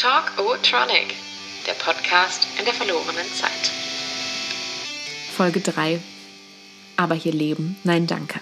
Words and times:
Talk 0.00 0.32
O-Tronic, 0.38 1.14
der 1.66 1.74
Podcast 1.74 2.46
in 2.58 2.64
der 2.64 2.72
verlorenen 2.72 3.26
Zeit. 3.34 3.70
Folge 5.36 5.60
3. 5.60 6.00
Aber 6.96 7.14
hier 7.14 7.34
leben, 7.34 7.78
nein 7.84 8.06
danke. 8.06 8.40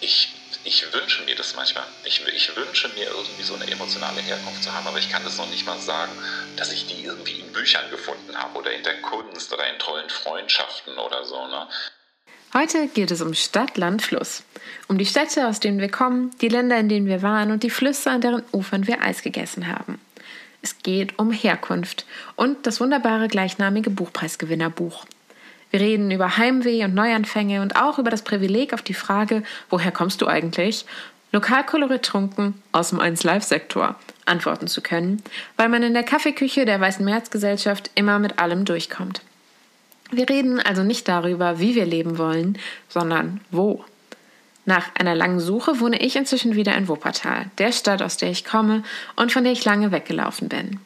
Ich, 0.00 0.32
ich 0.62 0.86
wünsche 0.94 1.24
mir 1.24 1.34
das 1.34 1.56
manchmal. 1.56 1.82
Ich, 2.04 2.24
ich 2.32 2.56
wünsche 2.56 2.86
mir 2.90 3.06
irgendwie 3.06 3.42
so 3.42 3.56
eine 3.56 3.68
emotionale 3.68 4.20
Herkunft 4.20 4.62
zu 4.62 4.72
haben, 4.72 4.86
aber 4.86 5.00
ich 5.00 5.10
kann 5.10 5.24
das 5.24 5.36
noch 5.36 5.50
nicht 5.50 5.66
mal 5.66 5.80
sagen, 5.80 6.12
dass 6.56 6.72
ich 6.72 6.86
die 6.86 7.02
irgendwie 7.02 7.40
in 7.40 7.52
Büchern 7.52 7.90
gefunden 7.90 8.36
habe 8.36 8.56
oder 8.56 8.72
in 8.72 8.84
der 8.84 9.02
Kunst 9.02 9.52
oder 9.52 9.68
in 9.68 9.80
tollen 9.80 10.10
Freundschaften 10.10 10.96
oder 10.96 11.24
so. 11.24 11.44
Ne? 11.48 11.66
Heute 12.54 12.86
geht 12.86 13.10
es 13.10 13.20
um 13.20 13.34
Stadt, 13.34 13.76
Land, 13.76 14.02
Fluss. 14.02 14.44
Um 14.86 14.96
die 14.96 15.06
Städte, 15.06 15.48
aus 15.48 15.58
denen 15.58 15.80
wir 15.80 15.90
kommen, 15.90 16.30
die 16.40 16.48
Länder, 16.48 16.78
in 16.78 16.88
denen 16.88 17.06
wir 17.08 17.22
waren 17.22 17.50
und 17.50 17.64
die 17.64 17.70
Flüsse, 17.70 18.12
an 18.12 18.20
deren 18.20 18.44
Ufern 18.52 18.86
wir 18.86 19.02
Eis 19.02 19.22
gegessen 19.22 19.66
haben. 19.66 20.00
Es 20.62 20.78
geht 20.78 21.18
um 21.18 21.32
Herkunft 21.32 22.06
und 22.36 22.66
das 22.66 22.80
wunderbare 22.80 23.28
gleichnamige 23.28 23.90
Buchpreisgewinnerbuch. 23.90 25.06
Wir 25.70 25.80
reden 25.80 26.10
über 26.10 26.36
Heimweh 26.36 26.84
und 26.84 26.94
Neuanfänge 26.94 27.62
und 27.62 27.76
auch 27.76 27.98
über 27.98 28.10
das 28.10 28.22
Privileg 28.22 28.74
auf 28.74 28.82
die 28.82 28.94
Frage, 28.94 29.42
woher 29.70 29.92
kommst 29.92 30.20
du 30.20 30.26
eigentlich? 30.26 30.84
Lokalkolorit 31.32 32.02
trunken 32.02 32.60
aus 32.72 32.90
dem 32.90 32.98
1-Live-Sektor 32.98 33.94
antworten 34.26 34.66
zu 34.66 34.82
können, 34.82 35.22
weil 35.56 35.68
man 35.68 35.82
in 35.84 35.94
der 35.94 36.02
Kaffeeküche 36.02 36.64
der 36.64 36.80
Weißen 36.80 37.04
Märzgesellschaft 37.04 37.90
immer 37.94 38.18
mit 38.18 38.40
allem 38.40 38.64
durchkommt. 38.64 39.22
Wir 40.10 40.28
reden 40.28 40.58
also 40.58 40.82
nicht 40.82 41.06
darüber, 41.06 41.60
wie 41.60 41.76
wir 41.76 41.86
leben 41.86 42.18
wollen, 42.18 42.58
sondern 42.88 43.40
wo. 43.52 43.84
Nach 44.70 44.88
einer 44.94 45.16
langen 45.16 45.40
Suche 45.40 45.80
wohne 45.80 46.00
ich 46.00 46.14
inzwischen 46.14 46.54
wieder 46.54 46.76
in 46.76 46.86
Wuppertal, 46.86 47.46
der 47.58 47.72
Stadt, 47.72 48.02
aus 48.02 48.18
der 48.18 48.30
ich 48.30 48.44
komme 48.44 48.84
und 49.16 49.32
von 49.32 49.42
der 49.42 49.52
ich 49.52 49.64
lange 49.64 49.90
weggelaufen 49.90 50.48
bin. 50.48 50.78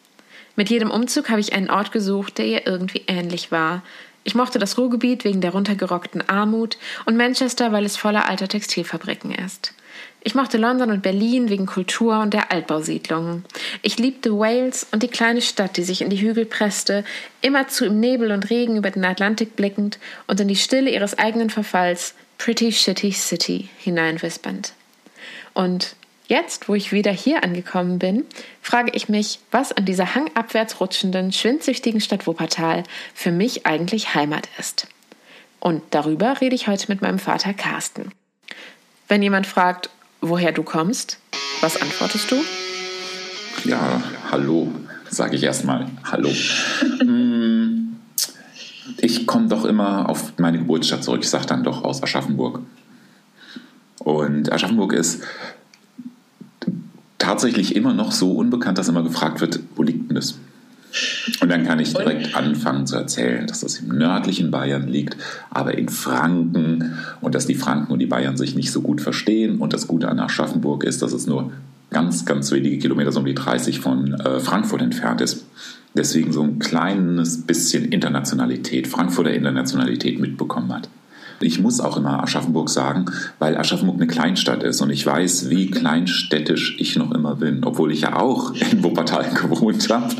Mit 0.57 0.71
jedem 0.71 0.91
Umzug 0.91 1.29
habe 1.29 1.41
ich 1.41 1.53
einen 1.53 1.69
Ort 1.69 1.93
gesucht, 1.93 2.39
der 2.39 2.47
ihr 2.47 2.67
irgendwie 2.67 3.03
ähnlich 3.09 3.53
war. 3.53 3.83
Ich 4.23 4.35
mochte 4.35 4.59
das 4.59 4.79
Ruhrgebiet 4.79 5.27
wegen 5.27 5.43
der 5.43 5.51
runtergerockten 5.51 6.27
Armut 6.31 6.79
und 7.05 7.19
Manchester, 7.19 7.73
weil 7.73 7.85
es 7.85 7.99
voller 7.99 8.27
alter 8.27 8.49
Textilfabriken 8.49 9.35
ist. 9.35 9.75
Ich 10.23 10.35
mochte 10.35 10.57
London 10.57 10.91
und 10.91 11.03
Berlin 11.03 11.51
wegen 11.51 11.67
Kultur 11.67 12.21
und 12.21 12.33
der 12.33 12.51
Altbausiedlungen. 12.51 13.45
Ich 13.83 13.99
liebte 13.99 14.33
Wales 14.39 14.87
und 14.93 15.03
die 15.03 15.09
kleine 15.09 15.43
Stadt, 15.43 15.77
die 15.77 15.85
sich 15.85 16.01
in 16.01 16.09
die 16.09 16.23
Hügel 16.23 16.47
presste, 16.47 17.05
immerzu 17.43 17.85
im 17.85 18.01
Nebel 18.01 18.33
und 18.33 18.49
Regen 18.49 18.79
über 18.79 18.91
den 18.91 19.05
Atlantik 19.05 19.57
blickend 19.57 19.99
und 20.27 20.41
in 20.41 20.49
die 20.49 20.57
Stille 20.57 20.89
ihres 20.89 21.19
eigenen 21.19 21.51
Verfalls 21.51 22.15
Pretty 22.39 22.73
Shitty 22.73 23.13
City 23.13 23.69
hineinwispernd. 23.79 24.73
Und 25.53 25.97
jetzt, 26.27 26.69
wo 26.69 26.75
ich 26.75 26.93
wieder 26.93 27.13
hier 27.13 27.43
angekommen 27.45 27.99
bin, 27.99 28.25
frage 28.61 28.91
ich 28.95 29.09
mich, 29.09 29.41
was 29.51 29.73
an 29.73 29.85
dieser 29.85 30.15
hangabwärts 30.15 30.81
rutschenden, 30.81 31.33
schwindsüchtigen 31.33 32.01
Stadt 32.01 32.27
Wuppertal 32.27 32.83
für 33.15 33.31
mich 33.31 33.67
eigentlich 33.67 34.15
Heimat 34.15 34.49
ist. 34.59 34.89
Und 35.61 35.83
darüber 35.91 36.41
rede 36.41 36.55
ich 36.55 36.69
heute 36.69 36.87
mit 36.89 37.01
meinem 37.01 37.19
Vater 37.19 37.55
Carsten. 37.55 38.11
Wenn 39.09 39.23
jemand 39.23 39.47
fragt, 39.47 39.91
woher 40.21 40.53
du 40.53 40.63
kommst, 40.63 41.19
was 41.61 41.81
antwortest 41.81 42.31
du? 42.31 42.37
Ja, 43.65 44.03
hallo, 44.31 44.71
sage 45.09 45.37
ich 45.37 45.43
erstmal. 45.43 45.89
Hallo. 46.11 46.29
Ich 49.05 49.27
komme 49.27 49.49
doch 49.49 49.67
immer 49.67 50.09
auf 50.09 50.33
meine 50.39 50.57
Geburtsstadt 50.57 51.05
zurück. 51.05 51.21
Ich 51.23 51.29
sage 51.29 51.45
dann 51.45 51.63
doch 51.63 51.85
aus 51.85 52.03
Aschaffenburg. 52.03 52.61
Und 53.99 54.51
Aschaffenburg 54.51 54.95
ist 54.95 55.23
tatsächlich 57.19 57.77
immer 57.77 57.93
noch 57.93 58.13
so 58.13 58.33
unbekannt, 58.33 58.79
dass 58.79 58.89
immer 58.89 59.03
gefragt 59.03 59.43
wird, 59.43 59.61
wo 59.77 59.83
liegt 59.83 60.09
denn 60.09 60.15
das? 60.15 60.39
Und 61.43 61.51
dann 61.51 61.67
kann 61.67 61.81
ich 61.81 61.93
direkt 61.93 62.35
anfangen 62.35 62.87
zu 62.87 62.97
erzählen, 62.97 63.47
dass 63.47 63.61
das 63.61 63.77
im 63.77 63.89
nördlichen 63.89 64.51
Bayern 64.51 64.89
liegt, 64.89 65.19
aber 65.51 65.77
in 65.77 65.91
Franken 65.91 66.97
und 67.21 67.35
dass 67.35 67.47
die 67.47 67.57
Franken 67.57 67.93
und 67.93 67.99
die 67.99 68.07
Bayern 68.07 68.39
sich 68.39 68.55
nicht 68.55 68.73
so 68.73 68.81
gut 68.81 69.03
verstehen. 69.03 69.59
Und 69.59 69.75
das 69.75 69.87
Gute 69.87 70.09
an 70.09 70.19
Aschaffenburg 70.19 70.83
ist, 70.83 71.03
dass 71.03 71.13
es 71.13 71.27
nur 71.27 71.53
ganz, 71.91 72.25
ganz 72.25 72.51
wenige 72.51 72.79
Kilometer, 72.79 73.13
so 73.13 73.21
um 73.21 73.27
die 73.27 73.35
30 73.35 73.81
von 73.81 74.15
äh, 74.15 74.41
Frankfurt 74.41 74.83
entfernt 74.83 75.21
ist. 75.21 75.47
Deswegen 75.97 76.33
so 76.33 76.43
ein 76.43 76.59
kleines 76.59 77.43
bisschen 77.43 77.85
Internationalität, 77.87 78.89
Frankfurter 78.89 79.33
Internationalität 79.33 80.19
mitbekommen 80.19 80.73
hat. 80.73 80.89
Ich 81.41 81.61
muss 81.61 81.81
auch 81.81 81.97
immer 81.97 82.23
Aschaffenburg 82.23 82.71
sagen, 82.71 83.07
weil 83.39 83.57
Aschaffenburg 83.57 83.97
eine 83.97 84.07
Kleinstadt 84.07 84.63
ist 84.63 84.81
und 84.81 84.91
ich 84.91 85.05
weiß, 85.05 85.51
wie 85.51 85.71
kleinstädtisch 85.71 86.77
ich 86.79 86.97
noch 86.97 87.13
immer 87.13 87.37
bin, 87.37 87.65
obwohl 87.65 87.93
ich 87.93 88.03
ja 88.03 88.17
auch 88.17 88.53
in 88.73 88.83
Wuppertal 88.83 89.31
gewohnt 89.31 89.89
habe, 89.91 90.15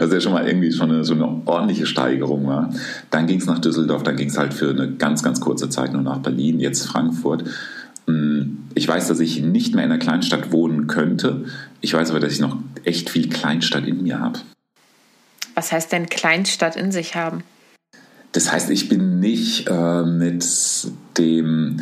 was 0.00 0.12
ja 0.12 0.20
schon 0.20 0.32
mal 0.32 0.46
irgendwie 0.46 0.72
schon 0.72 0.90
eine, 0.90 1.04
so 1.04 1.14
eine 1.14 1.42
ordentliche 1.44 1.86
Steigerung 1.86 2.46
war. 2.46 2.70
Dann 3.10 3.26
ging 3.26 3.38
es 3.38 3.46
nach 3.46 3.58
Düsseldorf, 3.58 4.02
dann 4.02 4.16
ging 4.16 4.28
es 4.28 4.38
halt 4.38 4.54
für 4.54 4.70
eine 4.70 4.92
ganz, 4.92 5.22
ganz 5.22 5.40
kurze 5.40 5.68
Zeit 5.68 5.92
nur 5.92 6.02
nach 6.02 6.18
Berlin, 6.18 6.60
jetzt 6.60 6.86
Frankfurt. 6.86 7.44
Hm, 8.06 8.68
ich 8.74 8.86
weiß, 8.86 9.08
dass 9.08 9.20
ich 9.20 9.40
nicht 9.40 9.74
mehr 9.74 9.84
in 9.84 9.90
einer 9.90 10.00
Kleinstadt 10.00 10.52
wohnen 10.52 10.86
könnte. 10.86 11.46
Ich 11.80 11.94
weiß 11.94 12.10
aber, 12.10 12.20
dass 12.20 12.32
ich 12.32 12.40
noch 12.40 12.58
echt 12.84 13.10
viel 13.10 13.28
Kleinstadt 13.28 13.86
in 13.86 14.02
mir 14.02 14.20
habe. 14.20 14.40
Was 15.54 15.72
heißt 15.72 15.92
denn 15.92 16.08
Kleinstadt 16.08 16.76
in 16.76 16.92
sich 16.92 17.14
haben? 17.14 17.44
Das 18.32 18.50
heißt, 18.50 18.70
ich 18.70 18.88
bin 18.88 19.20
nicht 19.20 19.68
äh, 19.68 20.02
mit 20.02 20.44
dem 21.16 21.80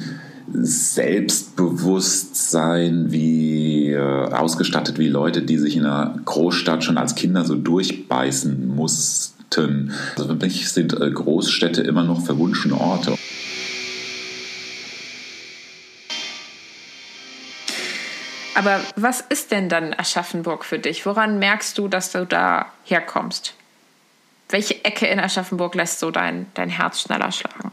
Selbstbewusstsein 0.52 3.10
wie 3.10 3.92
äh, 3.92 3.98
ausgestattet 3.98 4.98
wie 4.98 5.08
Leute, 5.08 5.40
die 5.42 5.56
sich 5.56 5.76
in 5.76 5.86
einer 5.86 6.20
Großstadt 6.24 6.84
schon 6.84 6.98
als 6.98 7.14
Kinder 7.14 7.46
so 7.46 7.54
durchbeißen 7.54 8.68
mussten. 8.68 9.92
Also 10.16 10.28
für 10.28 10.36
mich 10.36 10.70
sind 10.70 10.98
äh, 10.98 11.10
Großstädte 11.10 11.82
immer 11.82 12.04
noch 12.04 12.24
verwunschene 12.24 12.78
Orte. 12.78 13.14
Aber 18.54 18.80
was 18.96 19.20
ist 19.20 19.50
denn 19.50 19.68
dann 19.68 19.94
Aschaffenburg 19.94 20.64
für 20.64 20.78
dich? 20.78 21.06
Woran 21.06 21.38
merkst 21.38 21.76
du, 21.78 21.88
dass 21.88 22.12
du 22.12 22.26
da 22.26 22.66
herkommst? 22.84 23.54
Welche 24.48 24.84
Ecke 24.84 25.06
in 25.06 25.18
Aschaffenburg 25.18 25.74
lässt 25.74 25.98
so 25.98 26.10
dein, 26.10 26.46
dein 26.54 26.68
Herz 26.68 27.00
schneller 27.00 27.32
schlagen? 27.32 27.72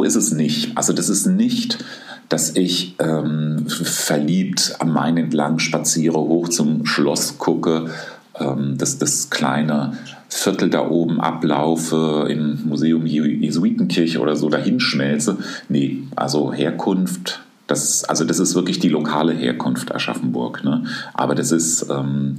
So 0.00 0.06
ist 0.06 0.16
es 0.16 0.32
nicht. 0.32 0.76
Also 0.78 0.94
das 0.94 1.10
ist 1.10 1.26
nicht, 1.26 1.84
dass 2.30 2.56
ich 2.56 2.94
ähm, 3.00 3.66
verliebt 3.68 4.76
am 4.78 4.92
Main 4.92 5.18
entlang 5.18 5.58
spaziere, 5.58 6.18
hoch 6.18 6.48
zum 6.48 6.86
Schloss 6.86 7.36
gucke, 7.36 7.90
ähm, 8.38 8.78
das, 8.78 8.98
das 8.98 9.28
kleine 9.28 9.98
Viertel 10.28 10.70
da 10.70 10.88
oben 10.88 11.20
ablaufe, 11.20 12.26
im 12.30 12.60
Museum 12.64 13.04
Jesuitenkirche 13.04 14.20
oder 14.20 14.36
so 14.36 14.48
dahinschmelze. 14.48 15.38
Nee, 15.68 16.04
also 16.16 16.52
Herkunft, 16.52 17.42
das, 17.70 18.04
also 18.04 18.24
das 18.24 18.38
ist 18.38 18.54
wirklich 18.54 18.78
die 18.78 18.88
lokale 18.88 19.32
Herkunft 19.32 19.94
Aschaffenburg. 19.94 20.64
Ne? 20.64 20.84
Aber 21.14 21.34
das 21.34 21.52
ist... 21.52 21.86
Ähm, 21.90 22.38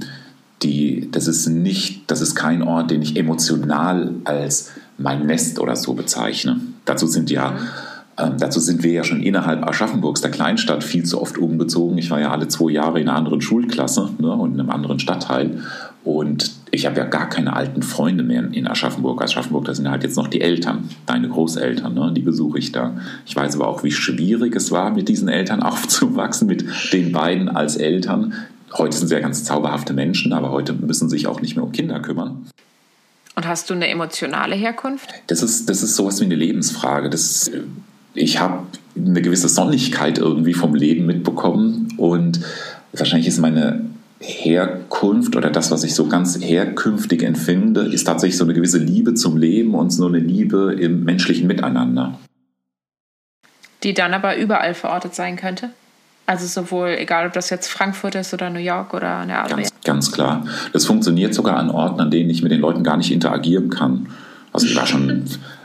die, 0.62 1.08
das 1.10 1.26
ist 1.26 1.48
nicht, 1.48 2.10
das 2.10 2.20
ist 2.20 2.34
kein 2.34 2.62
Ort, 2.62 2.90
den 2.90 3.02
ich 3.02 3.16
emotional 3.16 4.12
als 4.24 4.70
mein 4.98 5.26
Nest 5.26 5.58
oder 5.58 5.76
so 5.76 5.94
bezeichne. 5.94 6.60
Dazu 6.84 7.06
sind 7.06 7.30
ja, 7.30 7.56
ähm, 8.18 8.34
dazu 8.38 8.60
sind 8.60 8.82
wir 8.82 8.92
ja 8.92 9.04
schon 9.04 9.22
innerhalb 9.22 9.66
Aschaffenburgs, 9.66 10.20
der 10.20 10.30
Kleinstadt, 10.30 10.84
viel 10.84 11.04
zu 11.04 11.20
oft 11.20 11.38
umgezogen. 11.38 11.98
Ich 11.98 12.10
war 12.10 12.20
ja 12.20 12.30
alle 12.30 12.48
zwei 12.48 12.70
Jahre 12.70 13.00
in 13.00 13.08
einer 13.08 13.18
anderen 13.18 13.40
Schulklasse 13.40 14.10
ne, 14.18 14.30
und 14.30 14.54
in 14.54 14.60
einem 14.60 14.70
anderen 14.70 14.98
Stadtteil. 14.98 15.62
Und 16.04 16.50
ich 16.72 16.86
habe 16.86 16.96
ja 16.98 17.04
gar 17.04 17.28
keine 17.28 17.54
alten 17.54 17.82
Freunde 17.82 18.24
mehr 18.24 18.42
in 18.52 18.66
Aschaffenburg. 18.66 19.22
Aschaffenburg, 19.22 19.66
da 19.66 19.74
sind 19.74 19.88
halt 19.88 20.02
jetzt 20.02 20.16
noch 20.16 20.26
die 20.26 20.40
Eltern, 20.40 20.88
deine 21.06 21.28
Großeltern, 21.28 21.94
ne? 21.94 22.12
die 22.12 22.22
besuche 22.22 22.58
ich 22.58 22.72
da. 22.72 22.96
Ich 23.24 23.36
weiß 23.36 23.54
aber 23.54 23.68
auch, 23.68 23.84
wie 23.84 23.92
schwierig 23.92 24.56
es 24.56 24.72
war, 24.72 24.90
mit 24.90 25.08
diesen 25.08 25.28
Eltern 25.28 25.62
aufzuwachsen, 25.62 26.48
mit 26.48 26.64
den 26.92 27.12
beiden 27.12 27.48
als 27.48 27.76
Eltern. 27.76 28.34
Heute 28.72 28.96
sind 28.96 29.08
sie 29.08 29.14
ja 29.14 29.20
ganz 29.20 29.44
zauberhafte 29.44 29.92
Menschen, 29.92 30.32
aber 30.32 30.50
heute 30.50 30.72
müssen 30.72 31.08
sie 31.08 31.18
sich 31.18 31.26
auch 31.26 31.40
nicht 31.40 31.56
mehr 31.56 31.64
um 31.64 31.72
Kinder 31.72 32.00
kümmern. 32.00 32.46
Und 33.36 33.46
hast 33.46 33.70
du 33.70 33.74
eine 33.74 33.88
emotionale 33.88 34.54
Herkunft? 34.54 35.08
Das 35.28 35.42
ist, 35.42 35.68
das 35.68 35.82
ist 35.82 35.94
sowas 35.94 36.20
wie 36.20 36.24
eine 36.24 36.34
Lebensfrage. 36.34 37.10
Das, 37.10 37.50
ich 38.14 38.40
habe 38.40 38.66
eine 38.96 39.22
gewisse 39.22 39.48
Sonnigkeit 39.48 40.18
irgendwie 40.18 40.54
vom 40.54 40.74
Leben 40.74 41.06
mitbekommen 41.06 41.94
und 41.96 42.40
wahrscheinlich 42.92 43.28
ist 43.28 43.38
meine 43.38 43.91
Herkunft 44.22 45.36
oder 45.36 45.50
das, 45.50 45.70
was 45.70 45.84
ich 45.84 45.94
so 45.94 46.06
ganz 46.06 46.40
herkünftig 46.40 47.22
empfinde, 47.22 47.82
ist 47.82 48.04
tatsächlich 48.04 48.38
so 48.38 48.44
eine 48.44 48.54
gewisse 48.54 48.78
Liebe 48.78 49.14
zum 49.14 49.36
Leben 49.36 49.74
und 49.74 49.90
so 49.90 50.06
eine 50.06 50.18
Liebe 50.18 50.76
im 50.78 51.04
menschlichen 51.04 51.46
Miteinander. 51.46 52.18
Die 53.82 53.94
dann 53.94 54.14
aber 54.14 54.36
überall 54.36 54.74
verortet 54.74 55.14
sein 55.14 55.36
könnte? 55.36 55.70
Also 56.24 56.46
sowohl, 56.46 56.90
egal 56.98 57.26
ob 57.26 57.32
das 57.32 57.50
jetzt 57.50 57.66
Frankfurt 57.66 58.14
ist 58.14 58.32
oder 58.32 58.48
New 58.48 58.60
York 58.60 58.94
oder 58.94 59.18
eine 59.18 59.38
Adria. 59.38 59.56
Ganz, 59.56 59.72
ganz 59.82 60.12
klar. 60.12 60.46
Das 60.72 60.86
funktioniert 60.86 61.34
sogar 61.34 61.56
an 61.56 61.68
Orten, 61.68 62.00
an 62.00 62.10
denen 62.12 62.30
ich 62.30 62.42
mit 62.42 62.52
den 62.52 62.60
Leuten 62.60 62.84
gar 62.84 62.96
nicht 62.96 63.10
interagieren 63.10 63.70
kann. 63.70 64.06
Also 64.52 64.66
ich 64.66 64.76
war 64.76 64.86
schon 64.86 65.24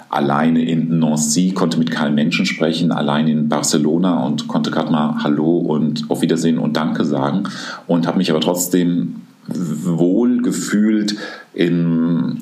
alleine 0.09 0.63
in 0.63 0.99
Nancy, 0.99 1.51
konnte 1.51 1.77
mit 1.77 1.91
keinem 1.91 2.15
Menschen 2.15 2.45
sprechen, 2.45 2.91
allein 2.91 3.27
in 3.27 3.49
Barcelona 3.49 4.23
und 4.25 4.47
konnte 4.47 4.71
gerade 4.71 4.91
mal 4.91 5.23
Hallo 5.23 5.57
und 5.57 6.09
auf 6.09 6.21
Wiedersehen 6.21 6.57
und 6.57 6.77
Danke 6.77 7.05
sagen 7.05 7.43
und 7.87 8.07
habe 8.07 8.17
mich 8.17 8.31
aber 8.31 8.41
trotzdem 8.41 9.21
wohl 9.47 10.41
gefühlt 10.41 11.15
in, 11.53 12.39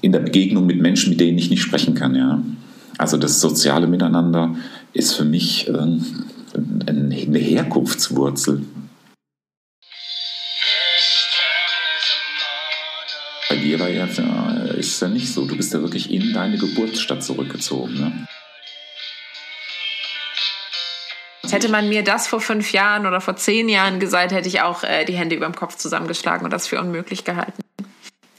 in 0.00 0.12
der 0.12 0.20
Begegnung 0.20 0.66
mit 0.66 0.80
Menschen, 0.80 1.10
mit 1.10 1.20
denen 1.20 1.38
ich 1.38 1.50
nicht 1.50 1.62
sprechen 1.62 1.94
kann. 1.94 2.14
Ja. 2.14 2.42
Also 2.98 3.16
das 3.16 3.40
soziale 3.40 3.86
Miteinander 3.86 4.54
ist 4.92 5.14
für 5.14 5.24
mich 5.24 5.68
äh, 5.68 5.72
eine 6.86 7.38
Herkunftswurzel. 7.38 8.62
Bei 13.48 13.56
dir 13.56 13.80
war 13.80 13.88
ja, 13.88 14.06
ist 14.92 15.02
ja 15.02 15.08
nicht 15.08 15.32
so. 15.32 15.44
Du 15.44 15.56
bist 15.56 15.72
ja 15.72 15.80
wirklich 15.80 16.10
in 16.10 16.32
deine 16.32 16.58
Geburtsstadt 16.58 17.22
zurückgezogen. 17.22 17.94
Ne? 17.94 18.26
Hätte 21.50 21.68
man 21.68 21.88
mir 21.88 22.04
das 22.04 22.26
vor 22.26 22.40
fünf 22.40 22.72
Jahren 22.72 23.06
oder 23.06 23.20
vor 23.20 23.36
zehn 23.36 23.68
Jahren 23.68 23.98
gesagt, 23.98 24.32
hätte 24.32 24.48
ich 24.48 24.60
auch 24.60 24.84
äh, 24.84 25.04
die 25.04 25.14
Hände 25.14 25.36
über 25.36 25.46
dem 25.46 25.54
Kopf 25.54 25.76
zusammengeschlagen 25.76 26.44
und 26.44 26.52
das 26.52 26.68
für 26.68 26.80
unmöglich 26.80 27.24
gehalten. 27.24 27.62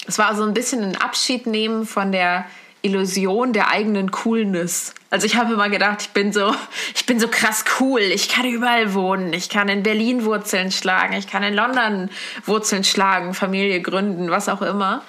Es 0.08 0.18
war 0.18 0.36
so 0.36 0.44
ein 0.44 0.54
bisschen 0.54 0.84
ein 0.84 0.96
Abschied 0.96 1.46
nehmen 1.48 1.86
von 1.86 2.12
der 2.12 2.46
Illusion 2.82 3.54
der 3.54 3.70
eigenen 3.70 4.12
Coolness. 4.12 4.94
Also 5.10 5.26
ich 5.26 5.36
habe 5.36 5.54
immer 5.54 5.70
gedacht, 5.70 6.02
ich 6.02 6.10
bin 6.10 6.34
so, 6.34 6.54
ich 6.96 7.06
bin 7.06 7.20
so 7.20 7.28
krass 7.28 7.66
cool. 7.80 8.02
Ich 8.02 8.30
kann 8.30 8.46
überall 8.46 8.94
wohnen. 8.94 9.34
Ich 9.34 9.50
kann 9.50 9.70
in 9.70 9.84
Berlin 9.84 10.26
Wurzeln 10.26 10.72
schlagen. 10.72 11.14
Ich 11.14 11.28
kann 11.28 11.44
in 11.44 11.54
London 11.54 12.10
Wurzeln 12.46 12.84
schlagen, 12.84 13.34
Familie 13.34 13.82
gründen, 13.82 14.32
was 14.32 14.50
auch 14.50 14.62
immer. 14.62 15.04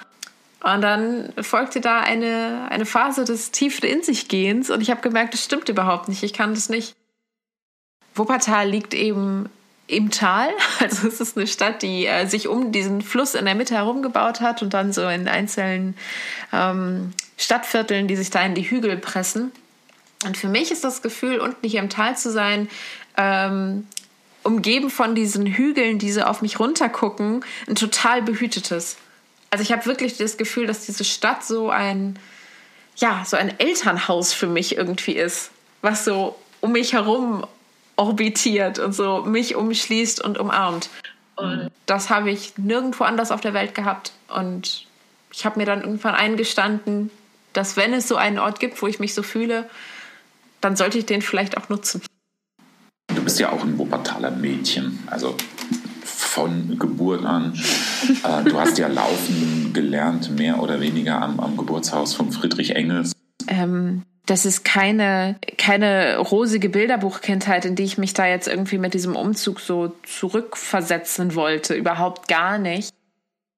Und 0.63 0.81
dann 0.81 1.33
folgte 1.41 1.81
da 1.81 1.99
eine, 1.99 2.67
eine 2.69 2.85
Phase 2.85 3.25
des 3.25 3.51
tiefen 3.51 3.85
In 3.85 4.01
sich 4.01 4.29
Gehens 4.29 4.69
und 4.69 4.79
ich 4.79 4.89
habe 4.89 5.01
gemerkt, 5.01 5.33
das 5.33 5.43
stimmt 5.43 5.67
überhaupt 5.67 6.07
nicht. 6.07 6.23
Ich 6.23 6.31
kann 6.31 6.55
das 6.55 6.69
nicht. 6.69 6.95
Wuppertal 8.15 8.69
liegt 8.69 8.93
eben 8.93 9.49
im 9.87 10.09
Tal. 10.09 10.49
Also 10.79 11.07
es 11.07 11.19
ist 11.19 11.35
eine 11.35 11.47
Stadt, 11.47 11.81
die 11.81 12.05
äh, 12.05 12.27
sich 12.27 12.47
um 12.47 12.71
diesen 12.71 13.01
Fluss 13.01 13.35
in 13.35 13.43
der 13.43 13.55
Mitte 13.55 13.75
herum 13.75 14.01
gebaut 14.01 14.39
hat 14.39 14.61
und 14.61 14.73
dann 14.73 14.93
so 14.93 15.05
in 15.07 15.27
einzelnen 15.27 15.95
ähm, 16.53 17.11
Stadtvierteln, 17.37 18.07
die 18.07 18.15
sich 18.15 18.29
da 18.29 18.41
in 18.41 18.55
die 18.55 18.69
Hügel 18.69 18.95
pressen. 18.95 19.51
Und 20.25 20.37
für 20.37 20.47
mich 20.47 20.71
ist 20.71 20.85
das 20.85 21.01
Gefühl, 21.01 21.39
unten 21.39 21.67
hier 21.67 21.81
im 21.81 21.89
Tal 21.89 22.15
zu 22.17 22.31
sein, 22.31 22.69
ähm, 23.17 23.85
umgeben 24.43 24.89
von 24.89 25.13
diesen 25.13 25.45
Hügeln, 25.45 25.99
die 25.99 26.11
so 26.11 26.21
auf 26.21 26.41
mich 26.41 26.59
runtergucken, 26.59 27.43
ein 27.67 27.75
total 27.75 28.21
behütetes. 28.21 28.95
Also 29.53 29.61
ich 29.61 29.71
habe 29.71 29.85
wirklich 29.85 30.17
das 30.17 30.37
Gefühl, 30.37 30.65
dass 30.65 30.87
diese 30.87 31.03
Stadt 31.03 31.43
so 31.43 31.69
ein, 31.69 32.17
ja, 32.95 33.21
so 33.23 33.37
ein 33.37 33.59
Elternhaus 33.59 34.33
für 34.33 34.47
mich 34.47 34.75
irgendwie 34.75 35.11
ist, 35.11 35.51
was 35.83 36.05
so 36.05 36.35
um 36.59 36.71
mich 36.71 36.93
herum 36.93 37.45
orbitiert 37.95 38.79
und 38.79 38.93
so 38.93 39.21
mich 39.21 39.55
umschließt 39.55 40.21
und 40.21 40.39
umarmt. 40.39 40.89
Und 41.35 41.69
das 41.85 42.09
habe 42.09 42.31
ich 42.31 42.57
nirgendwo 42.57 43.03
anders 43.03 43.29
auf 43.29 43.41
der 43.41 43.53
Welt 43.53 43.75
gehabt. 43.75 44.13
Und 44.27 44.87
ich 45.31 45.45
habe 45.45 45.59
mir 45.59 45.67
dann 45.67 45.81
irgendwann 45.81 46.15
eingestanden, 46.15 47.11
dass 47.53 47.77
wenn 47.77 47.93
es 47.93 48.07
so 48.07 48.15
einen 48.15 48.39
Ort 48.39 48.59
gibt, 48.59 48.81
wo 48.81 48.87
ich 48.87 48.97
mich 48.97 49.13
so 49.13 49.21
fühle, 49.21 49.69
dann 50.61 50.75
sollte 50.75 50.97
ich 50.97 51.05
den 51.05 51.21
vielleicht 51.21 51.57
auch 51.57 51.69
nutzen. 51.69 52.01
Du 53.13 53.23
bist 53.23 53.39
ja 53.39 53.51
auch 53.51 53.61
ein 53.61 53.77
Wuppertaler 53.77 54.31
Mädchen, 54.31 55.03
also 55.11 55.37
von 56.33 56.79
Geburt 56.79 57.25
an. 57.25 57.53
Äh, 58.23 58.43
du 58.43 58.59
hast 58.59 58.77
ja 58.79 58.87
laufen 58.87 59.71
gelernt, 59.71 60.35
mehr 60.35 60.61
oder 60.61 60.81
weniger 60.81 61.21
am, 61.21 61.39
am 61.39 61.55
Geburtshaus 61.57 62.15
von 62.15 62.31
Friedrich 62.31 62.75
Engels. 62.75 63.13
Ähm, 63.47 64.01
das 64.25 64.45
ist 64.45 64.65
keine, 64.65 65.37
keine 65.57 66.17
rosige 66.17 66.69
Bilderbuchkindheit, 66.69 67.65
in 67.65 67.75
die 67.75 67.83
ich 67.83 67.97
mich 67.97 68.13
da 68.13 68.25
jetzt 68.25 68.47
irgendwie 68.47 68.77
mit 68.77 68.93
diesem 68.93 69.15
Umzug 69.15 69.59
so 69.59 69.95
zurückversetzen 70.03 71.35
wollte. 71.35 71.75
Überhaupt 71.75 72.27
gar 72.27 72.57
nicht. 72.57 72.89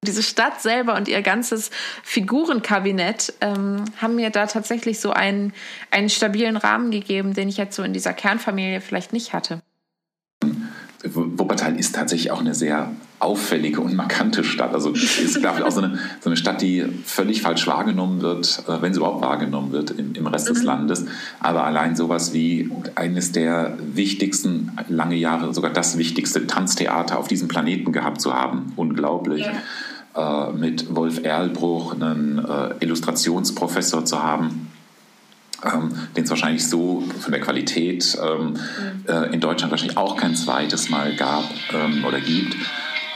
Diese 0.03 0.21
Stadt 0.21 0.61
selber 0.61 0.95
und 0.95 1.07
ihr 1.07 1.21
ganzes 1.21 1.71
Figurenkabinett 2.03 3.33
ähm, 3.41 3.85
haben 3.97 4.15
mir 4.15 4.31
da 4.31 4.47
tatsächlich 4.47 4.99
so 4.99 5.11
einen, 5.11 5.53
einen 5.91 6.09
stabilen 6.09 6.57
Rahmen 6.57 6.91
gegeben, 6.91 7.33
den 7.33 7.47
ich 7.47 7.57
jetzt 7.57 7.75
so 7.75 7.83
in 7.83 7.93
dieser 7.93 8.13
Kernfamilie 8.13 8.81
vielleicht 8.81 9.13
nicht 9.13 9.33
hatte. 9.33 9.61
Wuppertal 11.75 11.79
ist 11.79 11.95
tatsächlich 11.95 12.31
auch 12.31 12.39
eine 12.39 12.53
sehr 12.53 12.91
auffällige 13.19 13.81
und 13.81 13.95
markante 13.95 14.43
Stadt. 14.43 14.73
Also 14.73 14.91
ist, 14.91 15.39
glaube 15.39 15.59
ich, 15.59 15.65
auch 15.65 15.71
so 15.71 15.81
eine, 15.81 15.97
so 16.21 16.29
eine 16.29 16.37
Stadt, 16.37 16.61
die 16.61 16.83
völlig 17.05 17.41
falsch 17.41 17.65
wahrgenommen 17.65 18.21
wird, 18.21 18.63
äh, 18.67 18.81
wenn 18.81 18.93
sie 18.93 18.99
überhaupt 18.99 19.21
wahrgenommen 19.21 19.71
wird 19.71 19.91
im, 19.91 20.13
im 20.13 20.27
Rest 20.27 20.49
des 20.49 20.59
mhm. 20.59 20.65
Landes. 20.65 21.05
Aber 21.39 21.63
allein 21.63 21.95
sowas 21.95 22.33
wie 22.33 22.69
eines 22.95 23.31
der 23.31 23.77
wichtigsten, 23.93 24.71
lange 24.89 25.15
Jahre 25.15 25.53
sogar 25.53 25.71
das 25.71 25.97
wichtigste 25.97 26.45
Tanztheater 26.45 27.17
auf 27.17 27.27
diesem 27.27 27.47
Planeten 27.47 27.91
gehabt 27.91 28.21
zu 28.21 28.33
haben, 28.33 28.73
unglaublich. 28.75 29.45
Ja. 29.45 30.49
Äh, 30.49 30.53
mit 30.53 30.95
Wolf 30.95 31.23
Erlbruch 31.23 31.93
einen 31.93 32.39
äh, 32.39 32.75
Illustrationsprofessor 32.79 34.05
zu 34.05 34.21
haben, 34.21 34.71
ähm, 35.65 35.91
den 36.15 36.23
es 36.23 36.29
wahrscheinlich 36.29 36.67
so 36.67 37.03
von 37.19 37.31
der 37.31 37.41
Qualität 37.41 38.17
ähm, 38.21 38.55
äh, 39.07 39.33
in 39.33 39.39
Deutschland 39.39 39.71
wahrscheinlich 39.71 39.97
auch 39.97 40.15
kein 40.17 40.35
zweites 40.35 40.89
Mal 40.89 41.15
gab 41.15 41.49
ähm, 41.73 42.05
oder 42.05 42.19
gibt. 42.19 42.55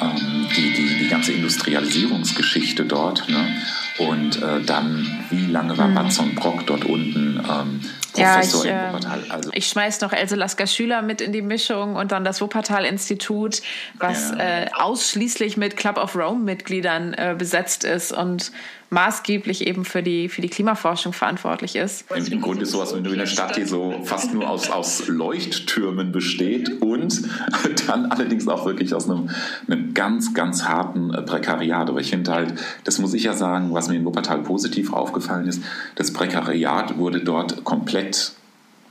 Ähm, 0.02 0.48
die, 0.56 0.74
die, 0.74 0.98
die 1.00 1.08
ganze 1.10 1.34
Industrialisierungsgeschichte 1.34 2.86
dort. 2.86 3.28
Ne? 3.28 3.62
Und 3.98 4.42
äh, 4.42 4.62
dann, 4.62 5.26
wie 5.30 5.46
lange 5.48 5.78
war 5.78 5.90
mhm. 5.90 5.96
Batson 5.96 6.36
Brock 6.36 6.66
dort 6.66 6.86
unten? 6.86 7.38
Ähm, 7.38 7.82
Professor 8.14 8.66
ja, 8.66 8.88
ich, 8.88 8.94
Wuppertal. 8.94 9.24
Also. 9.30 9.50
Ich 9.54 9.68
schmeiß 9.68 10.00
noch 10.02 10.14
Else 10.14 10.36
Lasker 10.36 10.68
Schüler 10.68 11.02
mit 11.02 11.20
in 11.20 11.34
die 11.34 11.42
Mischung 11.42 11.96
und 11.96 12.14
dann 12.14 12.24
das 12.24 12.40
Wuppertal-Institut, 12.42 13.62
was 13.96 14.32
ja. 14.32 14.38
äh, 14.38 14.68
ausschließlich 14.74 15.58
mit 15.58 15.76
Club 15.76 15.98
of 15.98 16.16
Rome-Mitgliedern 16.16 17.14
äh, 17.14 17.36
besetzt 17.38 17.84
ist 17.84 18.14
und 18.14 18.54
maßgeblich 18.90 19.68
eben 19.68 19.86
für 19.86 20.02
die, 20.02 20.30
für 20.30 20.42
die 20.42 20.50
Klimaforschung 20.50 21.14
verantwortlich 21.14 21.76
ist. 21.76 22.06
Im, 22.14 22.26
im 22.26 22.42
Grunde 22.42 22.64
ist 22.64 22.72
sowas, 22.72 22.92
in 22.92 23.06
einer 23.06 23.28
Stadt, 23.28 23.56
die 23.56 23.66
so 23.66 24.02
fast 24.04 24.34
nur 24.34 24.50
aus, 24.50 24.70
aus 24.70 25.08
Leuchttürmen 25.08 26.12
besteht 26.12 26.82
und 26.82 27.22
dann 27.88 28.08
allerdings 28.08 28.48
auch 28.48 28.66
wirklich 28.66 28.94
aus 28.94 29.10
einem, 29.10 29.30
einem 29.68 29.94
ganz, 29.94 30.34
ganz 30.34 30.64
harten 30.64 31.14
äh, 31.14 31.22
Prekariat. 31.22 31.90
Aber 31.90 32.00
ich 32.00 32.10
finde 32.10 32.32
halt, 32.32 32.54
das 32.84 33.00
muss 33.00 33.14
ich 33.14 33.24
ja 33.24 33.34
sagen, 33.34 33.74
was 33.74 33.90
mir 33.90 33.96
in 33.96 34.06
Wuppertal 34.06 34.40
positiv 34.40 34.92
aufgefallen 34.94 35.48
ist, 35.48 35.62
das 35.96 36.12
Prekariat 36.12 36.98
wurde 36.98 37.22
dort 37.22 37.64
komplett 37.64 38.34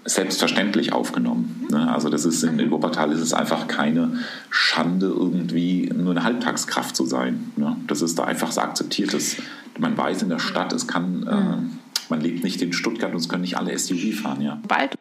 selbstverständlich 0.09 0.93
aufgenommen. 0.93 1.67
Ne? 1.71 1.93
Also 1.93 2.09
das 2.09 2.25
ist 2.25 2.43
in, 2.43 2.59
in 2.59 2.71
Wuppertal 2.71 3.13
ist 3.13 3.21
es 3.21 3.33
einfach 3.33 3.69
keine 3.69 4.19
Schande, 4.51 5.07
irgendwie 5.07 5.91
nur 5.95 6.13
eine 6.13 6.25
Halbtagskraft 6.25 6.97
zu 6.97 7.05
sein. 7.05 7.53
Ne? 7.57 7.77
Das 7.87 8.03
ist 8.03 8.19
da 8.19 8.25
einfach 8.25 8.51
so 8.51 8.61
akzeptiertes 8.61 9.37
man 9.79 9.97
weiß 9.97 10.23
in 10.23 10.29
der 10.29 10.39
Stadt, 10.39 10.73
es 10.73 10.87
kann, 10.87 11.27
äh, 11.27 11.35
mhm. 11.35 11.79
man 12.09 12.21
lebt 12.21 12.45
nicht 12.45 12.61
in 12.63 12.73
Stuttgart 12.73 13.13
und 13.13 13.19
es 13.19 13.29
können 13.29 13.43
nicht 13.43 13.57
alle 13.57 13.77
SUV 13.79 14.15
fahren, 14.15 14.41
ja. 14.41 14.61
Bald 14.67 14.97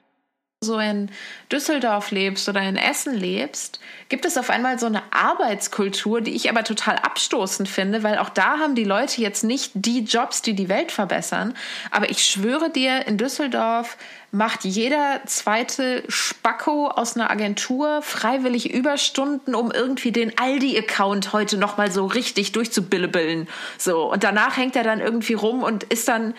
so 0.60 0.80
in 0.80 1.12
Düsseldorf 1.52 2.10
lebst 2.10 2.50
oder 2.50 2.64
in 2.64 2.78
Essen 2.78 3.14
lebst, 3.14 3.80
gibt 4.10 4.26
es 4.26 4.40
auf 4.40 4.50
einmal 4.50 4.80
so 4.80 4.88
eine 4.88 5.04
Arbeitskultur, 5.12 6.20
die 6.20 6.36
ich 6.36 6.50
aber 6.50 6.64
total 6.64 6.96
abstoßend 6.96 7.70
finde, 7.70 8.02
weil 8.02 8.18
auch 8.18 8.30
da 8.30 8.58
haben 8.58 8.74
die 8.74 8.84
Leute 8.84 9.22
jetzt 9.22 9.44
nicht 9.44 9.72
die 9.76 10.00
Jobs, 10.00 10.42
die 10.42 10.56
die 10.56 10.68
Welt 10.68 10.92
verbessern. 10.92 11.54
Aber 11.92 12.10
ich 12.10 12.26
schwöre 12.26 12.72
dir, 12.72 13.06
in 13.06 13.20
Düsseldorf 13.20 13.98
macht 14.32 14.66
jeder 14.66 15.22
zweite 15.26 16.04
Spacko 16.10 16.88
aus 16.88 17.16
einer 17.16 17.30
Agentur 17.30 18.02
freiwillig 18.02 18.74
Überstunden, 18.74 19.54
um 19.54 19.72
irgendwie 19.72 20.12
den 20.12 20.40
Aldi-Account 20.40 21.34
heute 21.34 21.58
nochmal 21.58 21.92
so 21.92 22.08
richtig 22.08 22.52
durchzubillebeln. 22.52 23.48
So. 23.78 24.12
Und 24.12 24.24
danach 24.24 24.58
hängt 24.58 24.76
er 24.76 24.84
dann 24.84 25.02
irgendwie 25.02 25.36
rum 25.36 25.62
und 25.62 25.84
ist 25.84 26.08
dann 26.08 26.34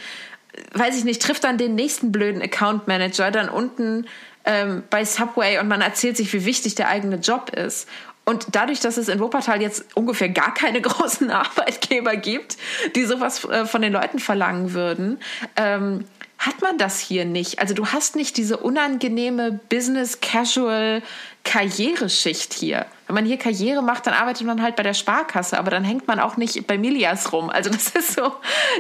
weiß 0.73 0.97
ich 0.97 1.05
nicht, 1.05 1.23
trifft 1.23 1.45
dann 1.45 1.59
den 1.59 1.75
nächsten 1.75 2.13
blöden 2.13 2.43
Account 2.43 2.89
Manager 2.89 3.31
dann 3.31 3.49
unten 3.49 4.07
ähm, 4.45 4.83
bei 4.91 5.05
Subway 5.05 5.59
und 5.59 5.69
man 5.69 5.81
erzählt 5.81 6.17
sich, 6.17 6.33
wie 6.33 6.45
wichtig 6.45 6.75
der 6.75 6.89
eigene 6.89 7.17
Job 7.17 7.51
ist. 7.51 7.89
Und 8.25 8.49
dadurch, 8.53 8.81
dass 8.81 8.99
es 8.99 9.09
in 9.09 9.21
Wuppertal 9.21 9.63
jetzt 9.63 9.87
ungefähr 9.95 10.29
gar 10.29 10.53
keine 10.53 10.81
großen 10.83 11.31
Arbeitgeber 11.31 12.17
gibt, 12.17 12.59
die 12.95 13.05
sowas 13.05 13.45
äh, 13.45 13.65
von 13.65 13.83
den 13.83 13.93
Leuten 13.93 14.19
verlangen 14.19 14.75
würden, 14.75 15.19
ähm, 15.57 16.05
hat 16.39 16.63
man 16.63 16.79
das 16.79 17.01
hier 17.01 17.25
nicht. 17.25 17.59
Also 17.59 17.75
du 17.75 17.87
hast 17.87 18.17
nicht 18.17 18.37
diese 18.37 18.59
unangenehme 18.59 19.59
Business 19.69 20.21
Casual 20.21 21.03
Karriereschicht 21.49 22.53
hier. 22.53 22.85
Wenn 23.07 23.15
man 23.15 23.25
hier 23.25 23.39
Karriere 23.39 23.83
macht, 23.83 24.07
dann 24.07 24.13
arbeitet 24.13 24.47
man 24.47 24.61
halt 24.61 24.77
bei 24.77 24.83
der 24.83 24.93
Sparkasse, 24.93 25.59
aber 25.59 25.71
dann 25.71 25.83
hängt 25.83 26.07
man 26.07 26.21
auch 26.21 26.37
nicht 26.37 26.67
bei 26.67 26.77
Milias 26.77 27.33
rum. 27.33 27.49
Also 27.49 27.71
das 27.71 27.89
ist 27.95 28.17
so, 28.17 28.35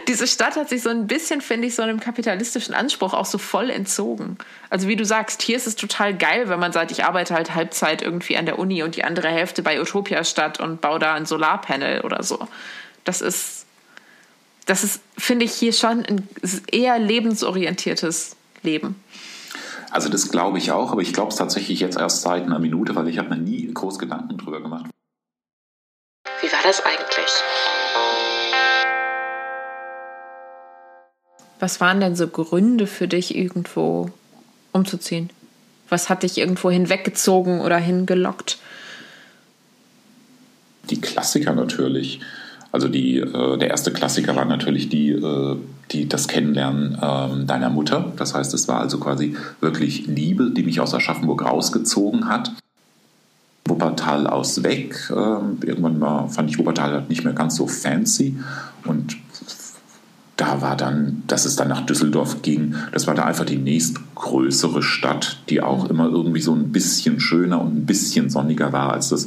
diese 0.07 0.27
Stadt 0.27 0.55
hat 0.55 0.69
sich 0.69 0.83
so 0.83 0.91
ein 0.91 1.07
bisschen, 1.07 1.41
finde 1.41 1.67
ich, 1.69 1.75
so 1.75 1.81
einem 1.81 1.99
kapitalistischen 1.99 2.75
Anspruch 2.75 3.15
auch 3.15 3.25
so 3.25 3.39
voll 3.39 3.71
entzogen. 3.71 4.37
Also 4.69 4.87
wie 4.87 4.97
du 4.97 5.07
sagst, 5.07 5.41
hier 5.41 5.57
ist 5.57 5.67
es 5.67 5.77
total 5.77 6.15
geil, 6.15 6.51
wenn 6.51 6.61
man 6.61 6.73
sagt, 6.73 6.91
ich 6.91 7.05
arbeite 7.05 7.33
halt 7.33 7.55
Halbzeit 7.55 8.03
irgendwie 8.03 8.37
an 8.37 8.45
der 8.45 8.59
Uni 8.59 8.83
und 8.83 8.97
die 8.97 9.05
andere 9.05 9.29
Hälfte 9.29 9.63
bei 9.63 9.81
Utopia 9.81 10.23
Stadt 10.23 10.61
und 10.61 10.83
baue 10.83 10.99
da 10.99 11.15
ein 11.15 11.25
Solarpanel 11.25 12.03
oder 12.03 12.23
so. 12.23 12.49
Das 13.05 13.23
ist, 13.23 13.65
das 14.67 14.85
ist, 14.85 15.01
finde 15.17 15.47
ich, 15.47 15.55
hier 15.55 15.73
schon 15.73 16.05
ein 16.05 16.29
eher 16.71 16.99
lebensorientiertes 16.99 18.37
Leben. 18.63 19.03
Also 19.91 20.09
das 20.09 20.31
glaube 20.31 20.59
ich 20.59 20.71
auch, 20.71 20.93
aber 20.93 21.01
ich 21.01 21.13
glaube 21.13 21.31
es 21.31 21.37
tatsächlich 21.37 21.81
jetzt 21.81 21.99
erst 21.99 22.23
seit 22.23 22.45
einer 22.45 22.59
Minute, 22.59 22.95
weil 22.95 23.09
ich 23.09 23.19
habe 23.19 23.31
mir 23.31 23.39
nie 23.39 23.73
groß 23.73 23.99
Gedanken 23.99 24.37
drüber 24.37 24.61
gemacht. 24.61 24.91
Wie 26.41 26.53
war 26.53 26.61
das 26.63 26.85
eigentlich? 26.85 27.43
Was 31.59 31.81
waren 31.81 32.01
denn 32.01 32.15
so 32.15 32.29
Gründe 32.29 32.87
für 32.87 33.09
dich, 33.09 33.35
irgendwo 33.35 34.11
umzuziehen? 34.73 35.31
Was 35.89 36.09
hat 36.09 36.23
dich 36.23 36.39
irgendwo 36.39 36.71
hinweggezogen 36.71 37.61
oder 37.61 37.79
hingelockt? 37.79 38.59
Die 40.91 41.01
Klassiker 41.01 41.55
natürlich. 41.55 42.21
Also 42.71 42.89
die, 42.89 43.19
äh, 43.19 43.57
der 43.57 43.71
erste 43.71 43.93
Klassiker 43.93 44.37
war 44.37 44.45
natürlich 44.45 44.89
die, 44.89 45.11
äh, 45.11 45.57
die, 45.91 46.09
das 46.09 46.29
Kennenlernen 46.29 46.95
äh, 46.95 47.47
deiner 47.47 47.71
Mutter. 47.71 48.13
Das 48.17 48.35
heißt, 48.35 48.53
es 48.55 48.69
war 48.69 48.81
also 48.81 48.99
quasi 48.99 49.37
wirklich 49.61 50.07
Liebe, 50.07 50.51
die 50.51 50.63
mich 50.63 50.81
aus 50.81 50.95
Aschaffenburg 50.95 51.45
rausgezogen 51.45 52.29
hat. 52.29 52.53
Wuppertal 53.67 54.27
aus 54.27 54.63
weg. 54.63 55.11
Ähm, 55.11 55.59
irgendwann 55.65 55.99
mal 55.99 56.29
fand 56.29 56.51
ich 56.51 56.59
Wuppertal 56.59 57.05
nicht 57.09 57.25
mehr 57.25 57.35
ganz 57.35 57.57
so 57.57 57.67
fancy 57.67 58.37
und 58.85 59.17
da 60.39 60.63
war 60.63 60.77
dann, 60.77 61.25
dass 61.27 61.45
es 61.45 61.57
dann 61.57 61.69
nach 61.69 61.85
Düsseldorf 61.85 62.43
ging, 62.43 62.77
das 62.93 63.09
war 63.09 63.15
da 63.17 63.25
einfach 63.25 63.45
die 63.45 63.59
nächstgrößere 63.59 64.85
Stadt, 64.85 65.41
die 65.49 65.61
auch 65.61 65.91
immer 65.91 66.07
irgendwie 66.09 66.41
so 66.41 66.55
ein 66.55 66.71
bisschen 66.71 67.19
schöner 67.19 67.61
und 67.61 67.77
ein 67.77 67.87
bisschen 67.87 68.31
sonniger 68.31 68.73
war 68.73 68.93
als 68.93 69.09
das 69.09 69.27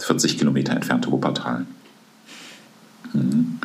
40 0.00 0.38
Kilometer 0.38 0.74
entfernte 0.74 1.10
Wuppertal. 1.10 1.64
Mhm. 3.12 3.58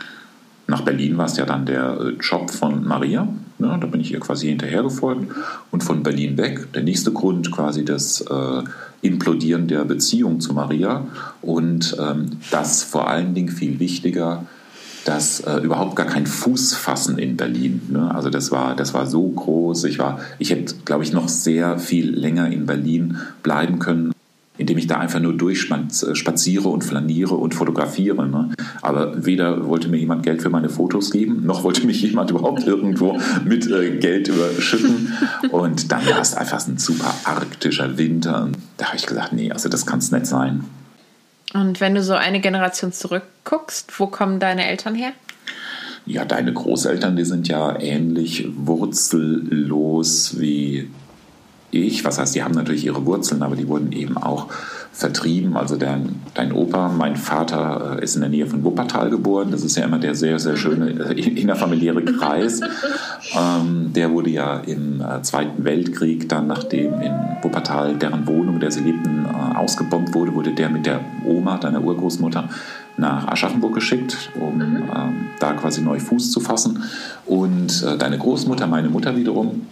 Nach 0.68 0.82
Berlin 0.82 1.18
war 1.18 1.26
es 1.26 1.38
ja 1.38 1.46
dann 1.46 1.66
der 1.66 2.00
äh, 2.00 2.10
Job 2.20 2.50
von 2.50 2.88
Maria. 2.88 3.28
Ja, 3.60 3.78
da 3.78 3.88
bin 3.88 4.02
ich 4.02 4.12
ihr 4.12 4.20
quasi 4.20 4.48
hinterhergefolgt. 4.48 5.32
Und 5.72 5.84
von 5.84 6.04
Berlin 6.04 6.38
weg, 6.38 6.74
der 6.74 6.84
nächste 6.84 7.12
Grund 7.12 7.52
quasi 7.52 7.86
das 7.86 8.22
äh, 8.22 8.64
Implodieren 9.02 9.68
der 9.68 9.86
Beziehung 9.86 10.40
zu 10.40 10.54
Maria. 10.54 11.06
Und 11.42 11.96
ähm, 12.00 12.38
das 12.50 12.84
vor 12.84 13.08
allen 13.08 13.36
Dingen 13.36 13.50
viel 13.50 13.80
wichtiger, 13.80 14.46
dass 15.06 15.40
äh, 15.42 15.58
überhaupt 15.58 15.96
gar 15.96 16.08
kein 16.08 16.26
Fuß 16.26 16.74
fassen 16.74 17.20
in 17.20 17.38
Berlin. 17.38 17.82
Ne? 17.90 18.14
Also 18.14 18.32
das 18.32 18.52
war, 18.52 18.76
das 18.76 18.96
war 18.96 19.06
so 19.06 19.28
groß. 19.28 19.84
Ich 19.84 20.00
ich 20.40 20.50
hätte, 20.50 20.76
glaube 20.84 21.04
ich, 21.04 21.14
noch 21.14 21.30
sehr 21.30 21.78
viel 21.78 22.10
länger 22.10 22.50
in 22.50 22.66
Berlin 22.66 23.20
bleiben 23.44 23.78
können, 23.78 24.15
indem 24.58 24.78
ich 24.78 24.88
da 24.88 24.98
einfach 24.98 25.20
nur 25.20 25.34
durchspaziere 25.34 26.70
und 26.70 26.84
flaniere 26.84 27.36
und 27.36 27.54
fotografiere. 27.54 28.28
Ne? 28.28 28.52
Aber 28.82 29.26
weder 29.26 29.68
wollte 29.68 29.90
mir 29.90 29.98
jemand 29.98 30.24
Geld 30.24 30.42
für 30.42 30.50
meine 30.50 30.70
Fotos 30.70 31.12
geben, 31.12 31.46
noch 31.46 31.64
wollte 31.64 31.86
mich 31.86 32.02
jemand 32.02 32.30
überhaupt 32.32 32.66
irgendwo 32.66 33.18
mit 33.44 33.70
äh, 33.70 33.98
Geld 33.98 34.28
überschütten. 34.28 35.14
Und 35.52 35.92
dann 35.92 36.06
war 36.08 36.22
es 36.22 36.34
einfach 36.36 36.66
ein 36.68 36.78
super 36.78 37.14
arktischer 37.26 37.98
Winter. 37.98 38.50
Da 38.78 38.88
habe 38.88 38.98
ich 38.98 39.06
gesagt, 39.06 39.34
nee, 39.34 39.52
also 39.52 39.70
das 39.70 39.86
kann 39.86 40.00
es 40.00 40.12
nicht 40.12 40.26
sein. 40.26 40.64
Und 41.54 41.80
wenn 41.80 41.96
du 41.96 42.04
so 42.04 42.14
eine 42.14 42.42
Generation 42.42 42.92
zurückguckst, 42.92 44.00
wo 44.00 44.08
kommen 44.08 44.40
deine 44.40 44.68
Eltern 44.68 44.96
her? 44.96 45.12
Ja, 46.06 46.26
deine 46.26 46.54
Großeltern, 46.54 47.16
die 47.16 47.26
sind 47.26 47.48
ja 47.48 47.80
ähnlich 47.80 48.48
wurzellos 48.56 50.40
wie 50.40 50.90
ich. 51.76 52.06
Was 52.06 52.20
heißt, 52.20 52.36
die 52.36 52.44
haben 52.44 52.54
natürlich 52.54 52.86
ihre 52.86 53.06
Wurzeln, 53.06 53.44
aber 53.44 53.56
die 53.56 53.68
wurden 53.68 53.92
eben 53.92 54.18
auch 54.18 54.48
vertrieben. 54.96 55.58
Also 55.58 55.76
dein, 55.76 56.22
dein 56.34 56.54
Opa, 56.54 56.88
mein 56.88 57.18
Vater, 57.18 57.98
äh, 58.00 58.04
ist 58.04 58.16
in 58.16 58.22
der 58.22 58.30
Nähe 58.30 58.48
von 58.48 58.64
Wuppertal 58.64 59.10
geboren. 59.10 59.50
Das 59.52 59.64
ist 59.64 59.76
ja 59.76 59.84
immer 59.84 60.00
der 60.00 60.16
sehr, 60.16 60.40
sehr 60.40 60.56
schöne 60.56 60.92
äh, 60.92 61.20
innerfamiliäre 61.20 62.04
Kreis. 62.06 62.62
ähm, 63.38 63.92
der 63.94 64.12
wurde 64.12 64.30
ja 64.30 64.60
im 64.60 65.02
äh, 65.02 65.22
Zweiten 65.22 65.66
Weltkrieg, 65.66 66.30
dann 66.30 66.48
nachdem 66.48 67.02
in 67.02 67.14
Wuppertal 67.42 67.96
deren 67.96 68.26
Wohnung, 68.26 68.62
der 68.62 68.72
sie 68.72 68.82
lebten, 68.82 69.26
äh, 69.26 69.58
ausgebombt 69.58 70.14
wurde, 70.14 70.34
wurde 70.34 70.54
der 70.54 70.70
mit 70.70 70.86
der 70.86 71.02
Oma, 71.26 71.58
deiner 71.58 71.84
Urgroßmutter, 71.84 72.48
nach 72.98 73.28
Aschaffenburg 73.28 73.74
geschickt, 73.74 74.32
um 74.40 74.58
mhm. 74.58 74.84
ähm, 74.96 75.26
da 75.40 75.52
quasi 75.54 75.82
neu 75.82 76.00
Fuß 76.00 76.32
zu 76.32 76.40
fassen. 76.40 76.84
Und 77.26 77.84
äh, 77.84 77.98
deine 77.98 78.18
Großmutter, 78.18 78.68
meine 78.68 78.90
Mutter 78.90 79.18
wiederum, 79.18 79.68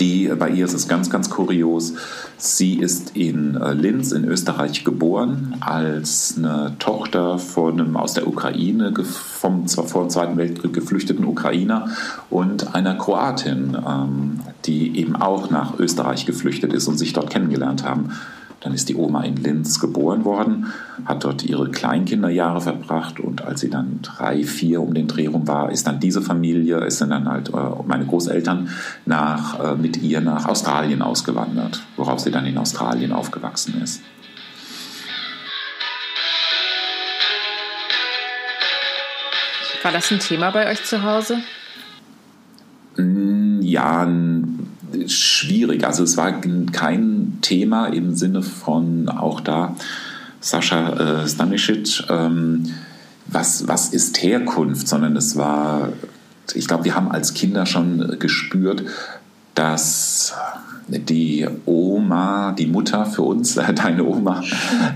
die, 0.00 0.32
bei 0.38 0.50
ihr 0.50 0.64
ist 0.64 0.74
es 0.74 0.88
ganz, 0.88 1.10
ganz 1.10 1.30
kurios. 1.30 1.94
Sie 2.36 2.74
ist 2.78 3.16
in 3.16 3.56
äh, 3.56 3.72
Linz 3.72 4.12
in 4.12 4.24
Österreich 4.24 4.84
geboren 4.84 5.56
als 5.60 6.34
eine 6.36 6.74
Tochter 6.78 7.38
von 7.38 7.80
einem 7.80 7.96
aus 7.96 8.14
der 8.14 8.26
Ukraine, 8.26 8.92
vom, 9.04 9.68
vor 9.68 10.02
dem 10.02 10.10
Zweiten 10.10 10.36
Weltkrieg 10.36 10.72
geflüchteten 10.72 11.24
Ukrainer 11.24 11.88
und 12.30 12.74
einer 12.74 12.94
Kroatin, 12.94 13.76
ähm, 13.86 14.40
die 14.64 14.98
eben 14.98 15.16
auch 15.16 15.50
nach 15.50 15.78
Österreich 15.78 16.26
geflüchtet 16.26 16.72
ist 16.72 16.88
und 16.88 16.98
sich 16.98 17.12
dort 17.12 17.30
kennengelernt 17.30 17.84
haben. 17.84 18.10
Dann 18.64 18.72
ist 18.72 18.88
die 18.88 18.96
Oma 18.96 19.22
in 19.24 19.36
Linz 19.36 19.78
geboren 19.78 20.24
worden, 20.24 20.72
hat 21.04 21.22
dort 21.24 21.44
ihre 21.44 21.70
Kleinkinderjahre 21.70 22.62
verbracht 22.62 23.20
und 23.20 23.42
als 23.42 23.60
sie 23.60 23.68
dann 23.68 24.00
drei, 24.00 24.42
vier 24.42 24.80
um 24.80 24.94
den 24.94 25.06
Dreh 25.06 25.26
rum 25.26 25.46
war, 25.46 25.70
ist 25.70 25.86
dann 25.86 26.00
diese 26.00 26.22
Familie, 26.22 26.78
ist 26.78 27.02
dann 27.02 27.28
halt 27.28 27.50
äh, 27.50 27.56
meine 27.86 28.06
Großeltern 28.06 28.70
nach, 29.04 29.60
äh, 29.60 29.74
mit 29.76 30.02
ihr 30.02 30.22
nach 30.22 30.46
Australien 30.46 31.02
ausgewandert, 31.02 31.82
worauf 31.96 32.20
sie 32.20 32.30
dann 32.30 32.46
in 32.46 32.56
Australien 32.56 33.12
aufgewachsen 33.12 33.82
ist. 33.82 34.00
War 39.82 39.92
das 39.92 40.10
ein 40.10 40.20
Thema 40.20 40.50
bei 40.52 40.70
euch 40.70 40.82
zu 40.84 41.02
Hause? 41.02 41.36
Ja, 42.96 44.08
schwierig. 45.08 45.84
Also 45.84 46.02
es 46.02 46.16
war 46.16 46.40
kein 46.72 47.38
Thema 47.40 47.86
im 47.86 48.14
Sinne 48.14 48.42
von 48.42 49.08
auch 49.08 49.40
da 49.40 49.76
Sascha 50.40 51.22
äh, 51.22 51.28
Stanisic, 51.28 52.04
ähm, 52.10 52.74
was, 53.26 53.66
was 53.66 53.88
ist 53.88 54.22
Herkunft, 54.22 54.86
sondern 54.86 55.16
es 55.16 55.36
war, 55.36 55.92
ich 56.54 56.68
glaube, 56.68 56.84
wir 56.84 56.94
haben 56.94 57.10
als 57.10 57.32
Kinder 57.32 57.64
schon 57.64 58.18
gespürt, 58.18 58.84
dass 59.54 60.34
die 60.88 61.46
Oma, 61.64 62.52
die 62.52 62.66
Mutter 62.66 63.06
für 63.06 63.22
uns, 63.22 63.54
deine 63.74 64.04
Oma, 64.04 64.42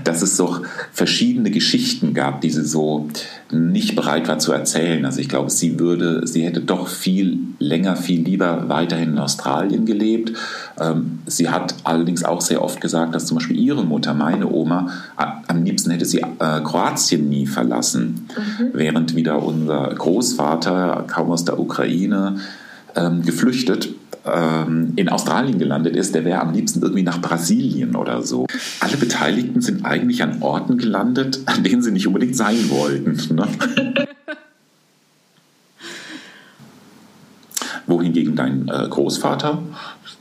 dass 0.03 0.21
es 0.21 0.37
doch 0.37 0.61
verschiedene 0.91 1.51
Geschichten 1.51 2.13
gab, 2.13 2.41
die 2.41 2.49
sie 2.49 2.65
so 2.65 3.07
nicht 3.51 3.95
bereit 3.95 4.27
war 4.27 4.39
zu 4.39 4.51
erzählen. 4.51 5.03
Also 5.05 5.19
ich 5.19 5.29
glaube, 5.29 5.49
sie 5.49 5.79
würde, 5.79 6.27
sie 6.27 6.43
hätte 6.43 6.61
doch 6.61 6.87
viel 6.87 7.39
länger, 7.57 7.95
viel 7.95 8.21
lieber 8.21 8.69
weiterhin 8.69 9.11
in 9.11 9.17
Australien 9.17 9.85
gelebt. 9.85 10.33
Ähm, 10.79 11.19
sie 11.25 11.49
hat 11.49 11.75
allerdings 11.83 12.23
auch 12.23 12.41
sehr 12.41 12.61
oft 12.61 12.79
gesagt, 12.81 13.15
dass 13.15 13.25
zum 13.25 13.37
Beispiel 13.37 13.57
ihre 13.57 13.83
Mutter, 13.83 14.13
meine 14.13 14.51
Oma, 14.51 14.89
am 15.15 15.63
liebsten 15.63 15.91
hätte 15.91 16.05
sie 16.05 16.19
äh, 16.19 16.61
Kroatien 16.63 17.27
nie 17.29 17.47
verlassen, 17.47 18.27
mhm. 18.37 18.69
während 18.73 19.15
wieder 19.15 19.41
unser 19.41 19.89
Großvater, 19.95 21.05
kaum 21.07 21.31
aus 21.31 21.45
der 21.45 21.59
Ukraine, 21.59 22.37
ähm, 22.95 23.23
geflüchtet 23.23 23.89
ähm, 24.25 24.93
in 24.95 25.09
Australien 25.09 25.59
gelandet 25.59 25.95
ist, 25.95 26.15
der 26.15 26.25
wäre 26.25 26.41
am 26.41 26.53
liebsten 26.53 26.81
irgendwie 26.81 27.03
nach 27.03 27.21
Brasilien 27.21 27.95
oder 27.95 28.21
so. 28.23 28.47
Alle 28.79 28.97
Beteiligten 28.97 29.61
sind 29.61 29.85
eigentlich 29.85 30.23
an 30.23 30.41
Orten 30.41 30.77
gelandet, 30.77 31.41
an 31.45 31.63
denen 31.63 31.81
sie 31.81 31.91
nicht 31.91 32.07
unbedingt 32.07 32.35
sein 32.35 32.69
wollten. 32.69 33.35
Ne? 33.35 33.47
wohingegen 37.89 38.35
dein 38.35 38.69
äh, 38.69 38.87
Großvater, 38.87 39.63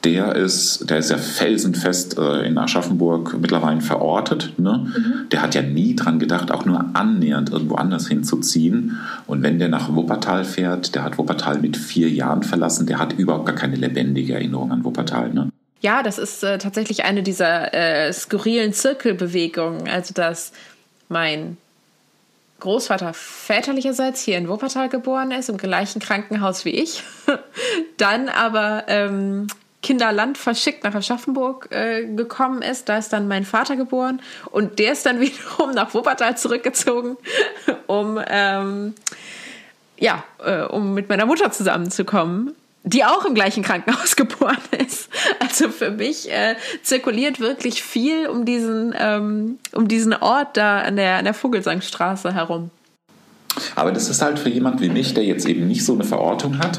der 0.05 0.37
ist, 0.37 0.89
der 0.89 0.99
ist 0.99 1.11
ja 1.11 1.19
felsenfest 1.19 2.19
äh, 2.19 2.47
in 2.47 2.57
Aschaffenburg 2.57 3.37
mittlerweile 3.41 3.81
verortet. 3.81 4.53
Ne? 4.57 4.87
Mhm. 4.97 5.29
Der 5.31 5.43
hat 5.43 5.55
ja 5.55 5.63
nie 5.63 5.97
dran 5.97 6.19
gedacht, 6.21 6.53
auch 6.53 6.65
nur 6.65 6.85
annähernd 6.93 7.51
irgendwo 7.51 7.75
anders 7.75 8.07
hinzuziehen. 8.07 8.99
Und 9.27 9.43
wenn 9.43 9.59
der 9.59 9.69
nach 9.69 9.93
Wuppertal 9.93 10.45
fährt, 10.45 10.95
der 10.95 11.03
hat 11.03 11.19
Wuppertal 11.19 11.59
mit 11.59 11.77
vier 11.77 12.09
Jahren 12.11 12.45
verlassen, 12.45 12.87
der 12.87 12.99
hat 12.99 13.15
überhaupt 13.15 13.47
gar 13.47 13.57
keine 13.57 13.75
lebendige 13.75 14.35
Erinnerung 14.35 14.71
an 14.71 14.85
Wuppertal. 14.85 15.31
Ne? 15.31 15.51
Ja, 15.81 16.03
das 16.03 16.19
ist 16.19 16.45
äh, 16.45 16.59
tatsächlich 16.59 17.05
eine 17.05 17.25
dieser 17.25 17.75
äh, 17.75 18.13
skurrilen 18.13 18.73
Zirkelbewegungen. 18.73 19.89
Also, 19.89 20.15
dass 20.15 20.53
mein 21.09 21.57
Großvater 22.61 23.15
väterlicherseits 23.15 24.21
hier 24.23 24.39
in 24.39 24.49
Wuppertal 24.49 24.89
geboren 24.89 25.33
ist, 25.33 25.49
im 25.49 25.57
gleichen 25.57 26.01
Krankenhaus 26.01 26.65
wie 26.65 26.71
ich, 26.71 27.03
dann 27.97 28.29
aber 28.29 28.85
ähm, 28.89 29.49
Kinderland 29.83 30.39
verschickt 30.39 30.85
nach 30.85 30.95
Aschaffenburg 30.95 31.69
äh, 31.71 32.05
gekommen 32.05 32.63
ist. 32.63 32.89
Da 32.89 32.99
ist 32.99 33.13
dann 33.13 33.29
mein 33.29 33.45
Vater 33.45 33.77
geboren 33.77 34.21
und 34.51 34.79
der 34.79 34.93
ist 34.93 35.07
dann 35.07 35.21
wiederum 35.21 35.73
nach 35.73 35.95
Wuppertal 35.95 36.37
zurückgezogen, 36.37 37.17
um 37.87 38.21
ähm, 38.29 38.95
ja, 39.99 40.23
äh, 40.45 40.63
um 40.63 40.95
mit 40.95 41.09
meiner 41.09 41.27
Mutter 41.27 41.51
zusammenzukommen 41.51 42.55
die 42.85 43.05
auch 43.05 43.25
im 43.25 43.35
gleichen 43.35 43.63
Krankenhaus 43.63 44.17
geboren 44.17 44.57
ist. 44.79 45.09
Also 45.41 45.69
für 45.69 45.91
mich 45.91 46.31
äh, 46.31 46.57
zirkuliert 46.83 47.41
wirklich 47.41 47.83
viel 47.83 48.29
um 48.29 48.45
diesen, 48.45 48.95
ähm, 48.99 49.59
um 49.73 49.89
diesen 49.89 50.15
Ort 50.15 50.57
da 50.57 50.81
an 50.81 50.97
der, 50.97 51.17
an 51.17 51.25
der 51.25 51.35
Vogelsangstraße 51.35 52.35
herum. 52.35 52.71
Aber 53.75 53.93
das 53.93 54.09
ist 54.09 54.23
halt 54.23 54.39
für 54.39 54.49
jemand 54.49 54.81
wie 54.81 54.89
mich, 54.89 55.15
der 55.15 55.25
jetzt 55.25 55.47
eben 55.47 55.67
nicht 55.67 55.85
so 55.85 55.95
eine 55.95 56.05
Verortung 56.05 56.59
hat, 56.59 56.79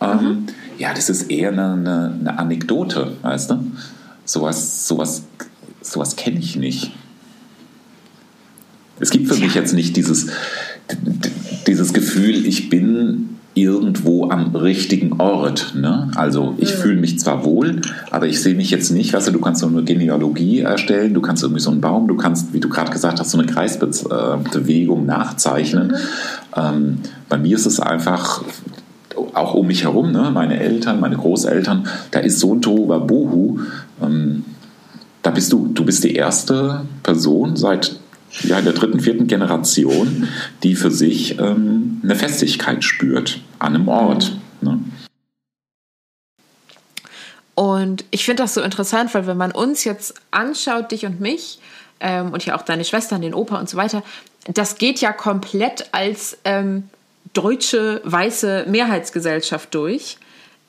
ähm, 0.00 0.18
mhm. 0.18 0.46
Ja, 0.80 0.94
das 0.94 1.10
ist 1.10 1.30
eher 1.30 1.52
eine, 1.52 1.72
eine, 1.74 2.14
eine 2.18 2.38
Anekdote, 2.38 3.12
weißt 3.20 3.50
du? 3.50 3.70
Sowas, 4.24 4.88
sowas, 4.88 5.24
sowas 5.82 6.16
kenne 6.16 6.38
ich 6.38 6.56
nicht. 6.56 6.92
Es 8.98 9.10
gibt 9.10 9.28
für 9.28 9.38
mich 9.38 9.54
jetzt 9.54 9.74
nicht 9.74 9.96
dieses, 9.96 10.28
dieses 11.66 11.92
Gefühl, 11.92 12.46
ich 12.46 12.70
bin 12.70 13.36
irgendwo 13.52 14.30
am 14.30 14.56
richtigen 14.56 15.20
Ort. 15.20 15.74
Ne? 15.74 16.10
Also 16.14 16.54
ich 16.56 16.72
fühle 16.72 16.98
mich 16.98 17.18
zwar 17.18 17.44
wohl, 17.44 17.82
aber 18.10 18.26
ich 18.26 18.40
sehe 18.40 18.54
mich 18.54 18.70
jetzt 18.70 18.90
nicht, 18.90 19.12
weißt 19.12 19.28
du, 19.28 19.32
du 19.32 19.40
kannst 19.40 19.60
so 19.60 19.66
eine 19.66 19.82
Genealogie 19.82 20.60
erstellen, 20.60 21.12
du 21.12 21.20
kannst 21.20 21.42
irgendwie 21.42 21.60
so 21.60 21.70
einen 21.70 21.82
Baum, 21.82 22.08
du 22.08 22.16
kannst, 22.16 22.54
wie 22.54 22.60
du 22.60 22.70
gerade 22.70 22.90
gesagt 22.90 23.20
hast, 23.20 23.30
so 23.30 23.38
eine 23.38 23.46
Kreisbewegung 23.46 25.04
nachzeichnen. 25.04 25.88
Mhm. 25.88 25.94
Ähm, 26.56 26.98
bei 27.28 27.36
mir 27.36 27.56
ist 27.56 27.66
es 27.66 27.80
einfach, 27.80 28.42
auch 29.16 29.54
um 29.54 29.66
mich 29.66 29.84
herum, 29.84 30.12
ne? 30.12 30.30
meine 30.32 30.60
Eltern, 30.60 31.00
meine 31.00 31.16
Großeltern, 31.16 31.88
da 32.10 32.20
ist 32.20 32.38
so 32.38 32.54
ein 32.54 32.62
Tohuwabohu. 32.62 33.60
Ähm, 34.02 34.44
da 35.22 35.30
bist 35.30 35.52
du, 35.52 35.68
du 35.68 35.84
bist 35.84 36.04
die 36.04 36.14
erste 36.14 36.86
Person 37.02 37.56
seit 37.56 37.96
ja, 38.42 38.60
der 38.60 38.72
dritten, 38.72 39.00
vierten 39.00 39.26
Generation, 39.26 40.28
die 40.62 40.74
für 40.74 40.90
sich 40.90 41.38
ähm, 41.38 42.00
eine 42.02 42.16
Festigkeit 42.16 42.84
spürt 42.84 43.40
an 43.58 43.74
einem 43.74 43.88
Ort. 43.88 44.36
Ne? 44.60 44.78
Und 47.54 48.04
ich 48.10 48.24
finde 48.24 48.42
das 48.42 48.54
so 48.54 48.62
interessant, 48.62 49.12
weil 49.12 49.26
wenn 49.26 49.36
man 49.36 49.52
uns 49.52 49.84
jetzt 49.84 50.14
anschaut, 50.30 50.92
dich 50.92 51.04
und 51.04 51.20
mich, 51.20 51.58
ähm, 52.00 52.32
und 52.32 52.46
ja 52.46 52.56
auch 52.56 52.62
deine 52.62 52.84
Schwestern, 52.84 53.20
den 53.20 53.34
Opa 53.34 53.58
und 53.58 53.68
so 53.68 53.76
weiter, 53.76 54.02
das 54.46 54.78
geht 54.78 55.00
ja 55.00 55.12
komplett 55.12 55.90
als 55.92 56.38
ähm, 56.44 56.84
deutsche 57.32 58.00
weiße 58.04 58.66
Mehrheitsgesellschaft 58.68 59.74
durch. 59.74 60.18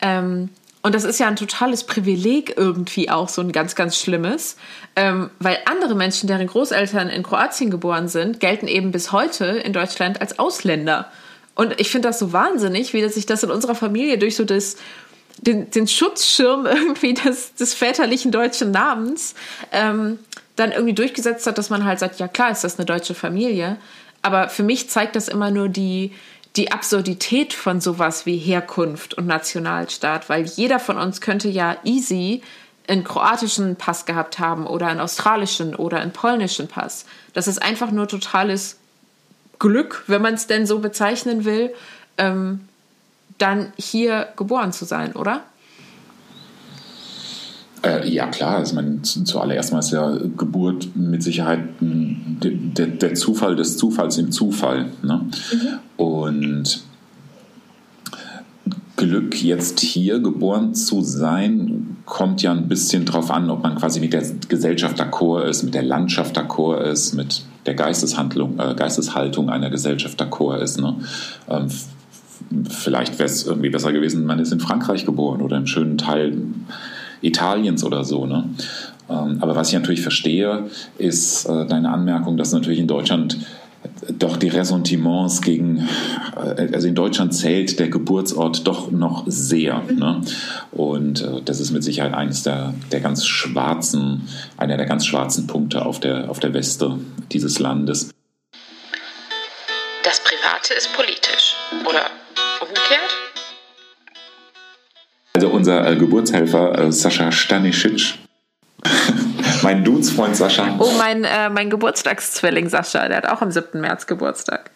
Ähm, 0.01 0.50
und 0.84 0.96
das 0.96 1.03
ist 1.03 1.20
ja 1.20 1.27
ein 1.27 1.36
totales 1.36 1.84
Privileg 1.84 2.55
irgendwie 2.58 3.10
auch, 3.10 3.29
so 3.29 3.41
ein 3.41 3.51
ganz, 3.51 3.75
ganz 3.75 3.98
schlimmes. 3.98 4.58
Ähm, 4.96 5.29
weil 5.39 5.60
andere 5.65 5.96
Menschen, 5.96 6.27
deren 6.27 6.48
Großeltern 6.48 7.10
in 7.10 7.24
Kroatien 7.24 7.70
geboren 7.70 8.08
sind, 8.08 8.39
gelten 8.39 8.67
eben 8.67 8.91
bis 8.91 9.12
heute 9.12 9.46
in 9.46 9.74
Deutschland 9.74 10.22
als 10.22 10.39
Ausländer. 10.39 11.12
Und 11.53 11.79
ich 11.79 11.91
finde 11.91 12.08
das 12.08 12.17
so 12.17 12.34
wahnsinnig, 12.34 12.93
wie 12.93 13.08
sich 13.10 13.25
das 13.25 13.43
in 13.43 13.51
unserer 13.51 13.75
Familie 13.75 14.17
durch 14.17 14.36
so 14.36 14.43
das, 14.43 14.77
den, 15.38 15.70
den 15.70 15.88
Schutzschirm 15.88 16.65
irgendwie 16.72 17.13
des, 17.13 17.53
des 17.53 17.74
väterlichen 17.74 18.31
deutschen 18.31 18.72
Namens 18.72 19.36
ähm, 19.72 20.17
dann 20.55 20.72
irgendwie 20.72 20.93
durchgesetzt 20.93 21.46
hat, 21.46 21.58
dass 21.58 21.70
man 21.70 21.86
halt 21.86 22.00
sagt, 22.00 22.20
ja 22.20 22.27
klar 22.27 22.51
ist 22.51 22.63
das 22.63 22.79
eine 22.79 22.86
deutsche 22.86 23.13
Familie. 23.13 23.77
Aber 24.24 24.50
für 24.50 24.63
mich 24.63 24.89
zeigt 24.89 25.15
das 25.15 25.27
immer 25.27 25.51
nur 25.51 25.70
die, 25.70 26.12
die 26.55 26.72
Absurdität 26.72 27.53
von 27.53 27.79
sowas 27.79 28.25
wie 28.25 28.38
Herkunft 28.38 29.13
und 29.13 29.25
Nationalstaat, 29.25 30.29
weil 30.29 30.46
jeder 30.46 30.79
von 30.79 30.98
uns 30.98 31.22
könnte 31.22 31.48
ja 31.48 31.77
easy 31.84 32.41
einen 32.88 33.03
kroatischen 33.03 33.77
Pass 33.77 34.05
gehabt 34.05 34.39
haben 34.39 34.67
oder 34.67 34.88
einen 34.88 35.00
australischen 35.00 35.75
oder 35.75 36.00
einen 36.00 36.12
polnischen 36.12 36.67
Pass. 36.67 37.05
Das 37.34 37.48
ist 37.48 37.62
einfach 37.62 37.91
nur 37.91 38.08
totales 38.08 38.77
Glück, 39.60 40.03
wenn 40.08 40.22
man 40.22 40.34
es 40.34 40.48
denn 40.48 40.65
so 40.65 40.79
bezeichnen 40.79 41.46
will, 41.46 41.74
ähm, 42.17 42.67
dann 43.38 43.72
hier 43.77 44.29
geboren 44.36 44.74
zu 44.74 44.86
sein, 44.86 45.13
oder? 45.13 45.43
Äh, 47.83 48.09
ja, 48.09 48.27
klar. 48.27 48.57
Also, 48.57 48.75
man, 48.75 49.03
zuallererst 49.03 49.73
mal 49.73 49.79
ist 49.79 49.91
ja 49.91 50.15
Geburt 50.38 50.95
mit 50.95 51.23
Sicherheit 51.23 51.61
der, 51.79 52.88
der 52.88 53.13
Zufall 53.15 53.55
des 53.55 53.77
Zufalls 53.77 54.17
im 54.17 54.31
Zufall. 54.31 54.91
Ne? 55.01 55.25
Mhm. 55.51 56.03
Und 56.03 56.83
Glück, 59.01 59.41
jetzt 59.41 59.79
hier 59.79 60.19
geboren 60.19 60.75
zu 60.75 61.01
sein, 61.01 61.97
kommt 62.05 62.43
ja 62.43 62.51
ein 62.51 62.67
bisschen 62.67 63.05
drauf 63.05 63.31
an, 63.31 63.50
ob 63.50 63.63
man 63.63 63.75
quasi 63.75 64.00
mit 64.00 64.13
der 64.13 64.23
Gesellschaft 64.47 65.01
d'accord 65.01 65.45
ist, 65.45 65.63
mit 65.63 65.73
der 65.73 65.81
Landschaft 65.81 66.38
d'accord 66.38 66.81
ist, 66.83 67.13
mit 67.15 67.43
der 67.65 67.73
Geisteshandlung, 67.73 68.59
äh, 68.59 68.75
Geisteshaltung 68.75 69.50
einer 69.50 69.71
Gesellschaft 69.71 70.21
d'accord 70.21 70.59
ist. 70.59 70.79
Ne? 70.79 70.97
Ähm, 71.50 71.67
vielleicht 72.70 73.17
wäre 73.17 73.27
es 73.27 73.46
irgendwie 73.48 73.70
besser 73.70 73.91
gewesen, 73.91 74.25
man 74.25 74.37
ist 74.37 74.51
in 74.51 74.59
Frankreich 74.59 75.05
geboren 75.05 75.41
oder 75.41 75.57
im 75.57 75.65
schönen 75.65 75.98
Teil 75.98 76.37
Italiens 77.22 77.84
oder 77.84 78.03
so. 78.03 78.25
Ne? 78.25 78.50
Ähm, 79.10 79.38
aber 79.42 79.55
was 79.55 79.70
ich 79.70 79.74
natürlich 79.74 80.01
verstehe, 80.01 80.70
ist 80.98 81.46
äh, 81.46 81.66
deine 81.68 81.90
Anmerkung, 81.90 82.38
dass 82.38 82.51
natürlich 82.51 82.79
in 82.79 82.88
Deutschland 82.88 83.38
doch 84.10 84.38
die 84.38 84.50
Ressentiments 84.50 85.42
gegen, 85.42 85.88
äh, 86.36 86.70
also 86.74 86.88
in 86.88 86.96
Deutschland 86.96 87.34
zählt 87.34 87.79
der 87.79 87.90
Geburtsort 87.90 88.66
doch 88.68 88.92
noch 88.92 89.24
sehr. 89.27 89.81
Ne? 89.94 90.22
Und 90.72 91.22
äh, 91.22 91.42
das 91.44 91.60
ist 91.60 91.72
mit 91.72 91.84
Sicherheit 91.84 92.14
eines 92.14 92.44
der, 92.44 92.74
der 92.92 93.00
ganz 93.00 93.25
schwarzen, 93.25 94.27
einer 94.57 94.77
der 94.77 94.86
ganz 94.86 95.05
schwarzen 95.05 95.48
Punkte 95.48 95.86
auf 95.86 96.00
der, 96.00 96.29
auf 96.29 96.40
der 96.40 96.53
Weste 96.53 96.98
dieses 97.31 97.60
Landes. 97.60 98.10
Das 100.03 100.20
Private 100.24 100.74
ist 100.74 100.94
politisch, 100.94 101.55
oder 101.88 102.05
umgekehrt? 102.62 103.30
Also 105.41 105.55
unser 105.55 105.89
äh, 105.89 105.95
Geburtshelfer 105.95 106.77
äh, 106.77 106.91
Sascha 106.91 107.31
Stanisic, 107.31 108.13
mein 109.63 109.83
Dudesfreund 109.83 110.35
Sascha. 110.35 110.75
Oh, 110.77 110.91
mein, 110.99 111.23
äh, 111.23 111.49
mein 111.49 111.71
Geburtstagszwilling 111.71 112.69
Sascha, 112.69 113.07
der 113.07 113.17
hat 113.17 113.27
auch 113.27 113.41
am 113.41 113.49
7. 113.49 113.81
März 113.81 114.05
Geburtstag. 114.05 114.69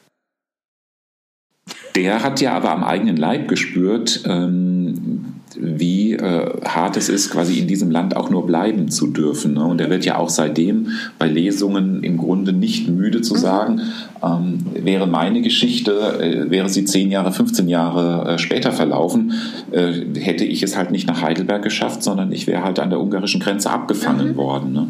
Der 1.93 2.23
hat 2.23 2.41
ja 2.41 2.53
aber 2.53 2.71
am 2.71 2.83
eigenen 2.83 3.15
Leib 3.15 3.47
gespürt, 3.47 4.23
ähm, 4.25 5.35
wie 5.59 6.13
äh, 6.13 6.61
hart 6.65 6.97
es 6.97 7.09
ist, 7.09 7.31
quasi 7.31 7.59
in 7.59 7.67
diesem 7.67 7.91
Land 7.91 8.15
auch 8.15 8.29
nur 8.29 8.45
bleiben 8.45 8.89
zu 8.89 9.07
dürfen. 9.07 9.53
Ne? 9.53 9.63
Und 9.63 9.81
er 9.81 9.89
wird 9.89 10.05
ja 10.05 10.17
auch 10.17 10.29
seitdem 10.29 10.87
bei 11.19 11.27
Lesungen 11.27 12.03
im 12.03 12.17
Grunde 12.17 12.53
nicht 12.53 12.89
müde 12.89 13.21
zu 13.21 13.35
mhm. 13.35 13.39
sagen, 13.39 13.81
ähm, 14.23 14.59
wäre 14.73 15.07
meine 15.07 15.41
Geschichte, 15.41 16.19
äh, 16.19 16.49
wäre 16.49 16.69
sie 16.69 16.85
10 16.85 17.11
Jahre, 17.11 17.31
15 17.31 17.67
Jahre 17.67 18.33
äh, 18.33 18.37
später 18.37 18.71
verlaufen, 18.71 19.33
äh, 19.71 19.93
hätte 20.19 20.45
ich 20.45 20.63
es 20.63 20.77
halt 20.77 20.91
nicht 20.91 21.07
nach 21.07 21.21
Heidelberg 21.21 21.63
geschafft, 21.63 22.03
sondern 22.03 22.31
ich 22.31 22.47
wäre 22.47 22.63
halt 22.63 22.79
an 22.79 22.89
der 22.89 22.99
ungarischen 22.99 23.41
Grenze 23.41 23.69
abgefangen 23.69 24.29
mhm. 24.29 24.37
worden. 24.37 24.73
Ne? 24.73 24.87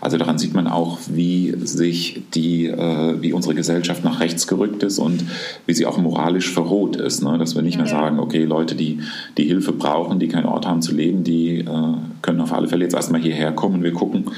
Also 0.00 0.16
daran 0.16 0.38
sieht 0.38 0.54
man 0.54 0.66
auch, 0.66 0.98
wie 1.08 1.54
sich 1.62 2.22
die, 2.34 2.66
äh, 2.66 3.20
wie 3.20 3.32
unsere 3.32 3.54
Gesellschaft 3.54 4.04
nach 4.04 4.20
rechts 4.20 4.46
gerückt 4.46 4.82
ist 4.82 4.98
und 4.98 5.24
wie 5.66 5.74
sie 5.74 5.86
auch 5.86 5.98
moralisch 5.98 6.50
verroht 6.50 6.96
ist. 6.96 7.22
Ne? 7.22 7.36
Dass 7.38 7.54
wir 7.54 7.62
nicht 7.62 7.76
mehr 7.76 7.86
sagen, 7.86 8.18
okay, 8.18 8.44
Leute, 8.44 8.74
die, 8.74 9.00
die 9.36 9.44
Hilfe 9.44 9.72
brauchen, 9.72 10.07
die 10.16 10.28
keinen 10.28 10.46
Ort 10.46 10.66
haben 10.66 10.82
zu 10.82 10.94
leben, 10.94 11.24
die 11.24 11.58
äh, 11.58 11.94
können 12.22 12.40
auf 12.40 12.52
alle 12.52 12.68
Fälle 12.68 12.84
jetzt 12.84 12.94
erstmal 12.94 13.20
hierher 13.20 13.52
kommen. 13.52 13.82
Wir 13.82 13.92
gucken, 13.92 14.30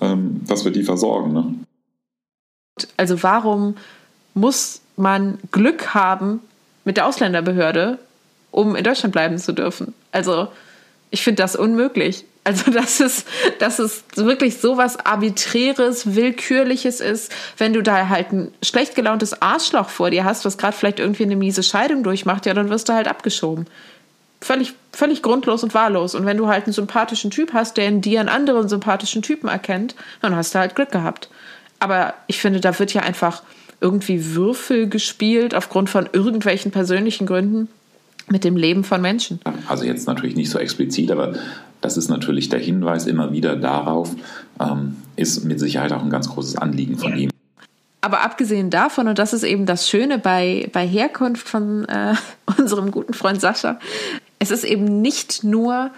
ähm, 0.00 0.42
dass 0.46 0.64
wir 0.64 0.72
die 0.72 0.82
versorgen. 0.82 1.32
Ne? 1.32 1.54
Also 2.96 3.22
warum 3.22 3.76
muss 4.34 4.80
man 4.96 5.38
Glück 5.50 5.94
haben 5.94 6.40
mit 6.84 6.96
der 6.96 7.06
Ausländerbehörde, 7.06 7.98
um 8.50 8.76
in 8.76 8.84
Deutschland 8.84 9.12
bleiben 9.12 9.38
zu 9.38 9.52
dürfen? 9.52 9.94
Also 10.12 10.48
ich 11.10 11.22
finde 11.22 11.42
das 11.42 11.56
unmöglich. 11.56 12.24
Also, 12.44 12.70
dass 12.70 13.00
es, 13.00 13.24
dass 13.58 13.78
es 13.78 14.04
wirklich 14.14 14.58
so 14.58 14.76
was 14.76 15.04
Arbiträres, 15.04 16.14
Willkürliches 16.14 17.00
ist, 17.00 17.32
wenn 17.58 17.72
du 17.72 17.82
da 17.82 18.08
halt 18.08 18.32
ein 18.32 18.52
schlecht 18.62 18.94
gelauntes 18.94 19.42
Arschloch 19.42 19.88
vor 19.88 20.10
dir 20.10 20.24
hast, 20.24 20.44
was 20.44 20.56
gerade 20.56 20.76
vielleicht 20.76 21.00
irgendwie 21.00 21.24
eine 21.24 21.36
miese 21.36 21.62
Scheidung 21.62 22.04
durchmacht, 22.04 22.46
ja, 22.46 22.54
dann 22.54 22.70
wirst 22.70 22.88
du 22.88 22.92
halt 22.92 23.08
abgeschoben. 23.08 23.66
Völlig, 24.46 24.74
völlig 24.92 25.22
grundlos 25.22 25.64
und 25.64 25.74
wahllos. 25.74 26.14
Und 26.14 26.24
wenn 26.24 26.36
du 26.36 26.46
halt 26.46 26.66
einen 26.66 26.72
sympathischen 26.72 27.32
Typ 27.32 27.52
hast, 27.52 27.76
der 27.76 27.88
in 27.88 28.00
dir 28.00 28.20
einen 28.20 28.28
anderen 28.28 28.68
sympathischen 28.68 29.20
Typen 29.20 29.48
erkennt, 29.48 29.96
dann 30.22 30.36
hast 30.36 30.54
du 30.54 30.60
halt 30.60 30.76
Glück 30.76 30.92
gehabt. 30.92 31.28
Aber 31.80 32.14
ich 32.28 32.38
finde, 32.38 32.60
da 32.60 32.78
wird 32.78 32.94
ja 32.94 33.02
einfach 33.02 33.42
irgendwie 33.80 34.36
Würfel 34.36 34.88
gespielt 34.88 35.52
aufgrund 35.52 35.90
von 35.90 36.08
irgendwelchen 36.12 36.70
persönlichen 36.70 37.26
Gründen 37.26 37.66
mit 38.28 38.44
dem 38.44 38.56
Leben 38.56 38.84
von 38.84 39.02
Menschen. 39.02 39.40
Also 39.66 39.84
jetzt 39.84 40.06
natürlich 40.06 40.36
nicht 40.36 40.50
so 40.50 40.60
explizit, 40.60 41.10
aber 41.10 41.34
das 41.80 41.96
ist 41.96 42.08
natürlich 42.08 42.48
der 42.48 42.60
Hinweis 42.60 43.08
immer 43.08 43.32
wieder 43.32 43.56
darauf, 43.56 44.14
ähm, 44.60 44.96
ist 45.16 45.44
mit 45.44 45.58
Sicherheit 45.58 45.92
auch 45.92 46.04
ein 46.04 46.10
ganz 46.10 46.28
großes 46.28 46.54
Anliegen 46.54 46.98
von 46.98 47.18
ihm. 47.18 47.30
Aber 48.00 48.22
abgesehen 48.22 48.70
davon, 48.70 49.08
und 49.08 49.18
das 49.18 49.32
ist 49.32 49.42
eben 49.42 49.66
das 49.66 49.88
Schöne 49.88 50.20
bei, 50.20 50.70
bei 50.72 50.86
Herkunft 50.86 51.48
von 51.48 51.84
äh, 51.86 52.14
unserem 52.56 52.92
guten 52.92 53.12
Freund 53.12 53.40
Sascha, 53.40 53.80
es 54.38 54.50
ist 54.50 54.64
eben 54.64 55.00
nicht 55.02 55.44
nur 55.44 55.90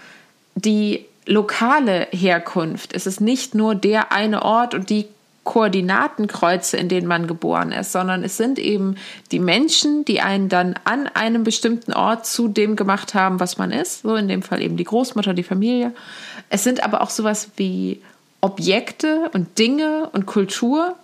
die 0.55 1.05
lokale 1.25 2.07
Herkunft, 2.11 2.93
es 2.93 3.05
ist 3.05 3.21
nicht 3.21 3.53
nur 3.55 3.75
der 3.75 4.11
eine 4.11 4.43
Ort 4.43 4.73
und 4.73 4.89
die 4.89 5.07
Koordinatenkreuze, 5.49 6.77
in 6.77 6.89
denen 6.89 7.07
man 7.07 7.25
geboren 7.25 7.71
ist, 7.71 7.91
sondern 7.91 8.23
es 8.23 8.37
sind 8.37 8.59
eben 8.59 8.97
die 9.31 9.39
Menschen, 9.39 10.05
die 10.05 10.21
einen 10.21 10.47
dann 10.47 10.75
an 10.83 11.07
einem 11.07 11.43
bestimmten 11.43 11.91
Ort 11.91 12.27
zu 12.27 12.47
dem 12.47 12.75
gemacht 12.75 13.15
haben, 13.15 13.39
was 13.39 13.57
man 13.57 13.71
ist. 13.71 14.03
So 14.03 14.15
in 14.15 14.27
dem 14.27 14.43
Fall 14.43 14.61
eben 14.61 14.77
die 14.77 14.83
Großmutter, 14.83 15.33
die 15.33 15.41
Familie. 15.41 15.91
Es 16.49 16.63
sind 16.63 16.83
aber 16.83 17.01
auch 17.01 17.09
sowas 17.09 17.49
wie 17.55 17.99
Objekte 18.41 19.31
und 19.33 19.57
Dinge 19.57 20.09
und 20.13 20.27
Kultur, 20.27 20.95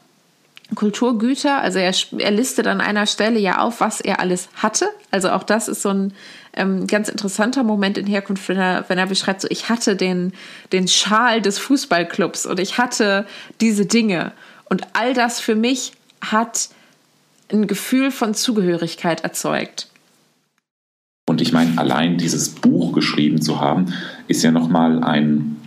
Kulturgüter. 0.76 1.60
Also 1.62 1.80
er, 1.80 1.93
er 2.19 2.32
listet 2.32 2.67
an 2.67 2.82
einer 2.82 3.08
Stelle 3.08 3.39
ja 3.39 3.60
auf, 3.60 3.82
was 3.82 4.00
er 4.00 4.19
alles 4.19 4.50
hatte. 4.56 4.88
Also 5.10 5.32
auch 5.32 5.43
das 5.43 5.67
ist 5.67 5.82
so 5.82 5.89
ein 5.89 6.13
ähm, 6.56 6.88
ganz 6.88 7.10
interessanter 7.10 7.63
Moment 7.63 7.98
in 7.98 8.08
Herkunft, 8.08 8.48
wenn 8.50 8.58
er, 8.58 8.86
wenn 8.88 8.98
er 8.98 9.08
beschreibt, 9.08 9.41
so 9.41 9.48
ich 9.50 9.70
hatte 9.70 9.96
den, 9.96 10.34
den 10.72 10.88
Schal 10.88 11.41
des 11.41 11.58
Fußballclubs 11.60 12.46
und 12.46 12.60
ich 12.60 12.78
hatte 12.78 13.26
diese 13.62 13.86
Dinge. 13.86 14.32
Und 14.70 14.84
all 14.94 15.13
das 15.13 15.39
für 15.39 15.56
mich 15.56 15.94
hat 16.22 16.70
ein 17.52 17.68
Gefühl 17.68 18.12
von 18.12 18.34
Zugehörigkeit 18.34 19.24
erzeugt. 19.24 19.89
Und 21.28 21.41
ich 21.41 21.52
meine, 21.52 21.78
allein 21.78 22.18
dieses 22.18 22.50
Buch 22.50 22.94
geschrieben 22.94 23.41
zu 23.41 23.60
haben, 23.60 23.94
ist 24.28 24.44
ja 24.44 24.52
nochmal 24.52 25.04
ein, 25.04 25.58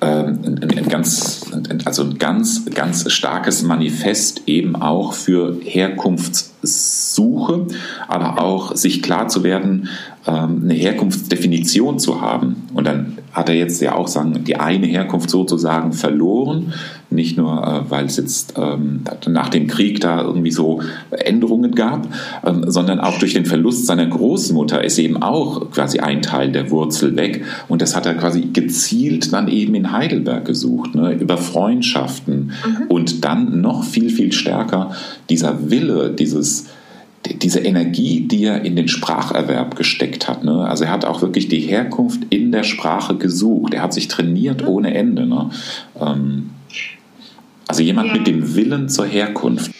ein, 0.00 0.60
ein, 0.62 0.88
ganz, 0.88 1.46
also 1.84 2.02
ein 2.02 2.18
ganz, 2.18 2.64
ganz 2.74 3.10
starkes 3.10 3.62
Manifest 3.62 4.42
eben 4.46 4.76
auch 4.76 5.12
für 5.12 5.58
Herkunftssuche, 5.62 7.66
aber 8.08 8.42
auch 8.42 8.74
sich 8.76 9.02
klar 9.02 9.28
zu 9.28 9.44
werden, 9.44 9.88
ähm, 10.26 10.62
eine 10.64 10.74
Herkunftsdefinition 10.74 11.98
zu 11.98 12.20
haben. 12.20 12.68
Und 12.74 12.86
dann 12.86 13.13
hat 13.34 13.48
er 13.48 13.56
jetzt 13.56 13.82
ja 13.82 13.94
auch 13.94 14.08
sagen, 14.08 14.44
die 14.44 14.56
eine 14.56 14.86
Herkunft 14.86 15.28
sozusagen 15.28 15.92
verloren. 15.92 16.72
Nicht 17.10 17.36
nur, 17.36 17.62
äh, 17.62 17.90
weil 17.90 18.06
es 18.06 18.16
jetzt 18.16 18.54
ähm, 18.56 19.02
nach 19.26 19.48
dem 19.48 19.66
Krieg 19.66 20.00
da 20.00 20.22
irgendwie 20.22 20.50
so 20.50 20.80
Änderungen 21.10 21.74
gab, 21.74 22.08
ähm, 22.44 22.64
sondern 22.68 23.00
auch 23.00 23.18
durch 23.18 23.34
den 23.34 23.44
Verlust 23.44 23.86
seiner 23.86 24.06
Großmutter 24.06 24.82
ist 24.82 24.98
eben 24.98 25.22
auch 25.22 25.70
quasi 25.70 25.98
ein 25.98 26.22
Teil 26.22 26.52
der 26.52 26.70
Wurzel 26.70 27.16
weg. 27.16 27.44
Und 27.68 27.82
das 27.82 27.94
hat 27.94 28.06
er 28.06 28.14
quasi 28.14 28.48
gezielt 28.52 29.32
dann 29.32 29.48
eben 29.48 29.74
in 29.74 29.92
Heidelberg 29.92 30.44
gesucht, 30.44 30.94
ne, 30.94 31.12
über 31.12 31.36
Freundschaften. 31.36 32.52
Mhm. 32.64 32.86
Und 32.88 33.24
dann 33.24 33.60
noch 33.60 33.84
viel, 33.84 34.10
viel 34.10 34.32
stärker 34.32 34.92
dieser 35.28 35.70
Wille, 35.70 36.10
dieses 36.10 36.66
diese 37.26 37.60
Energie, 37.60 38.20
die 38.20 38.44
er 38.44 38.62
in 38.62 38.76
den 38.76 38.88
Spracherwerb 38.88 39.76
gesteckt 39.76 40.28
hat. 40.28 40.44
Ne? 40.44 40.66
Also 40.66 40.84
er 40.84 40.90
hat 40.90 41.04
auch 41.04 41.22
wirklich 41.22 41.48
die 41.48 41.60
Herkunft 41.60 42.22
in 42.30 42.52
der 42.52 42.64
Sprache 42.64 43.16
gesucht. 43.16 43.74
Er 43.74 43.82
hat 43.82 43.94
sich 43.94 44.08
trainiert 44.08 44.62
mhm. 44.62 44.68
ohne 44.68 44.94
Ende. 44.94 45.26
Ne? 45.26 45.50
Ähm, 46.00 46.50
also 47.66 47.82
jemand 47.82 48.08
ja. 48.08 48.14
mit 48.14 48.26
dem 48.26 48.54
Willen 48.54 48.88
zur 48.88 49.06
Herkunft. 49.06 49.70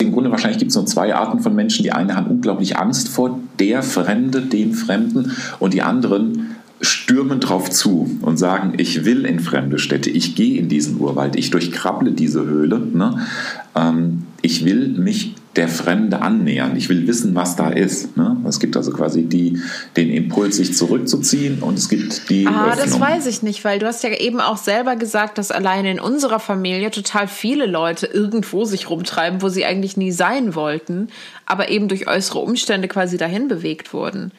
Im 0.00 0.12
Grunde 0.12 0.30
wahrscheinlich 0.30 0.58
gibt 0.58 0.70
es 0.70 0.76
nur 0.76 0.86
zwei 0.86 1.14
Arten 1.14 1.40
von 1.40 1.54
Menschen. 1.54 1.82
Die 1.82 1.92
eine 1.92 2.16
haben 2.16 2.30
unglaublich 2.30 2.78
Angst 2.78 3.08
vor 3.08 3.38
der 3.58 3.82
Fremde, 3.82 4.42
dem 4.42 4.72
Fremden 4.72 5.32
und 5.58 5.74
die 5.74 5.82
anderen 5.82 6.45
stürmen 6.80 7.40
drauf 7.40 7.70
zu 7.70 8.18
und 8.20 8.36
sagen, 8.36 8.74
ich 8.76 9.04
will 9.04 9.24
in 9.24 9.40
fremde 9.40 9.78
Städte, 9.78 10.10
ich 10.10 10.34
gehe 10.34 10.58
in 10.58 10.68
diesen 10.68 11.00
Urwald, 11.00 11.36
ich 11.36 11.50
durchkrabble 11.50 12.12
diese 12.12 12.44
Höhle, 12.44 12.78
ne? 12.78 13.26
ähm, 13.74 14.24
ich 14.42 14.64
will 14.64 14.88
mich 14.88 15.34
der 15.56 15.68
Fremde 15.68 16.20
annähern, 16.20 16.76
ich 16.76 16.90
will 16.90 17.06
wissen, 17.06 17.34
was 17.34 17.56
da 17.56 17.70
ist. 17.70 18.16
Ne? 18.16 18.36
Es 18.46 18.60
gibt 18.60 18.76
also 18.76 18.90
quasi 18.90 19.22
die, 19.22 19.58
den 19.96 20.10
Impuls, 20.10 20.56
sich 20.56 20.74
zurückzuziehen 20.74 21.62
und 21.62 21.78
es 21.78 21.88
gibt 21.88 22.28
die. 22.28 22.46
Ah, 22.46 22.72
Öffnung. 22.72 22.84
das 22.84 23.00
weiß 23.00 23.26
ich 23.26 23.42
nicht, 23.42 23.64
weil 23.64 23.78
du 23.78 23.86
hast 23.86 24.04
ja 24.04 24.10
eben 24.10 24.40
auch 24.40 24.58
selber 24.58 24.96
gesagt, 24.96 25.38
dass 25.38 25.50
alleine 25.50 25.90
in 25.90 26.00
unserer 26.00 26.40
Familie 26.40 26.90
total 26.90 27.26
viele 27.26 27.66
Leute 27.66 28.06
irgendwo 28.06 28.64
sich 28.66 28.90
rumtreiben, 28.90 29.40
wo 29.40 29.48
sie 29.48 29.64
eigentlich 29.64 29.96
nie 29.96 30.12
sein 30.12 30.54
wollten, 30.54 31.08
aber 31.46 31.70
eben 31.70 31.88
durch 31.88 32.06
äußere 32.06 32.38
Umstände 32.38 32.86
quasi 32.86 33.16
dahin 33.16 33.48
bewegt 33.48 33.94
wurden. 33.94 34.32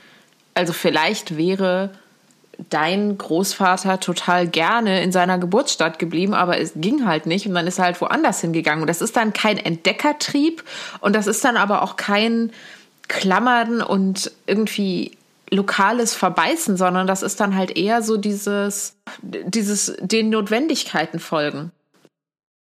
Also 0.54 0.74
vielleicht 0.74 1.36
wäre 1.36 1.92
dein 2.70 3.18
Großvater 3.18 4.00
total 4.00 4.48
gerne 4.48 5.04
in 5.04 5.12
seiner 5.12 5.38
Geburtsstadt 5.38 6.00
geblieben, 6.00 6.34
aber 6.34 6.60
es 6.60 6.74
ging 6.76 7.06
halt 7.06 7.26
nicht 7.26 7.48
und 7.48 7.54
dann 7.54 7.68
ist 7.68 7.80
er 7.80 7.86
halt 7.86 8.02
woanders 8.02 8.42
hingegangen. 8.42 8.82
Und 8.82 8.88
das 8.88 9.02
ist 9.02 9.16
dann 9.16 9.34
kein 9.34 9.58
Entdeckertrieb 9.58 10.64
und 11.00 11.16
das 11.16 11.28
ist 11.28 11.44
dann 11.46 11.58
aber 11.58 11.84
auch 11.84 11.96
kein 11.96 12.52
Klammern 13.08 13.82
und 13.82 14.32
irgendwie 14.48 15.12
lokales 15.50 16.14
Verbeißen, 16.14 16.78
sondern 16.78 17.08
das 17.08 17.24
ist 17.24 17.40
dann 17.40 17.56
halt 17.56 17.78
eher 17.78 18.02
so 18.02 18.18
dieses, 18.18 18.96
dieses 19.22 19.96
den 20.02 20.30
Notwendigkeiten 20.30 21.20
folgen. 21.20 21.72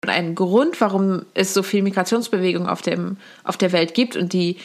Ein 0.07 0.37
Grund, 0.37 0.81
warum 0.81 1.25
es 1.35 1.53
so 1.53 1.65
viel 1.65 1.83
Migrationsbewegung 1.83 2.69
auf, 2.69 2.83
dem, 2.83 3.17
auf 3.43 3.57
der 3.57 3.73
Welt 3.73 3.95
gibt 3.95 4.15
und 4.15 4.33
die 4.33 4.59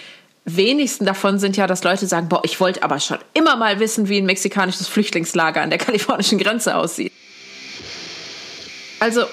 wenigsten 0.57 1.05
davon 1.05 1.39
sind 1.39 1.57
ja, 1.57 1.67
dass 1.67 1.83
Leute 1.83 2.07
sagen, 2.07 2.29
boah, 2.29 2.41
ich 2.43 2.59
wollte 2.59 2.83
aber 2.83 2.99
schon 2.99 3.17
immer 3.33 3.55
mal 3.55 3.79
wissen, 3.79 4.09
wie 4.09 4.17
ein 4.17 4.25
mexikanisches 4.25 4.87
Flüchtlingslager 4.87 5.61
an 5.61 5.69
der 5.69 5.79
kalifornischen 5.79 6.37
Grenze 6.37 6.75
aussieht. 6.75 7.11
Also, 8.99 9.23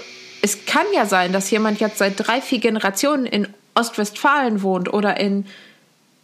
es 0.41 0.65
kann 0.67 0.87
ja 0.95 1.05
sein, 1.07 1.33
dass 1.33 1.51
jemand 1.51 1.81
jetzt 1.81 1.99
seit 1.99 2.15
drei, 2.17 2.41
vier 2.41 2.59
Generationen 2.59 3.27
in 3.27 3.49
Ostwestfalen 3.75 4.63
wohnt 4.63 4.93
oder 4.93 5.19
in 5.19 5.47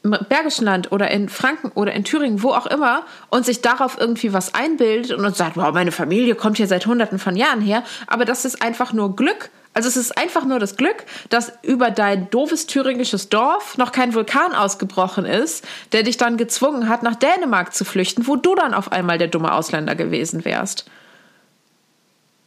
Bergischen 0.02 0.66
Land 0.66 0.92
oder 0.92 1.10
in 1.10 1.30
Franken 1.30 1.68
oder 1.74 1.92
in 1.92 2.04
Thüringen, 2.04 2.42
wo 2.42 2.50
auch 2.50 2.66
immer, 2.66 3.06
und 3.30 3.46
sich 3.46 3.62
darauf 3.62 3.96
irgendwie 3.98 4.34
was 4.34 4.54
einbildet 4.54 5.12
und 5.12 5.34
sagt, 5.34 5.56
wow, 5.56 5.72
meine 5.72 5.92
Familie 5.92 6.34
kommt 6.34 6.58
hier 6.58 6.66
seit 6.66 6.84
hunderten 6.84 7.18
von 7.18 7.36
Jahren 7.36 7.62
her, 7.62 7.82
aber 8.06 8.26
das 8.26 8.44
ist 8.44 8.60
einfach 8.60 8.92
nur 8.92 9.16
Glück 9.16 9.48
also 9.74 9.88
es 9.88 9.96
ist 9.96 10.16
einfach 10.16 10.44
nur 10.44 10.60
das 10.60 10.76
Glück, 10.76 11.04
dass 11.28 11.52
über 11.62 11.90
dein 11.90 12.30
doofes 12.30 12.66
thüringisches 12.66 13.28
Dorf 13.28 13.76
noch 13.76 13.90
kein 13.90 14.14
Vulkan 14.14 14.54
ausgebrochen 14.54 15.26
ist, 15.26 15.66
der 15.92 16.04
dich 16.04 16.16
dann 16.16 16.36
gezwungen 16.36 16.88
hat, 16.88 17.02
nach 17.02 17.16
Dänemark 17.16 17.74
zu 17.74 17.84
flüchten, 17.84 18.28
wo 18.28 18.36
du 18.36 18.54
dann 18.54 18.72
auf 18.72 18.92
einmal 18.92 19.18
der 19.18 19.28
dumme 19.28 19.52
Ausländer 19.52 19.96
gewesen 19.96 20.44
wärst. 20.44 20.86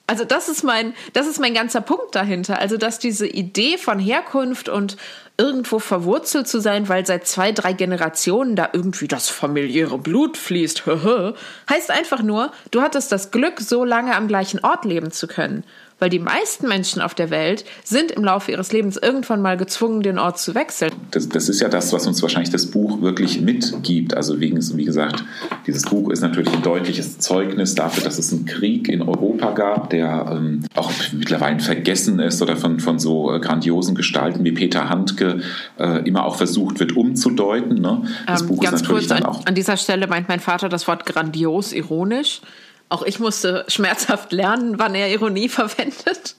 Also 0.09 0.23
das 0.23 0.47
ist 0.47 0.63
mein, 0.63 0.93
das 1.11 1.27
ist 1.27 1.37
mein 1.37 1.53
ganzer 1.53 1.81
Punkt 1.81 2.15
dahinter. 2.15 2.59
Also 2.59 2.77
dass 2.77 2.97
diese 2.97 3.27
Idee 3.27 3.77
von 3.77 3.99
Herkunft 3.99 4.69
und 4.69 4.95
irgendwo 5.37 5.79
verwurzelt 5.79 6.47
zu 6.47 6.61
sein, 6.61 6.87
weil 6.87 7.05
seit 7.05 7.27
zwei, 7.27 7.51
drei 7.51 7.73
Generationen 7.73 8.55
da 8.55 8.69
irgendwie 8.71 9.09
das 9.09 9.27
familiäre 9.27 9.97
Blut 9.97 10.37
fließt, 10.37 10.83
heißt 11.69 11.91
einfach 11.91 12.23
nur, 12.23 12.53
du 12.71 12.81
hattest 12.81 13.11
das 13.11 13.31
Glück, 13.31 13.59
so 13.59 13.83
lange 13.83 14.15
am 14.15 14.29
gleichen 14.29 14.63
Ort 14.63 14.85
leben 14.85 15.11
zu 15.11 15.27
können 15.27 15.65
weil 15.99 16.09
die 16.09 16.19
meisten 16.19 16.67
Menschen 16.67 17.01
auf 17.01 17.15
der 17.15 17.29
Welt 17.29 17.65
sind 17.83 18.11
im 18.11 18.23
Laufe 18.23 18.51
ihres 18.51 18.71
Lebens 18.71 18.97
irgendwann 18.97 19.41
mal 19.41 19.57
gezwungen, 19.57 20.01
den 20.01 20.19
Ort 20.19 20.39
zu 20.39 20.55
wechseln. 20.55 20.91
Das, 21.11 21.29
das 21.29 21.49
ist 21.49 21.59
ja 21.59 21.69
das, 21.69 21.93
was 21.93 22.05
uns 22.07 22.21
wahrscheinlich 22.21 22.51
das 22.51 22.67
Buch 22.67 23.01
wirklich 23.01 23.41
mitgibt. 23.41 24.15
Also 24.15 24.39
wegen, 24.39 24.57
wie 24.77 24.85
gesagt, 24.85 25.23
dieses 25.65 25.83
Buch 25.83 26.11
ist 26.11 26.21
natürlich 26.21 26.53
ein 26.53 26.61
deutliches 26.61 27.19
Zeugnis 27.19 27.75
dafür, 27.75 28.03
dass 28.03 28.17
es 28.17 28.31
einen 28.31 28.45
Krieg 28.45 28.87
in 28.89 29.01
Europa 29.01 29.51
gab, 29.51 29.89
der 29.89 30.29
ähm, 30.31 30.63
auch 30.75 30.91
mittlerweile 31.13 31.59
vergessen 31.59 32.19
ist 32.19 32.41
oder 32.41 32.55
von, 32.55 32.79
von 32.79 32.99
so 32.99 33.33
äh, 33.33 33.39
grandiosen 33.39 33.95
Gestalten 33.95 34.43
wie 34.43 34.51
Peter 34.51 34.89
Handke 34.89 35.41
äh, 35.79 36.07
immer 36.07 36.25
auch 36.25 36.35
versucht 36.35 36.79
wird 36.79 36.95
umzudeuten. 36.95 37.81
Ne? 37.81 38.03
Das 38.27 38.41
ähm, 38.41 38.47
Buch 38.47 38.61
ganz 38.61 38.81
ist 38.81 38.81
natürlich 38.83 39.07
kurz, 39.07 39.19
dann 39.19 39.27
auch 39.27 39.45
an 39.45 39.55
dieser 39.55 39.77
Stelle 39.77 40.07
meint 40.07 40.27
mein 40.29 40.39
Vater 40.39 40.69
das 40.69 40.87
Wort 40.87 41.05
grandios 41.05 41.73
ironisch. 41.73 42.41
Auch 42.89 43.03
ich 43.03 43.19
musste 43.19 43.65
schmerzhaft 43.67 44.31
lernen, 44.31 44.79
wann 44.79 44.95
er 44.95 45.11
Ironie 45.11 45.49
verwendet. 45.49 46.35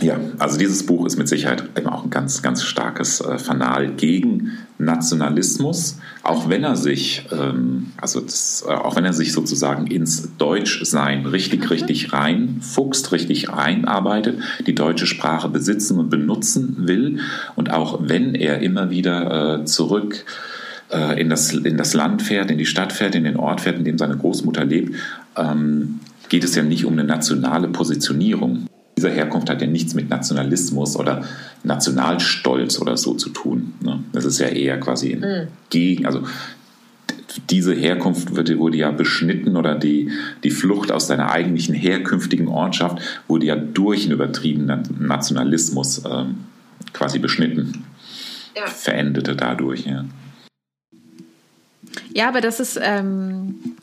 Ja, 0.00 0.18
also 0.38 0.58
dieses 0.58 0.84
Buch 0.84 1.06
ist 1.06 1.16
mit 1.16 1.28
Sicherheit 1.28 1.64
eben 1.78 1.88
auch 1.88 2.04
ein 2.04 2.10
ganz, 2.10 2.42
ganz 2.42 2.62
starkes 2.62 3.20
äh, 3.20 3.38
Fanal 3.38 3.88
gegen 3.92 4.58
Nationalismus, 4.76 5.98
auch 6.22 6.48
wenn 6.48 6.64
er 6.64 6.76
sich, 6.76 7.26
ähm, 7.30 7.92
also 8.00 8.20
das, 8.20 8.64
äh, 8.68 8.72
auch 8.72 8.96
wenn 8.96 9.04
er 9.04 9.12
sich 9.12 9.32
sozusagen 9.32 9.86
ins 9.86 10.36
Deutschsein 10.36 11.26
richtig, 11.26 11.62
mhm. 11.62 11.68
richtig 11.68 12.12
reinfuchst, 12.12 13.12
richtig 13.12 13.50
reinarbeitet, 13.50 14.40
die 14.66 14.74
deutsche 14.74 15.06
Sprache 15.06 15.48
besitzen 15.48 15.98
und 15.98 16.10
benutzen 16.10 16.88
will 16.88 17.20
und 17.56 17.72
auch 17.72 18.00
wenn 18.02 18.34
er 18.34 18.60
immer 18.60 18.90
wieder 18.90 19.60
äh, 19.60 19.64
zurück 19.64 20.24
äh, 20.94 21.20
in, 21.20 21.28
das, 21.28 21.52
in 21.52 21.76
das 21.76 21.94
Land 21.94 22.22
fährt, 22.22 22.50
in 22.50 22.58
die 22.58 22.66
Stadt 22.66 22.92
fährt, 22.92 23.14
in 23.14 23.24
den 23.24 23.36
Ort 23.36 23.60
fährt, 23.60 23.76
in 23.76 23.84
dem 23.84 23.98
seine 23.98 24.16
Großmutter 24.16 24.64
lebt, 24.64 24.94
ähm, 25.36 26.00
geht 26.28 26.44
es 26.44 26.54
ja 26.54 26.62
nicht 26.62 26.84
um 26.84 26.92
eine 26.92 27.04
nationale 27.04 27.68
Positionierung. 27.68 28.66
Diese 28.96 29.10
Herkunft 29.10 29.50
hat 29.50 29.60
ja 29.60 29.66
nichts 29.66 29.94
mit 29.94 30.08
Nationalismus 30.08 30.96
oder 30.96 31.24
Nationalstolz 31.64 32.80
oder 32.80 32.96
so 32.96 33.14
zu 33.14 33.30
tun. 33.30 33.74
Ne? 33.82 34.04
Das 34.12 34.24
ist 34.24 34.38
ja 34.38 34.46
eher 34.46 34.78
quasi 34.78 35.16
mhm. 35.16 35.48
gegen, 35.68 36.06
also 36.06 36.22
diese 37.50 37.74
Herkunft 37.74 38.36
wurde, 38.36 38.58
wurde, 38.58 38.76
ja 38.76 38.92
beschnitten 38.92 39.56
oder 39.56 39.74
die, 39.74 40.12
die 40.44 40.50
Flucht 40.50 40.92
aus 40.92 41.08
deiner 41.08 41.32
eigentlichen 41.32 41.74
herkünftigen 41.74 42.46
Ortschaft 42.46 42.98
wurde 43.26 43.46
ja 43.46 43.56
durch 43.56 44.04
einen 44.04 44.12
übertriebenen 44.12 44.82
Nationalismus 45.00 46.04
ähm, 46.08 46.36
quasi 46.92 47.18
beschnitten. 47.18 47.84
Ja. 48.56 48.66
Verendete 48.68 49.34
dadurch, 49.34 49.86
ja. 49.86 50.04
Ja, 52.12 52.28
aber 52.28 52.40
das 52.40 52.60
ist 52.60 52.78
ähm, 52.82 53.76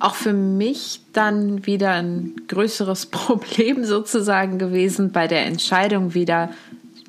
auch 0.00 0.14
für 0.14 0.32
mich 0.32 1.00
dann 1.12 1.66
wieder 1.66 1.90
ein 1.92 2.34
größeres 2.48 3.06
Problem 3.10 3.84
sozusagen 3.84 4.58
gewesen 4.58 5.12
bei 5.12 5.26
der 5.26 5.46
Entscheidung, 5.46 6.14
wieder 6.14 6.50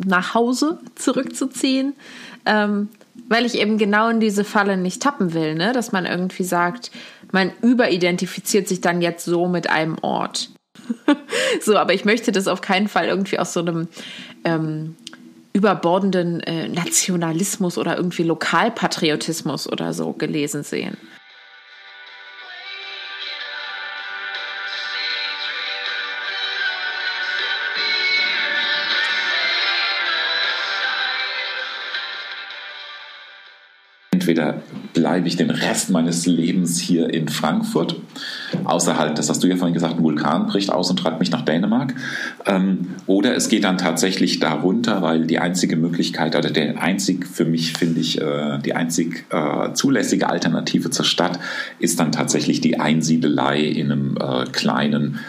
nach 0.04 0.34
Hause 0.34 0.80
zurückzuziehen, 0.96 1.94
ähm, 2.46 2.90
weil 3.30 3.46
ich 3.46 3.60
eben 3.60 3.78
genau 3.78 4.10
in 4.10 4.20
diese 4.20 4.44
Falle 4.44 4.78
nicht 4.78 5.02
tappen 5.02 5.34
will, 5.34 5.56
ne? 5.56 5.72
dass 5.72 5.92
man 5.92 6.06
irgendwie 6.06 6.44
sagt, 6.44 6.92
man 7.32 7.52
überidentifiziert 7.62 8.68
sich 8.68 8.82
dann 8.82 9.02
jetzt 9.02 9.26
so 9.26 9.48
mit 9.48 9.70
einem 9.70 9.98
Ort. 10.02 10.50
so, 11.62 11.78
aber 11.78 11.94
ich 11.94 12.06
möchte 12.06 12.32
das 12.32 12.48
auf 12.48 12.62
keinen 12.62 12.88
Fall 12.88 13.06
irgendwie 13.08 13.40
aus 13.40 13.54
so 13.54 13.62
einem 13.62 13.88
ähm, 14.44 14.96
überbordenden 15.54 16.42
äh, 16.42 16.68
Nationalismus 16.68 17.78
oder 17.78 17.96
irgendwie 17.96 18.24
Lokalpatriotismus 18.24 19.72
oder 19.72 19.94
so 19.94 20.14
gelesen 20.14 20.64
sehen. 20.64 20.98
Entweder 34.24 34.62
bleibe 34.94 35.28
ich 35.28 35.36
den 35.36 35.50
Rest 35.50 35.90
meines 35.90 36.26
Lebens 36.26 36.80
hier 36.80 37.14
in 37.14 37.28
Frankfurt, 37.28 37.98
außer 38.64 38.98
halt, 38.98 39.18
das 39.18 39.30
hast 39.30 39.44
du 39.44 39.48
ja 39.48 39.58
vorhin 39.58 39.74
gesagt, 39.74 39.98
ein 39.98 40.04
Vulkan 40.04 40.48
bricht 40.48 40.72
aus 40.72 40.90
und 40.90 40.98
treibt 40.98 41.20
mich 41.20 41.30
nach 41.30 41.42
Dänemark, 41.42 41.94
ähm, 42.46 42.90
oder 43.06 43.36
es 43.36 43.50
geht 43.50 43.66
dann 43.66 43.78
tatsächlich 43.78 44.40
darunter, 44.40 45.02
weil 45.02 45.26
die 45.26 45.40
einzige 45.40 45.76
Möglichkeit, 45.76 46.38
oder 46.38 46.52
der 46.52 46.82
einzig, 46.82 47.28
für 47.28 47.44
mich 47.44 47.74
finde 47.74 48.00
ich, 48.00 48.22
äh, 48.22 48.60
die 48.64 48.76
einzig 48.76 49.26
äh, 49.30 49.74
zulässige 49.74 50.30
Alternative 50.30 50.90
zur 50.90 51.06
Stadt 51.06 51.38
ist 51.80 52.00
dann 52.00 52.14
tatsächlich 52.14 52.62
die 52.62 52.80
Einsiedelei 52.80 53.60
in 53.60 53.92
einem 53.92 54.18
äh, 54.18 54.46
kleinen 54.52 55.20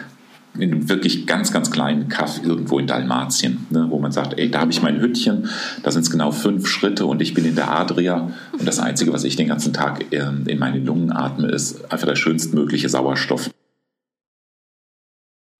in 0.56 0.72
einem 0.72 0.88
wirklich 0.88 1.26
ganz, 1.26 1.52
ganz 1.52 1.70
kleinen 1.70 2.08
Kaff 2.08 2.40
irgendwo 2.42 2.78
in 2.78 2.86
Dalmatien, 2.86 3.66
ne, 3.70 3.86
wo 3.88 3.98
man 3.98 4.12
sagt, 4.12 4.38
ey, 4.38 4.50
da 4.50 4.60
habe 4.60 4.70
ich 4.70 4.82
mein 4.82 5.00
Hüttchen, 5.00 5.50
da 5.82 5.90
sind 5.90 6.02
es 6.02 6.10
genau 6.10 6.30
fünf 6.30 6.68
Schritte 6.68 7.06
und 7.06 7.20
ich 7.20 7.34
bin 7.34 7.44
in 7.44 7.56
der 7.56 7.70
Adria 7.70 8.32
und 8.52 8.64
das 8.64 8.78
Einzige, 8.78 9.12
was 9.12 9.24
ich 9.24 9.36
den 9.36 9.48
ganzen 9.48 9.72
Tag 9.72 10.12
in, 10.12 10.46
in 10.46 10.58
meine 10.58 10.78
Lungen 10.78 11.12
atme, 11.12 11.48
ist 11.48 11.90
einfach 11.90 12.06
der 12.06 12.16
schönstmögliche 12.16 12.88
Sauerstoff. 12.88 13.50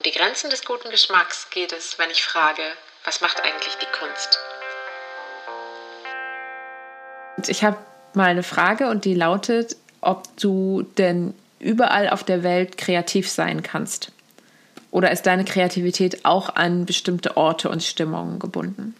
Die 0.05 0.13
Grenzen 0.13 0.51
des 0.51 0.65
guten 0.65 0.91
Geschmacks 0.91 1.49
geht 1.51 1.73
es, 1.73 1.99
wenn 1.99 2.11
ich 2.11 2.23
frage, 2.23 2.63
was 3.05 3.21
macht 3.21 3.41
eigentlich 3.43 3.77
die 3.81 3.87
Kunst? 3.99 4.39
Ich 7.49 7.65
habe 7.65 7.79
mal 8.15 8.27
eine 8.27 8.45
Frage 8.45 8.91
und 8.91 9.05
die 9.05 9.15
lautet, 9.15 9.77
ob 10.01 10.25
du 10.37 10.87
denn 10.99 11.35
überall 11.59 12.11
auf 12.11 12.23
der 12.23 12.43
Welt 12.43 12.79
kreativ 12.79 13.29
sein 13.29 13.63
kannst. 13.63 14.13
Oder 14.95 15.11
ist 15.11 15.27
deine 15.27 15.45
Kreativität 15.45 16.25
auch 16.25 16.55
an 16.55 16.87
bestimmte 16.87 17.37
Orte 17.37 17.69
und 17.69 17.83
Stimmungen 17.83 18.39
gebunden? 18.39 18.95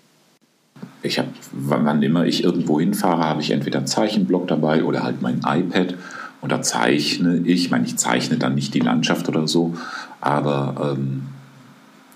Ich 1.05 1.21
habe, 1.21 1.29
wann 1.53 2.03
immer 2.03 2.27
ich 2.27 2.43
irgendwo 2.43 2.81
hinfahre, 2.81 3.23
habe 3.23 3.41
ich 3.41 3.53
entweder 3.53 3.79
einen 3.79 3.87
Zeichenblock 3.87 4.49
dabei 4.49 4.83
oder 4.83 5.05
halt 5.05 5.23
mein 5.23 5.43
iPad 5.47 5.95
und 6.41 6.51
da 6.51 6.63
zeichne 6.63 7.37
ich. 7.45 7.67
Ich 7.67 7.71
meine, 7.71 7.87
ich 7.87 7.97
zeichne 7.97 8.39
dann 8.39 8.57
nicht 8.57 8.75
die 8.75 8.81
Landschaft 8.81 9.29
oder 9.29 9.47
so, 9.47 9.77
aber 10.21 10.97
ähm, 10.99 11.29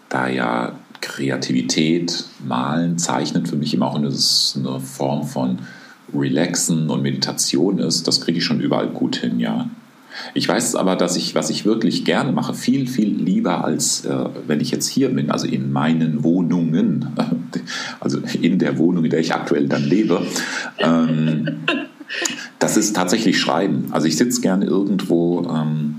da 0.08 0.26
ja 0.26 0.72
Kreativität, 1.00 2.24
Malen, 2.44 2.98
Zeichnen 2.98 3.46
für 3.46 3.54
mich 3.54 3.74
immer 3.74 3.86
auch 3.86 3.94
eine, 3.94 4.08
eine 4.08 4.80
Form 4.80 5.22
von 5.22 5.60
Relaxen 6.12 6.90
und 6.90 7.02
Meditation 7.02 7.78
ist, 7.78 8.08
das 8.08 8.22
kriege 8.22 8.38
ich 8.38 8.44
schon 8.44 8.60
überall 8.60 8.88
gut 8.88 9.14
hin, 9.14 9.38
ja. 9.38 9.70
Ich 10.34 10.48
weiß 10.48 10.74
aber, 10.74 10.96
dass 10.96 11.16
ich, 11.16 11.34
was 11.34 11.50
ich 11.50 11.64
wirklich 11.64 12.04
gerne 12.04 12.32
mache, 12.32 12.54
viel, 12.54 12.86
viel 12.86 13.08
lieber 13.08 13.64
als 13.64 14.04
äh, 14.04 14.24
wenn 14.46 14.60
ich 14.60 14.70
jetzt 14.70 14.88
hier 14.88 15.10
bin, 15.10 15.30
also 15.30 15.46
in 15.46 15.72
meinen 15.72 16.24
Wohnungen, 16.24 17.06
also 18.00 18.18
in 18.40 18.58
der 18.58 18.78
Wohnung, 18.78 19.04
in 19.04 19.10
der 19.10 19.20
ich 19.20 19.34
aktuell 19.34 19.68
dann 19.68 19.84
lebe. 19.84 20.22
Ähm, 20.78 21.58
das 22.58 22.76
ist 22.76 22.94
tatsächlich 22.94 23.40
Schreiben. 23.40 23.88
Also 23.90 24.06
ich 24.06 24.16
sitze 24.16 24.40
gerne 24.40 24.66
irgendwo. 24.66 25.48
Ähm, 25.48 25.96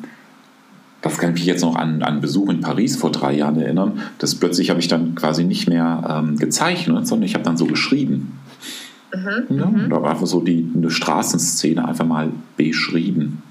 das 1.01 1.17
kann 1.17 1.32
mich 1.32 1.45
jetzt 1.45 1.62
noch 1.62 1.75
an 1.75 2.03
einen 2.03 2.19
Besuch 2.19 2.49
in 2.49 2.60
Paris 2.60 2.97
vor 2.97 3.12
drei 3.12 3.34
Jahren 3.34 3.60
erinnern. 3.60 4.01
Das 4.17 4.36
plötzlich 4.36 4.69
habe 4.69 4.82
ich 4.82 4.89
dann 4.89 5.15
quasi 5.15 5.45
nicht 5.45 5.69
mehr 5.69 6.23
ähm, 6.23 6.38
gezeichnet, 6.38 7.08
sondern 7.08 7.25
ich 7.25 7.36
habe 7.36 7.45
dann 7.45 7.55
so 7.55 7.65
geschrieben. 7.65 8.38
Mhm, 9.13 9.58
ja, 9.58 9.65
mhm. 9.65 9.89
da 9.89 10.01
war 10.01 10.12
einfach 10.12 10.27
so 10.27 10.41
die 10.41 10.69
eine 10.75 10.91
Straßenszene 10.91 11.88
einfach 11.88 12.05
mal 12.05 12.32
beschrieben. 12.58 13.41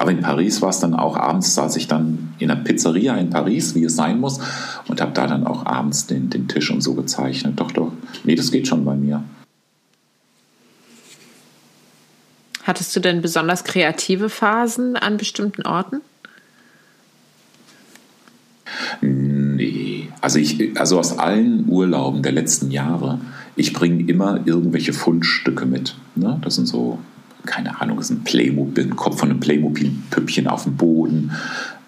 Aber 0.00 0.12
in 0.12 0.22
Paris 0.22 0.62
war 0.62 0.70
es 0.70 0.80
dann 0.80 0.94
auch 0.94 1.14
abends, 1.14 1.54
saß 1.54 1.76
ich 1.76 1.86
dann 1.86 2.32
in 2.38 2.50
einer 2.50 2.58
Pizzeria 2.58 3.16
in 3.16 3.28
Paris, 3.28 3.74
wie 3.74 3.84
es 3.84 3.96
sein 3.96 4.18
muss, 4.18 4.40
und 4.88 4.98
habe 4.98 5.12
da 5.12 5.26
dann 5.26 5.46
auch 5.46 5.66
abends 5.66 6.06
den, 6.06 6.30
den 6.30 6.48
Tisch 6.48 6.70
und 6.70 6.80
so 6.80 6.94
gezeichnet. 6.94 7.60
Doch, 7.60 7.70
doch. 7.70 7.92
Nee, 8.24 8.34
das 8.34 8.50
geht 8.50 8.66
schon 8.66 8.86
bei 8.86 8.94
mir. 8.94 9.22
Hattest 12.62 12.96
du 12.96 13.00
denn 13.00 13.20
besonders 13.20 13.62
kreative 13.62 14.30
Phasen 14.30 14.96
an 14.96 15.18
bestimmten 15.18 15.66
Orten? 15.66 16.00
Nee, 19.02 20.08
also 20.22 20.38
ich, 20.38 20.80
also 20.80 20.98
aus 20.98 21.18
allen 21.18 21.68
Urlauben 21.68 22.22
der 22.22 22.32
letzten 22.32 22.70
Jahre, 22.70 23.20
ich 23.54 23.74
bringe 23.74 24.02
immer 24.04 24.46
irgendwelche 24.46 24.94
Fundstücke 24.94 25.66
mit. 25.66 25.94
Ne? 26.14 26.40
Das 26.42 26.54
sind 26.54 26.68
so 26.68 27.00
keine 27.50 27.80
Ahnung, 27.80 27.98
ist 27.98 28.10
ein 28.10 28.22
Playmobil, 28.22 28.84
ein 28.84 28.96
Kopf 28.96 29.18
von 29.18 29.30
einem 29.30 29.40
Playmobil-Püppchen 29.40 30.46
auf 30.46 30.62
dem 30.62 30.76
Boden, 30.76 31.32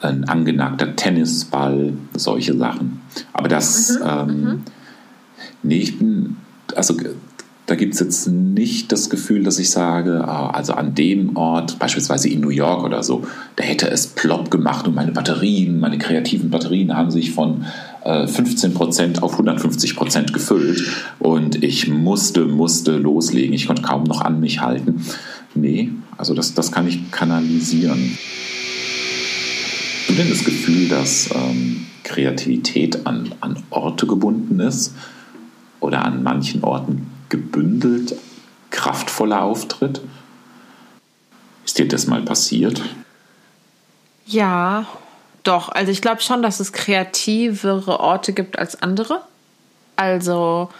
ein 0.00 0.24
angenagter 0.24 0.96
Tennisball, 0.96 1.92
solche 2.14 2.56
Sachen. 2.56 3.00
Aber 3.32 3.46
das, 3.46 3.90
mhm, 3.90 4.06
ähm, 4.06 4.26
mhm. 4.26 4.62
nee, 5.62 5.78
ich 5.78 5.98
bin, 5.98 6.36
also 6.74 6.96
da 7.66 7.76
gibt 7.76 7.94
es 7.94 8.00
jetzt 8.00 8.26
nicht 8.26 8.90
das 8.90 9.08
Gefühl, 9.08 9.44
dass 9.44 9.60
ich 9.60 9.70
sage, 9.70 10.24
ah, 10.26 10.50
also 10.50 10.72
an 10.72 10.96
dem 10.96 11.36
Ort, 11.36 11.78
beispielsweise 11.78 12.28
in 12.28 12.40
New 12.40 12.48
York 12.48 12.82
oder 12.82 13.04
so, 13.04 13.22
da 13.54 13.62
hätte 13.62 13.88
es 13.88 14.08
plopp 14.08 14.50
gemacht 14.50 14.88
und 14.88 14.96
meine 14.96 15.12
Batterien, 15.12 15.78
meine 15.78 15.98
kreativen 15.98 16.50
Batterien 16.50 16.96
haben 16.96 17.12
sich 17.12 17.30
von 17.30 17.64
15% 18.04 19.16
äh, 19.16 19.20
auf 19.20 19.38
150% 19.38 20.32
gefüllt 20.32 20.82
und 21.20 21.62
ich 21.62 21.86
musste, 21.88 22.46
musste 22.46 22.96
loslegen. 22.96 23.54
Ich 23.54 23.68
konnte 23.68 23.82
kaum 23.82 24.02
noch 24.04 24.22
an 24.22 24.40
mich 24.40 24.60
halten. 24.60 25.04
Nee, 25.54 25.90
also 26.16 26.34
das, 26.34 26.54
das 26.54 26.72
kann 26.72 26.86
ich 26.86 27.10
kanalisieren. 27.10 28.18
Hast 30.00 30.08
du 30.08 30.14
denn 30.14 30.30
das 30.30 30.44
Gefühl, 30.44 30.88
dass 30.88 31.30
ähm, 31.34 31.86
Kreativität 32.04 33.06
an, 33.06 33.34
an 33.40 33.62
Orte 33.70 34.06
gebunden 34.06 34.60
ist 34.60 34.94
oder 35.80 36.04
an 36.04 36.22
manchen 36.22 36.64
Orten 36.64 37.10
gebündelt, 37.28 38.14
kraftvoller 38.70 39.42
auftritt? 39.42 40.00
Ist 41.64 41.78
dir 41.78 41.88
das 41.88 42.06
mal 42.06 42.22
passiert? 42.22 42.82
Ja, 44.26 44.86
doch. 45.42 45.68
Also 45.68 45.92
ich 45.92 46.00
glaube 46.00 46.20
schon, 46.22 46.42
dass 46.42 46.60
es 46.60 46.72
kreativere 46.72 48.00
Orte 48.00 48.32
gibt 48.32 48.58
als 48.58 48.82
andere. 48.82 49.22
Also 49.96 50.70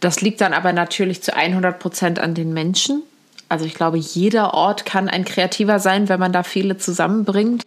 das 0.00 0.20
liegt 0.20 0.40
dann 0.40 0.52
aber 0.52 0.72
natürlich 0.72 1.22
zu 1.22 1.34
100 1.34 1.78
Prozent 1.78 2.18
an 2.18 2.34
den 2.34 2.52
Menschen. 2.52 3.02
Also 3.48 3.64
ich 3.64 3.74
glaube, 3.74 3.96
jeder 3.96 4.54
Ort 4.54 4.84
kann 4.84 5.08
ein 5.08 5.24
kreativer 5.24 5.78
sein, 5.78 6.08
wenn 6.08 6.20
man 6.20 6.32
da 6.32 6.42
viele 6.42 6.76
zusammenbringt. 6.76 7.62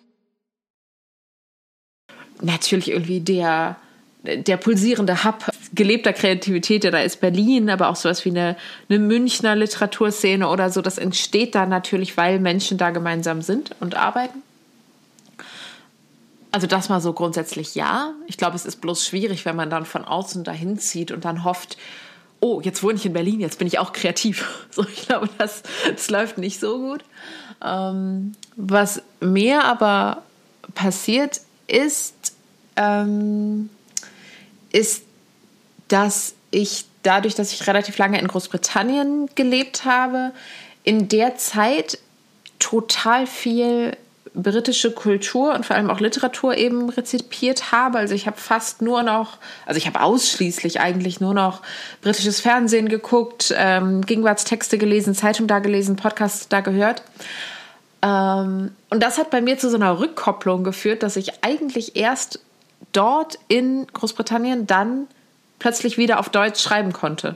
Natürlich 2.42 2.92
irgendwie 2.92 3.20
der, 3.20 3.78
der 4.24 4.58
pulsierende 4.58 5.24
Hub 5.24 5.52
gelebter 5.74 6.14
Kreativität, 6.14 6.84
da 6.84 7.00
ist 7.00 7.22
Berlin, 7.22 7.70
aber 7.70 7.90
auch 7.90 7.96
sowas 7.96 8.26
wie 8.26 8.30
eine, 8.30 8.58
eine 8.90 9.00
Münchner 9.00 9.56
Literaturszene 9.56 10.48
oder 10.48 10.70
so. 10.70 10.82
Das 10.82 10.98
entsteht 10.98 11.56
da 11.56 11.66
natürlich, 11.66 12.18
weil 12.18 12.40
Menschen 12.40 12.78
da 12.78 12.90
gemeinsam 12.90 13.42
sind 13.42 13.76
und 13.80 13.96
arbeiten. 13.96 14.44
Also 16.52 16.68
das 16.68 16.90
mal 16.90 17.00
so 17.00 17.14
grundsätzlich 17.14 17.76
ja. 17.76 18.14
Ich 18.28 18.38
glaube, 18.38 18.58
es 18.58 18.66
ist 18.66 18.82
bloß 18.82 19.06
schwierig, 19.06 19.46
wenn 19.46 19.56
man 19.56 19.70
dann 19.70 19.86
von 19.86 20.04
außen 20.04 20.44
dahin 20.44 20.78
zieht 20.78 21.12
und 21.12 21.24
dann 21.24 21.46
hofft, 21.46 21.78
oh, 22.42 22.60
jetzt 22.62 22.84
wohne 22.84 22.96
ich 22.96 23.06
in 23.06 23.14
Berlin, 23.14 23.40
jetzt 23.40 23.58
bin 23.60 23.68
ich 23.68 23.80
auch 23.80 23.94
kreativ. 23.94 24.68
So, 24.72 24.86
ich 24.86 25.06
glaube, 25.08 25.30
das, 25.38 25.64
das 25.90 26.10
läuft 26.10 26.38
nicht 26.38 26.60
so 26.60 26.80
gut. 26.80 27.04
Ähm, 27.64 28.32
was 28.56 29.02
mir 29.20 29.66
aber 29.66 30.24
passiert 30.76 31.42
ist, 31.68 32.34
ähm, 32.78 33.70
ist, 34.72 35.04
dass 35.90 36.34
ich 36.52 36.86
dadurch, 37.04 37.36
dass 37.36 37.52
ich 37.52 37.68
relativ 37.68 37.98
lange 37.98 38.18
in 38.20 38.28
Großbritannien 38.28 39.30
gelebt 39.36 39.84
habe, 39.84 40.32
in 40.84 41.10
der 41.10 41.36
Zeit 41.36 42.00
total 42.60 43.28
viel 43.28 43.98
britische 44.34 44.92
Kultur 44.92 45.54
und 45.54 45.66
vor 45.66 45.76
allem 45.76 45.90
auch 45.90 46.00
Literatur 46.00 46.58
eben 46.58 46.90
rezipiert 46.90 47.72
habe. 47.72 47.98
Also 47.98 48.14
ich 48.14 48.28
habe 48.28 48.38
fast 48.38 48.82
nur 48.82 49.04
noch, 49.04 49.38
also 49.66 49.78
ich 49.78 49.88
habe 49.88 50.02
ausschließlich 50.02 50.80
eigentlich 50.80 51.20
nur 51.20 51.34
noch 51.34 51.62
britisches 52.02 52.40
Fernsehen 52.40 52.88
geguckt, 52.88 53.54
ähm, 53.58 54.02
Gegenwartstexte 54.02 54.78
gelesen, 54.78 55.16
Zeitung 55.16 55.48
da 55.48 55.60
gelesen, 55.60 55.96
Podcasts 55.96 56.48
da 56.48 56.62
gehört. 56.62 57.04
Ähm, 58.02 58.72
und 58.90 59.04
das 59.04 59.18
hat 59.18 59.30
bei 59.32 59.42
mir 59.42 59.58
zu 59.58 59.70
so 59.70 59.76
einer 59.76 60.00
Rückkopplung 60.00 60.64
geführt, 60.64 61.04
dass 61.04 61.18
ich 61.18 61.44
eigentlich 61.44 61.96
erst 61.96 62.40
dort 62.94 63.38
in 63.48 63.88
Großbritannien 63.88 64.68
dann 64.68 65.08
plötzlich 65.60 65.98
wieder 65.98 66.20
auf 66.20 66.30
Deutsch 66.30 66.62
schreiben 66.62 66.94
konnte. 66.94 67.36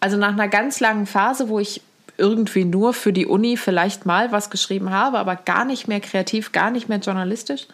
Also 0.00 0.16
nach 0.16 0.32
einer 0.32 0.48
ganz 0.48 0.80
langen 0.80 1.06
Phase, 1.06 1.48
wo 1.48 1.58
ich 1.58 1.80
irgendwie 2.18 2.64
nur 2.64 2.92
für 2.92 3.12
die 3.12 3.26
Uni 3.26 3.56
vielleicht 3.56 4.06
mal 4.06 4.32
was 4.32 4.50
geschrieben 4.50 4.90
habe, 4.90 5.18
aber 5.18 5.36
gar 5.36 5.64
nicht 5.64 5.88
mehr 5.88 6.00
kreativ, 6.00 6.52
gar 6.52 6.70
nicht 6.70 6.88
mehr 6.88 6.98
journalistisch, 6.98 7.66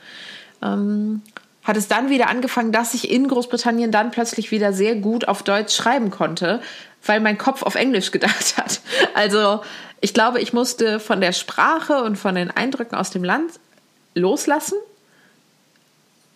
ähm, 0.63 1.23
hat 1.63 1.77
es 1.77 1.89
dann 1.89 2.11
wieder 2.11 2.29
angefangen, 2.29 2.73
dass 2.73 2.95
ich 2.95 3.11
in 3.11 3.29
Großbritannien 3.29 3.93
dann 3.93 4.11
plötzlich 4.11 4.51
wieder 4.51 4.73
sehr 4.73 4.97
gut 4.97 5.29
auf 5.29 5.43
Deutsch 5.43 5.75
schreiben 5.75 6.11
konnte, 6.11 6.61
weil 7.05 7.21
mein 7.21 7.39
Kopf 7.39 7.63
auf 7.63 7.77
Englisch 7.77 8.11
gedacht 8.11 8.57
hat. 8.57 8.81
Also 9.15 9.63
ich 10.01 10.15
glaube, 10.15 10.41
ich 10.41 10.53
musste 10.53 10.99
von 10.99 11.21
der 11.21 11.33
Sprache 11.33 12.03
und 12.03 12.17
von 12.17 12.35
den 12.35 12.51
Eindrücken 12.51 12.97
aus 12.97 13.11
dem 13.11 13.23
Land 13.23 13.53
loslassen, 14.15 14.77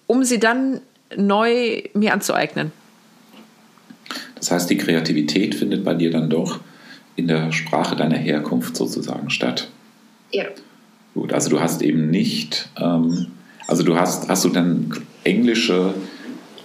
um 0.06 0.22
sie 0.22 0.38
dann 0.38 0.80
neu 1.16 1.82
mir 1.94 2.12
anzueignen. 2.12 2.72
Das 4.36 4.50
heißt, 4.50 4.70
die 4.70 4.76
Kreativität 4.76 5.54
findet 5.56 5.84
bei 5.84 5.94
dir 5.94 6.10
dann 6.10 6.30
doch 6.30 6.60
in 7.16 7.28
der 7.28 7.52
Sprache 7.52 7.96
deiner 7.96 8.16
Herkunft 8.16 8.76
sozusagen 8.76 9.30
statt. 9.30 9.68
Ja. 10.30 10.44
Gut, 11.14 11.32
also 11.32 11.48
du 11.48 11.60
hast 11.60 11.82
eben 11.82 12.10
nicht, 12.10 12.68
ähm, 12.78 13.28
also 13.66 13.82
du 13.82 13.96
hast, 13.96 14.28
hast 14.28 14.44
du 14.44 14.50
dann 14.50 14.92
englische 15.24 15.94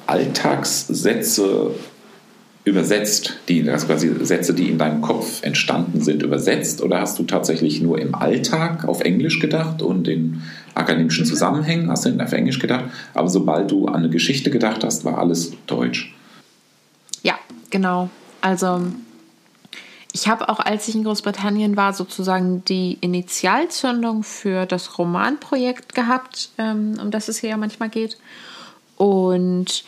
Alltagssätze 0.08 1.72
übersetzt, 2.64 3.40
die, 3.50 3.68
also 3.70 3.88
quasi 3.88 4.14
Sätze, 4.24 4.54
die 4.54 4.70
in 4.70 4.78
deinem 4.78 5.02
Kopf 5.02 5.42
entstanden 5.44 6.02
sind, 6.02 6.22
übersetzt? 6.22 6.82
Oder 6.82 7.00
hast 7.00 7.18
du 7.18 7.24
tatsächlich 7.24 7.82
nur 7.82 8.00
im 8.00 8.14
Alltag 8.14 8.88
auf 8.88 9.02
Englisch 9.02 9.40
gedacht 9.40 9.82
und 9.82 10.08
in 10.08 10.44
akademischen 10.76 11.26
Zusammenhängen 11.26 11.90
hast 11.90 12.06
du 12.06 12.20
auf 12.20 12.34
Englisch 12.34 12.60
gedacht? 12.60 12.86
Aber 13.14 13.30
sobald 13.30 13.72
du 13.72 13.88
an 13.88 13.96
eine 13.96 14.10
Geschichte 14.10 14.52
gedacht 14.52 14.84
hast, 14.84 15.06
war 15.06 15.18
alles 15.18 15.54
Deutsch? 15.66 16.14
Ja, 17.24 17.36
genau. 17.72 18.10
Also 18.42 18.82
ich 20.14 20.28
habe 20.28 20.50
auch, 20.50 20.60
als 20.60 20.88
ich 20.88 20.96
in 20.96 21.04
Großbritannien 21.04 21.78
war, 21.78 21.94
sozusagen 21.94 22.66
die 22.66 22.98
Initialzündung 23.02 24.24
für 24.24 24.66
das 24.66 24.98
Romanprojekt 24.98 25.96
gehabt, 25.96 26.50
ähm, 26.58 26.98
um 27.02 27.12
das 27.12 27.28
es 27.28 27.40
hier 27.40 27.52
ja 27.52 27.58
manchmal 27.58 27.90
geht. 27.90 28.18
Und 28.98 29.84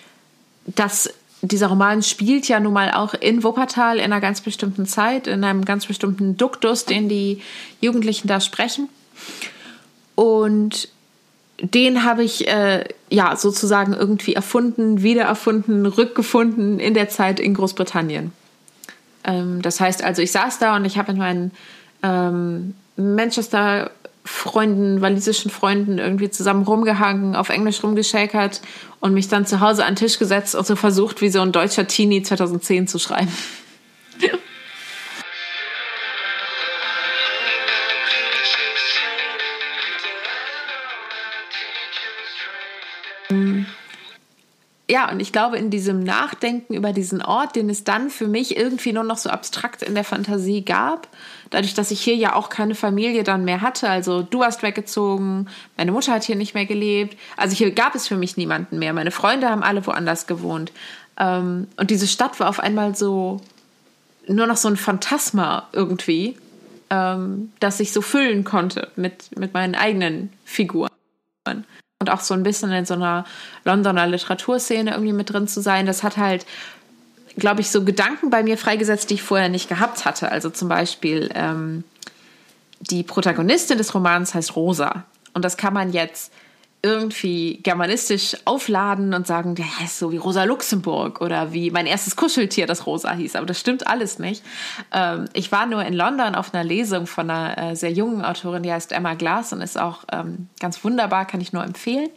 das 0.65 1.13
dieser 1.41 1.67
Roman 1.67 2.01
spielt 2.03 2.47
ja 2.47 2.61
nun 2.61 2.71
mal 2.71 2.91
auch 2.91 3.13
in 3.13 3.43
Wuppertal 3.43 3.97
in 3.97 4.05
einer 4.05 4.21
ganz 4.21 4.39
bestimmten 4.39 4.85
Zeit, 4.85 5.27
in 5.27 5.43
einem 5.43 5.65
ganz 5.65 5.85
bestimmten 5.85 6.37
Duktus, 6.37 6.85
den 6.85 7.09
die 7.09 7.41
Jugendlichen 7.81 8.29
da 8.29 8.39
sprechen. 8.39 8.87
Und 10.15 10.87
den 11.59 12.05
habe 12.05 12.23
ich 12.23 12.47
äh, 12.47 12.85
ja 13.09 13.35
sozusagen 13.35 13.93
irgendwie 13.93 14.35
erfunden, 14.35 15.03
wiedererfunden, 15.03 15.85
rückgefunden 15.85 16.79
in 16.79 16.93
der 16.93 17.09
Zeit 17.09 17.41
in 17.41 17.53
Großbritannien. 17.53 18.31
Ähm, 19.23 19.61
das 19.61 19.79
heißt 19.79 20.03
also, 20.03 20.21
ich 20.21 20.31
saß 20.31 20.59
da 20.59 20.75
und 20.75 20.85
ich 20.85 20.97
habe 20.97 21.11
mit 21.11 21.19
meinen 21.19 21.51
ähm, 22.01 22.75
Manchester 22.95 23.91
Freunden, 24.25 25.01
walisischen 25.01 25.51
Freunden 25.51 25.97
irgendwie 25.97 26.29
zusammen 26.29 26.63
rumgehangen, 26.63 27.35
auf 27.35 27.49
Englisch 27.49 27.83
rumgeschäkert 27.83 28.61
und 29.01 29.13
mich 29.13 29.27
dann 29.27 29.45
zu 29.45 29.59
Hause 29.59 29.83
an 29.83 29.95
den 29.95 29.97
Tisch 29.97 30.17
gesetzt 30.17 30.55
und 30.55 30.65
so 30.65 30.77
versucht, 30.77 31.21
wie 31.21 31.29
so 31.29 31.41
ein 31.41 31.51
deutscher 31.51 31.87
Teenie 31.87 32.23
2010 32.23 32.87
zu 32.87 32.99
schreiben. 32.99 33.31
Ja, 44.93 45.09
und 45.09 45.19
ich 45.19 45.31
glaube, 45.31 45.57
in 45.57 45.71
diesem 45.71 46.03
Nachdenken 46.03 46.75
über 46.75 46.93
diesen 46.93 47.23
Ort, 47.23 47.55
den 47.55 47.67
es 47.67 47.83
dann 47.83 48.11
für 48.11 48.27
mich 48.27 48.55
irgendwie 48.55 48.93
nur 48.93 49.03
noch 49.03 49.17
so 49.17 49.31
abstrakt 49.31 49.81
in 49.81 49.95
der 49.95 50.03
Fantasie 50.03 50.63
gab, 50.63 51.07
dadurch, 51.49 51.73
dass 51.73 51.89
ich 51.89 51.99
hier 51.99 52.15
ja 52.15 52.35
auch 52.35 52.49
keine 52.49 52.75
Familie 52.75 53.23
dann 53.23 53.43
mehr 53.43 53.61
hatte, 53.61 53.89
also 53.89 54.21
du 54.21 54.43
hast 54.43 54.61
weggezogen, 54.61 55.49
meine 55.77 55.91
Mutter 55.91 56.13
hat 56.13 56.25
hier 56.25 56.35
nicht 56.35 56.53
mehr 56.53 56.67
gelebt, 56.67 57.17
also 57.37 57.55
hier 57.55 57.71
gab 57.71 57.95
es 57.95 58.07
für 58.07 58.17
mich 58.17 58.37
niemanden 58.37 58.77
mehr, 58.77 58.93
meine 58.93 59.09
Freunde 59.09 59.49
haben 59.49 59.63
alle 59.63 59.83
woanders 59.87 60.27
gewohnt. 60.27 60.71
Ähm, 61.17 61.69
und 61.75 61.89
diese 61.89 62.05
Stadt 62.05 62.39
war 62.39 62.47
auf 62.47 62.59
einmal 62.59 62.95
so 62.95 63.41
nur 64.27 64.45
noch 64.45 64.57
so 64.57 64.67
ein 64.67 64.77
Phantasma 64.77 65.69
irgendwie, 65.73 66.37
ähm, 66.91 67.51
das 67.59 67.79
ich 67.79 67.93
so 67.93 68.03
füllen 68.03 68.43
konnte 68.43 68.91
mit, 68.95 69.35
mit 69.39 69.55
meinen 69.55 69.73
eigenen 69.73 70.31
Figuren 70.45 70.91
und 72.03 72.09
auch 72.09 72.19
so 72.19 72.33
ein 72.33 72.43
bisschen 72.43 72.69
in 72.73 72.85
so 72.85 72.95
einer 72.95 73.23
Londoner 73.63 74.07
Literaturszene 74.07 74.91
irgendwie 74.91 75.13
mit 75.13 75.31
drin 75.31 75.47
zu 75.47 75.61
sein, 75.61 75.85
das 75.85 76.03
hat 76.03 76.17
halt, 76.17 76.45
glaube 77.37 77.61
ich, 77.61 77.71
so 77.71 77.85
Gedanken 77.85 78.29
bei 78.29 78.43
mir 78.43 78.57
freigesetzt, 78.57 79.09
die 79.09 79.13
ich 79.13 79.23
vorher 79.23 79.47
nicht 79.47 79.69
gehabt 79.69 80.03
hatte. 80.03 80.29
Also 80.29 80.49
zum 80.49 80.67
Beispiel 80.67 81.29
ähm, 81.33 81.85
die 82.81 83.03
Protagonistin 83.03 83.77
des 83.77 83.93
Romans 83.95 84.33
heißt 84.33 84.57
Rosa. 84.57 85.05
Und 85.33 85.45
das 85.45 85.55
kann 85.55 85.73
man 85.73 85.93
jetzt 85.93 86.33
irgendwie 86.85 87.61
germanistisch 87.63 88.35
aufladen 88.43 89.13
und 89.13 89.25
sagen, 89.25 89.55
der 89.55 89.79
heißt 89.79 89.99
so 89.99 90.11
wie 90.11 90.17
Rosa 90.17 90.43
Luxemburg 90.43 91.21
oder 91.21 91.53
wie 91.53 91.71
mein 91.71 91.85
erstes 91.85 92.17
Kuscheltier, 92.17 92.67
das 92.67 92.85
Rosa 92.85 93.13
hieß. 93.13 93.37
Aber 93.37 93.45
das 93.45 93.57
stimmt 93.57 93.87
alles 93.87 94.19
nicht. 94.19 94.43
Ähm, 94.91 95.29
ich 95.31 95.53
war 95.53 95.65
nur 95.65 95.85
in 95.85 95.93
London 95.93 96.35
auf 96.35 96.53
einer 96.53 96.65
Lesung 96.65 97.07
von 97.07 97.29
einer 97.29 97.57
äh, 97.71 97.75
sehr 97.77 97.91
jungen 97.91 98.25
Autorin, 98.25 98.63
die 98.63 98.71
heißt 98.71 98.91
Emma 98.91 99.13
Glass 99.13 99.53
und 99.53 99.61
ist 99.61 99.79
auch 99.79 100.03
ähm, 100.11 100.49
ganz 100.59 100.83
wunderbar, 100.83 101.25
kann 101.25 101.39
ich 101.39 101.53
nur 101.53 101.63
empfehlen. 101.63 102.09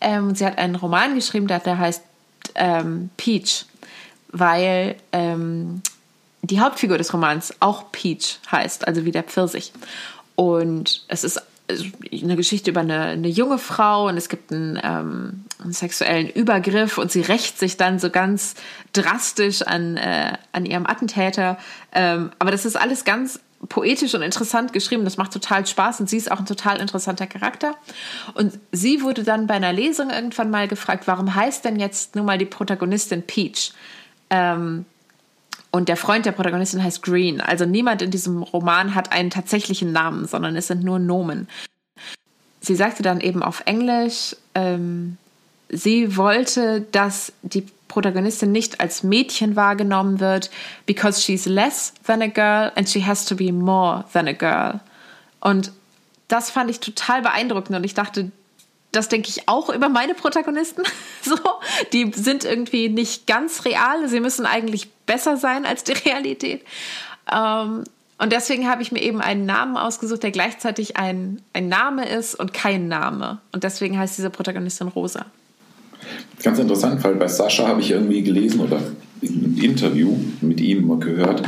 Ähm, 0.00 0.36
sie 0.36 0.46
hat 0.46 0.58
einen 0.58 0.76
Roman 0.76 1.16
geschrieben, 1.16 1.48
der, 1.48 1.58
der 1.58 1.78
heißt 1.78 2.04
ähm, 2.54 3.10
Peach, 3.16 3.66
weil 4.30 4.94
ähm, 5.10 5.82
die 6.42 6.60
Hauptfigur 6.60 6.98
des 6.98 7.12
Romans 7.12 7.52
auch 7.58 7.90
Peach 7.90 8.38
heißt, 8.52 8.86
also 8.86 9.04
wie 9.04 9.12
der 9.12 9.24
Pfirsich. 9.24 9.72
Und 10.36 11.04
es 11.08 11.24
ist 11.24 11.42
eine 11.68 12.36
Geschichte 12.36 12.70
über 12.70 12.80
eine, 12.80 13.00
eine 13.00 13.28
junge 13.28 13.58
Frau 13.58 14.08
und 14.08 14.16
es 14.16 14.28
gibt 14.28 14.52
einen, 14.52 14.78
ähm, 14.82 15.44
einen, 15.62 15.72
sexuellen 15.72 16.28
Übergriff 16.28 16.98
und 16.98 17.10
sie 17.10 17.22
rächt 17.22 17.58
sich 17.58 17.76
dann 17.76 17.98
so 17.98 18.10
ganz 18.10 18.54
drastisch 18.92 19.62
an, 19.62 19.96
äh, 19.96 20.36
an 20.52 20.66
ihrem 20.66 20.86
Attentäter. 20.86 21.56
Ähm, 21.92 22.32
aber 22.38 22.50
das 22.50 22.66
ist 22.66 22.76
alles 22.76 23.04
ganz 23.04 23.40
poetisch 23.68 24.14
und 24.14 24.20
interessant 24.20 24.74
geschrieben. 24.74 25.04
Das 25.04 25.16
macht 25.16 25.32
total 25.32 25.66
Spaß 25.66 26.00
und 26.00 26.10
sie 26.10 26.18
ist 26.18 26.30
auch 26.30 26.38
ein 26.38 26.46
total 26.46 26.80
interessanter 26.80 27.26
Charakter. 27.26 27.74
Und 28.34 28.58
sie 28.72 29.02
wurde 29.02 29.24
dann 29.24 29.46
bei 29.46 29.54
einer 29.54 29.72
Lesung 29.72 30.10
irgendwann 30.10 30.50
mal 30.50 30.68
gefragt, 30.68 31.06
warum 31.06 31.34
heißt 31.34 31.64
denn 31.64 31.80
jetzt 31.80 32.14
nun 32.14 32.26
mal 32.26 32.36
die 32.36 32.44
Protagonistin 32.44 33.22
Peach? 33.22 33.72
Ähm, 34.28 34.84
und 35.74 35.88
der 35.88 35.96
Freund 35.96 36.24
der 36.24 36.30
Protagonistin 36.30 36.84
heißt 36.84 37.02
Green. 37.02 37.40
Also 37.40 37.64
niemand 37.66 38.00
in 38.00 38.12
diesem 38.12 38.44
Roman 38.44 38.94
hat 38.94 39.10
einen 39.10 39.30
tatsächlichen 39.30 39.90
Namen, 39.90 40.24
sondern 40.24 40.54
es 40.54 40.68
sind 40.68 40.84
nur 40.84 41.00
Nomen. 41.00 41.48
Sie 42.60 42.76
sagte 42.76 43.02
dann 43.02 43.20
eben 43.20 43.42
auf 43.42 43.64
Englisch, 43.66 44.36
ähm, 44.54 45.16
sie 45.68 46.16
wollte, 46.16 46.82
dass 46.92 47.32
die 47.42 47.66
Protagonistin 47.88 48.52
nicht 48.52 48.78
als 48.78 49.02
Mädchen 49.02 49.56
wahrgenommen 49.56 50.20
wird, 50.20 50.48
because 50.86 51.20
she's 51.20 51.44
less 51.44 51.92
than 52.06 52.22
a 52.22 52.28
girl 52.28 52.70
and 52.76 52.88
she 52.88 53.04
has 53.04 53.24
to 53.24 53.34
be 53.34 53.50
more 53.50 54.04
than 54.12 54.28
a 54.28 54.32
girl. 54.32 54.78
Und 55.40 55.72
das 56.28 56.50
fand 56.50 56.70
ich 56.70 56.78
total 56.78 57.22
beeindruckend 57.22 57.76
und 57.76 57.82
ich 57.82 57.94
dachte, 57.94 58.30
das 58.96 59.08
denke 59.08 59.28
ich 59.28 59.48
auch 59.48 59.68
über 59.70 59.88
meine 59.88 60.14
Protagonisten. 60.14 60.82
so, 61.22 61.36
die 61.92 62.10
sind 62.14 62.44
irgendwie 62.44 62.88
nicht 62.88 63.26
ganz 63.26 63.64
real. 63.64 64.08
Sie 64.08 64.20
müssen 64.20 64.46
eigentlich 64.46 64.90
besser 65.06 65.36
sein 65.36 65.66
als 65.66 65.84
die 65.84 65.92
Realität. 65.92 66.62
Ähm, 67.32 67.84
und 68.18 68.32
deswegen 68.32 68.68
habe 68.68 68.82
ich 68.82 68.92
mir 68.92 69.02
eben 69.02 69.20
einen 69.20 69.44
Namen 69.44 69.76
ausgesucht, 69.76 70.22
der 70.22 70.30
gleichzeitig 70.30 70.96
ein, 70.96 71.42
ein 71.52 71.68
Name 71.68 72.08
ist 72.08 72.34
und 72.34 72.54
kein 72.54 72.88
Name. 72.88 73.40
Und 73.52 73.64
deswegen 73.64 73.98
heißt 73.98 74.16
diese 74.16 74.30
Protagonistin 74.30 74.88
Rosa. 74.88 75.26
Ganz 76.42 76.58
interessant, 76.58 77.02
weil 77.02 77.14
bei 77.14 77.28
Sascha 77.28 77.66
habe 77.66 77.80
ich 77.80 77.90
irgendwie 77.90 78.22
gelesen 78.22 78.60
oder 78.60 78.80
im 79.20 79.58
Interview 79.60 80.16
mit 80.40 80.60
ihm 80.60 81.00
gehört, 81.00 81.42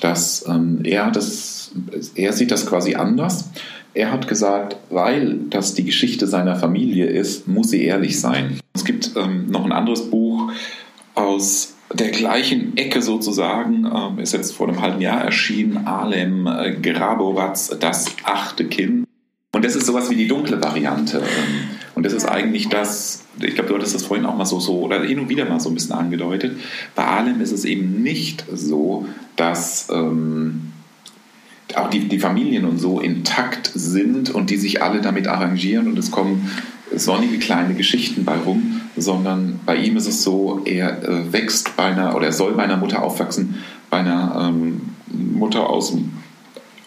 dass 0.00 0.44
ähm, 0.46 0.80
er 0.84 1.10
das, 1.10 1.72
er 2.14 2.32
sieht 2.32 2.50
das 2.50 2.66
quasi 2.66 2.94
anders. 2.94 3.50
Er 3.96 4.12
hat 4.12 4.28
gesagt, 4.28 4.76
weil 4.90 5.38
das 5.48 5.72
die 5.72 5.84
Geschichte 5.84 6.26
seiner 6.26 6.56
Familie 6.56 7.06
ist, 7.06 7.48
muss 7.48 7.70
sie 7.70 7.82
ehrlich 7.82 8.20
sein. 8.20 8.60
Es 8.74 8.84
gibt 8.84 9.12
ähm, 9.16 9.46
noch 9.46 9.64
ein 9.64 9.72
anderes 9.72 10.10
Buch 10.10 10.52
aus 11.14 11.76
der 11.90 12.10
gleichen 12.10 12.76
Ecke 12.76 13.00
sozusagen, 13.00 13.86
ähm, 13.86 14.18
ist 14.18 14.34
jetzt 14.34 14.54
vor 14.54 14.68
einem 14.68 14.82
halben 14.82 15.00
Jahr 15.00 15.22
erschienen, 15.22 15.86
Alem 15.86 16.46
äh, 16.46 16.72
Grabowatz, 16.72 17.74
Das 17.80 18.14
achte 18.22 18.66
Kind. 18.66 19.06
Und 19.54 19.64
das 19.64 19.74
ist 19.74 19.86
sowas 19.86 20.10
wie 20.10 20.16
die 20.16 20.28
dunkle 20.28 20.62
Variante. 20.62 21.16
Ähm, 21.16 21.68
und 21.94 22.04
das 22.04 22.12
ist 22.12 22.26
eigentlich 22.26 22.68
das, 22.68 23.24
ich 23.40 23.54
glaube, 23.54 23.70
du 23.70 23.76
hattest 23.76 23.94
das 23.94 24.04
vorhin 24.04 24.26
auch 24.26 24.36
mal 24.36 24.44
so, 24.44 24.60
so 24.60 24.80
oder 24.80 25.04
hin 25.04 25.20
und 25.20 25.30
wieder 25.30 25.46
mal 25.46 25.58
so 25.58 25.70
ein 25.70 25.74
bisschen 25.74 25.94
angedeutet. 25.94 26.58
Bei 26.94 27.06
Alem 27.06 27.40
ist 27.40 27.52
es 27.52 27.64
eben 27.64 28.02
nicht 28.02 28.44
so, 28.52 29.06
dass 29.36 29.88
ähm, 29.90 30.72
auch 31.74 31.90
die, 31.90 32.08
die 32.08 32.18
Familien 32.18 32.64
und 32.64 32.78
so 32.78 33.00
intakt 33.00 33.70
sind 33.74 34.30
und 34.30 34.50
die 34.50 34.56
sich 34.56 34.82
alle 34.82 35.00
damit 35.00 35.26
arrangieren 35.26 35.88
und 35.88 35.98
es 35.98 36.10
kommen 36.10 36.50
sonnige 36.94 37.38
kleine 37.38 37.74
Geschichten 37.74 38.24
bei 38.24 38.36
rum, 38.36 38.80
sondern 38.96 39.58
bei 39.66 39.76
ihm 39.76 39.96
ist 39.96 40.06
es 40.06 40.22
so, 40.22 40.62
er 40.64 41.02
äh, 41.02 41.32
wächst 41.32 41.76
bei 41.76 41.86
einer 41.86 42.14
oder 42.14 42.26
er 42.26 42.32
soll 42.32 42.52
bei 42.54 42.62
einer 42.62 42.76
Mutter 42.76 43.02
aufwachsen, 43.02 43.56
bei 43.90 43.98
einer 43.98 44.48
ähm, 44.48 44.80
Mutter 45.08 45.68
aus 45.68 45.90
dem 45.90 46.12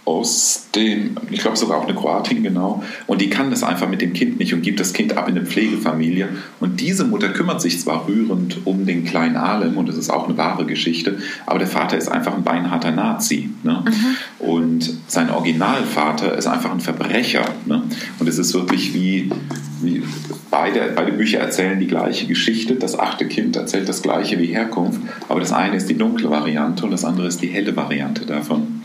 aus 0.10 0.70
dem, 0.74 1.16
ich 1.30 1.40
glaube 1.40 1.56
sogar 1.56 1.78
auch 1.78 1.84
eine 1.84 1.94
Kroatin, 1.94 2.42
genau. 2.42 2.84
Und 3.06 3.22
die 3.22 3.30
kann 3.30 3.52
das 3.52 3.62
einfach 3.62 3.88
mit 3.88 4.02
dem 4.02 4.14
Kind 4.14 4.40
nicht 4.40 4.56
und 4.56 4.64
gibt 4.64 4.80
das 4.80 4.92
Kind 4.92 5.16
ab 5.16 5.30
in 5.30 5.38
eine 5.38 5.46
Pflegefamilie. 5.46 6.30
Und 6.60 6.82
diese 6.82 7.04
Mutter 7.06 7.30
kümmert 7.30 7.62
sich 7.62 7.80
zwar 7.80 8.08
rührend 8.08 8.66
um 8.66 8.88
den 8.88 9.06
kleinen 9.06 9.38
Alem 9.38 9.78
und 9.78 9.88
das 9.88 9.98
ist 9.98 10.10
auch 10.10 10.28
eine 10.28 10.36
wahre 10.36 10.66
Geschichte, 10.66 11.20
aber 11.46 11.60
der 11.60 11.68
Vater 11.68 11.96
ist 11.96 12.10
einfach 12.10 12.34
ein 12.34 12.44
beinharter 12.44 12.90
Nazi. 12.90 13.52
Ne? 13.62 13.84
Mhm. 13.86 14.48
Und 14.48 14.94
sein 15.06 15.30
Originalvater 15.30 16.36
ist 16.36 16.48
einfach 16.48 16.72
ein 16.72 16.80
Verbrecher. 16.80 17.46
Ne? 17.68 17.84
Und 18.18 18.28
es 18.28 18.40
ist 18.40 18.56
wirklich 18.56 18.96
wie, 18.96 19.30
wie 19.84 20.02
beide, 20.50 20.92
beide 20.96 21.12
Bücher 21.12 21.38
erzählen 21.38 21.80
die 21.80 21.88
gleiche 21.88 22.26
Geschichte. 22.26 22.76
Das 22.76 22.98
achte 22.98 23.28
Kind 23.28 23.56
erzählt 23.56 23.88
das 23.88 24.02
gleiche 24.02 24.40
wie 24.40 24.48
Herkunft, 24.48 25.02
aber 25.28 25.40
das 25.40 25.54
eine 25.54 25.76
ist 25.76 25.88
die 25.88 25.98
dunkle 25.98 26.32
Variante 26.32 26.86
und 26.86 26.92
das 26.92 27.06
andere 27.06 27.28
ist 27.28 27.44
die 27.44 27.48
helle 27.48 27.76
Variante 27.76 28.26
davon. 28.26 28.82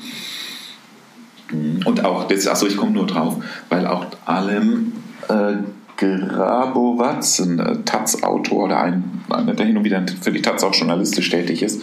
Und 1.84 2.04
auch, 2.04 2.28
das, 2.28 2.46
also 2.46 2.66
ich 2.66 2.76
komme 2.76 2.92
nur 2.92 3.06
drauf, 3.06 3.42
weil 3.68 3.86
auch 3.86 4.06
allem 4.24 4.92
äh, 5.28 5.54
Grabowatz, 5.96 7.38
ein 7.40 7.58
äh, 7.58 7.84
Taz-Autor 7.84 8.64
oder 8.64 8.80
ein, 8.80 9.22
der 9.56 9.66
hin 9.66 9.76
und 9.76 9.84
wieder 9.84 10.04
für 10.20 10.32
die 10.32 10.42
Taz 10.42 10.64
auch 10.64 10.74
journalistisch 10.74 11.30
tätig 11.30 11.62
ist, 11.62 11.82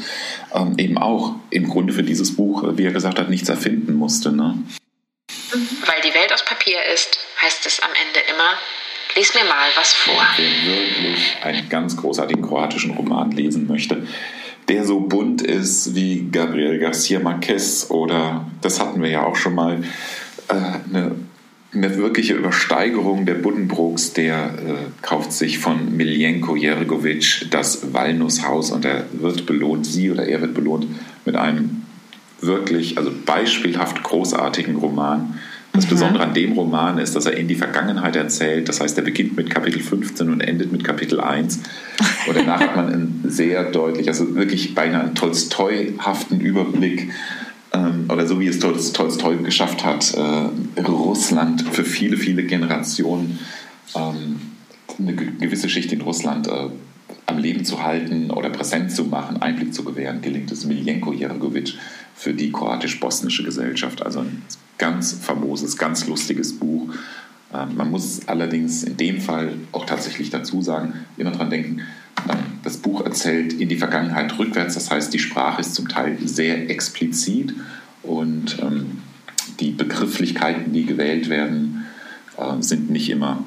ähm, 0.54 0.76
eben 0.78 0.98
auch 0.98 1.36
im 1.50 1.68
Grunde 1.70 1.94
für 1.94 2.04
dieses 2.04 2.36
Buch, 2.36 2.64
wie 2.76 2.86
er 2.86 2.92
gesagt 2.92 3.20
hat, 3.20 3.30
nichts 3.30 3.50
erfinden 3.50 3.96
musste. 3.96 4.32
Ne? 4.32 4.58
Weil 5.86 6.02
die 6.04 6.14
Welt 6.14 6.34
aus 6.34 6.44
Papier 6.46 6.78
ist, 6.94 7.20
heißt 7.42 7.66
es 7.66 7.80
am 7.82 7.90
Ende 7.90 8.20
immer, 8.34 8.58
lies 9.16 9.34
mir 9.34 9.44
mal 9.44 9.70
was 9.76 9.94
vor. 9.94 10.24
Wer 10.38 10.76
wirklich 10.76 11.38
einen 11.42 11.70
ganz 11.70 11.98
großartigen 11.98 12.44
kroatischen 12.44 12.92
Roman 12.92 13.32
lesen 13.32 13.68
möchte, 13.68 14.08
der 14.72 14.86
so 14.86 15.02
bunt 15.02 15.42
ist 15.42 15.96
wie 15.96 16.30
Gabriel 16.32 16.80
Garcia 16.80 17.20
Marquez 17.20 17.88
oder, 17.90 18.50
das 18.62 18.80
hatten 18.80 19.02
wir 19.04 19.10
ja 19.10 19.26
auch 19.26 19.36
schon 19.36 19.54
mal, 19.54 19.84
äh, 20.48 20.54
eine, 20.54 21.12
eine 21.74 21.98
wirkliche 21.98 22.36
Übersteigerung 22.36 23.26
der 23.26 23.34
Buddenbrooks, 23.34 24.14
der 24.14 24.46
äh, 24.46 25.02
kauft 25.02 25.34
sich 25.34 25.60
von 25.60 25.98
Miljenko 25.98 26.56
Jergovic 26.56 27.48
das 27.52 27.94
Walnusshaus 27.94 28.72
und 28.72 28.86
er 28.86 29.06
wird 29.12 29.46
belohnt, 29.46 29.86
sie 29.86 30.10
oder 30.10 30.26
er 30.26 30.40
wird 30.40 30.54
belohnt 30.54 30.88
mit 31.26 31.36
einem 31.36 31.84
wirklich, 32.40 32.98
also 32.98 33.12
beispielhaft 33.26 34.02
großartigen 34.04 34.78
Roman 34.78 35.38
das 35.74 35.86
mhm. 35.86 35.90
Besondere 35.90 36.24
an 36.24 36.34
dem 36.34 36.54
Roman 36.54 36.98
ist, 36.98 37.16
dass 37.16 37.26
er 37.26 37.38
in 37.38 37.48
die 37.48 37.56
Vergangenheit 37.56 38.16
erzählt. 38.16 38.68
Das 38.70 38.82
heißt, 38.82 38.98
er 38.98 39.04
beginnt 39.04 39.38
mit 39.38 39.50
Kapitel 39.50 39.82
15 39.82 40.30
und 40.30 40.42
endet 40.42 40.72
mit 40.72 40.84
Kapitel 40.84 41.20
1. 41.20 41.60
Und 42.28 42.36
danach 42.36 42.60
hat 42.60 42.76
man 42.76 42.92
einen 42.92 43.24
sehr 43.28 43.72
deutlich, 43.72 44.08
also 44.08 44.36
wirklich 44.36 44.76
beinahe 44.76 45.04
einen 45.04 45.16
Tolstoi-haften 45.16 46.40
Überblick 46.40 47.10
ähm, 47.74 48.06
oder 48.10 48.28
so 48.28 48.40
wie 48.40 48.48
es 48.48 48.60
Tolstoi 48.60 49.38
geschafft 49.38 49.86
hat, 49.86 50.14
äh, 50.14 50.82
Russland 50.82 51.62
für 51.72 51.86
viele, 51.86 52.18
viele 52.18 52.44
Generationen, 52.44 53.40
ähm, 53.96 54.42
eine 55.00 55.16
gewisse 55.16 55.70
Schicht 55.70 55.92
in 55.94 56.02
Russland 56.02 56.48
äh, 56.48 56.68
am 57.26 57.38
Leben 57.38 57.64
zu 57.64 57.84
halten 57.84 58.30
oder 58.30 58.50
präsent 58.50 58.92
zu 58.92 59.06
machen, 59.06 59.42
Einblick 59.42 59.74
zu 59.74 59.84
gewähren, 59.84 60.22
gelingt 60.22 60.52
es 60.52 60.66
Miljenko 60.66 61.14
Jergovic 61.14 61.76
für 62.22 62.36
die 62.36 62.52
kroatisch-bosnische 62.52 63.44
Gesellschaft. 63.44 64.06
Also 64.06 64.20
ein 64.20 64.44
ganz 64.78 65.14
famoses, 65.14 65.76
ganz 65.76 66.06
lustiges 66.06 66.54
Buch. 66.54 66.94
Ähm, 67.52 67.76
man 67.76 67.90
muss 67.90 68.28
allerdings 68.28 68.84
in 68.84 68.96
dem 68.96 69.20
Fall 69.20 69.54
auch 69.72 69.88
tatsächlich 69.88 70.30
dazu 70.30 70.62
sagen, 70.62 70.94
immer 71.18 71.32
dran 71.32 71.50
denken, 71.50 71.82
ähm, 72.30 72.38
das 72.64 72.78
Buch 72.78 73.04
erzählt 73.04 73.54
in 73.54 73.70
die 73.70 73.76
Vergangenheit 73.76 74.38
rückwärts, 74.38 74.76
das 74.76 74.92
heißt, 74.92 75.12
die 75.12 75.20
Sprache 75.20 75.62
ist 75.62 75.74
zum 75.74 75.88
Teil 75.88 76.16
sehr 76.24 76.70
explizit 76.70 77.56
und 78.04 78.60
ähm, 78.62 79.02
die 79.60 79.72
Begrifflichkeiten, 79.72 80.74
die 80.74 80.86
gewählt 80.86 81.28
werden, 81.28 81.88
äh, 82.38 82.62
sind 82.62 82.92
nicht 82.92 83.10
immer 83.10 83.44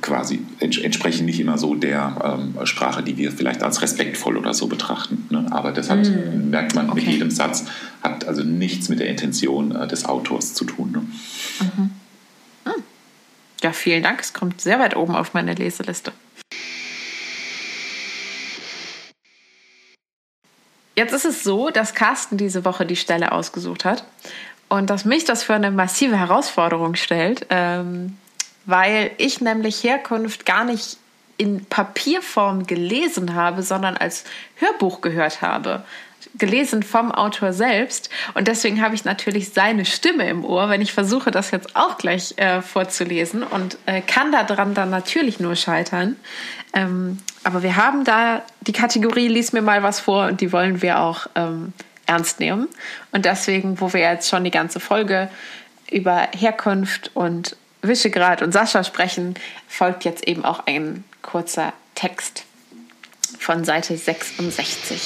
quasi 0.00 0.40
entsprechen 0.60 1.26
nicht 1.26 1.40
immer 1.40 1.58
so 1.58 1.74
der 1.74 2.38
ähm, 2.38 2.66
Sprache, 2.66 3.02
die 3.02 3.16
wir 3.16 3.32
vielleicht 3.32 3.62
als 3.62 3.82
respektvoll 3.82 4.36
oder 4.36 4.54
so 4.54 4.66
betrachten. 4.66 5.26
Ne? 5.30 5.46
Aber 5.50 5.72
deshalb 5.72 6.06
mm. 6.06 6.50
merkt 6.50 6.74
man 6.74 6.90
okay. 6.90 7.00
mit 7.00 7.08
jedem 7.08 7.30
Satz, 7.30 7.64
hat 8.02 8.26
also 8.26 8.42
nichts 8.42 8.88
mit 8.88 9.00
der 9.00 9.08
Intention 9.08 9.74
äh, 9.74 9.86
des 9.86 10.04
Autors 10.04 10.54
zu 10.54 10.64
tun. 10.64 10.92
Ne? 10.92 10.98
Mhm. 11.60 11.90
Hm. 12.64 12.82
Ja, 13.62 13.72
vielen 13.72 14.02
Dank. 14.02 14.20
Es 14.20 14.32
kommt 14.32 14.60
sehr 14.60 14.78
weit 14.78 14.96
oben 14.96 15.14
auf 15.14 15.34
meine 15.34 15.54
Leseliste. 15.54 16.12
Jetzt 20.98 21.12
ist 21.12 21.24
es 21.24 21.44
so, 21.44 21.70
dass 21.70 21.94
Carsten 21.94 22.36
diese 22.38 22.64
Woche 22.64 22.84
die 22.84 22.96
Stelle 22.96 23.30
ausgesucht 23.30 23.84
hat 23.84 24.02
und 24.68 24.90
dass 24.90 25.04
mich 25.04 25.24
das 25.24 25.44
für 25.44 25.54
eine 25.54 25.70
massive 25.70 26.16
Herausforderung 26.16 26.96
stellt. 26.96 27.46
Ähm, 27.50 28.16
weil 28.68 29.12
ich 29.16 29.40
nämlich 29.40 29.82
Herkunft 29.82 30.44
gar 30.44 30.62
nicht 30.62 30.98
in 31.38 31.64
Papierform 31.64 32.66
gelesen 32.66 33.34
habe, 33.34 33.62
sondern 33.62 33.96
als 33.96 34.24
Hörbuch 34.56 35.00
gehört 35.00 35.40
habe. 35.40 35.84
Gelesen 36.36 36.82
vom 36.82 37.10
Autor 37.10 37.54
selbst. 37.54 38.10
Und 38.34 38.46
deswegen 38.46 38.82
habe 38.82 38.94
ich 38.94 39.06
natürlich 39.06 39.54
seine 39.54 39.86
Stimme 39.86 40.28
im 40.28 40.44
Ohr, 40.44 40.68
wenn 40.68 40.82
ich 40.82 40.92
versuche, 40.92 41.30
das 41.30 41.50
jetzt 41.50 41.76
auch 41.76 41.96
gleich 41.96 42.34
äh, 42.36 42.60
vorzulesen 42.60 43.42
und 43.42 43.78
äh, 43.86 44.02
kann 44.02 44.32
daran 44.32 44.74
dann 44.74 44.90
natürlich 44.90 45.40
nur 45.40 45.56
scheitern. 45.56 46.16
Ähm, 46.74 47.20
aber 47.44 47.62
wir 47.62 47.76
haben 47.76 48.04
da 48.04 48.42
die 48.60 48.72
Kategorie 48.72 49.28
Lies 49.28 49.52
mir 49.52 49.62
mal 49.62 49.82
was 49.82 49.98
vor 49.98 50.26
und 50.26 50.42
die 50.42 50.52
wollen 50.52 50.82
wir 50.82 51.00
auch 51.00 51.26
ähm, 51.36 51.72
ernst 52.04 52.38
nehmen. 52.38 52.68
Und 53.12 53.24
deswegen, 53.24 53.80
wo 53.80 53.94
wir 53.94 54.00
jetzt 54.00 54.28
schon 54.28 54.44
die 54.44 54.50
ganze 54.50 54.78
Folge 54.78 55.30
über 55.90 56.28
Herkunft 56.32 57.12
und 57.14 57.56
Visegrad 57.82 58.42
und 58.42 58.52
Sascha 58.52 58.84
sprechen, 58.84 59.34
folgt 59.68 60.04
jetzt 60.04 60.26
eben 60.26 60.44
auch 60.44 60.66
ein 60.66 61.04
kurzer 61.22 61.72
Text 61.94 62.44
von 63.38 63.64
Seite 63.64 63.96
66. 63.96 65.00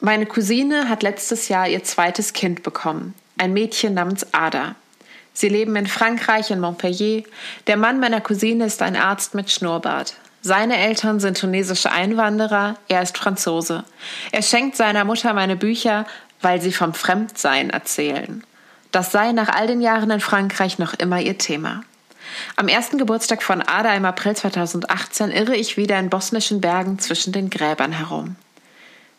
Meine 0.00 0.26
Cousine 0.26 0.88
hat 0.88 1.02
letztes 1.02 1.48
Jahr 1.48 1.68
ihr 1.68 1.84
zweites 1.84 2.32
Kind 2.32 2.62
bekommen, 2.62 3.14
ein 3.38 3.52
Mädchen 3.52 3.94
namens 3.94 4.26
Ada. 4.34 4.74
Sie 5.32 5.48
leben 5.48 5.76
in 5.76 5.86
Frankreich 5.86 6.50
in 6.50 6.60
Montpellier. 6.60 7.22
Der 7.66 7.76
Mann 7.76 8.00
meiner 8.00 8.20
Cousine 8.20 8.66
ist 8.66 8.82
ein 8.82 8.96
Arzt 8.96 9.34
mit 9.34 9.50
Schnurrbart. 9.50 10.14
Seine 10.42 10.76
Eltern 10.76 11.20
sind 11.20 11.38
tunesische 11.38 11.92
Einwanderer, 11.92 12.76
er 12.88 13.02
ist 13.02 13.16
Franzose. 13.16 13.84
Er 14.32 14.42
schenkt 14.42 14.76
seiner 14.76 15.04
Mutter 15.04 15.32
meine 15.32 15.56
Bücher, 15.56 16.04
weil 16.40 16.60
sie 16.60 16.72
vom 16.72 16.94
Fremdsein 16.94 17.70
erzählen. 17.70 18.44
Das 18.92 19.10
sei 19.10 19.32
nach 19.32 19.48
all 19.48 19.66
den 19.66 19.80
Jahren 19.80 20.10
in 20.10 20.20
Frankreich 20.20 20.78
noch 20.78 20.92
immer 20.92 21.18
ihr 21.18 21.38
Thema. 21.38 21.82
Am 22.56 22.68
ersten 22.68 22.98
Geburtstag 22.98 23.42
von 23.42 23.62
Ada 23.62 23.94
im 23.94 24.04
April 24.04 24.36
2018 24.36 25.30
irre 25.30 25.56
ich 25.56 25.78
wieder 25.78 25.98
in 25.98 26.10
bosnischen 26.10 26.60
Bergen 26.60 26.98
zwischen 26.98 27.32
den 27.32 27.48
Gräbern 27.48 27.92
herum. 27.92 28.36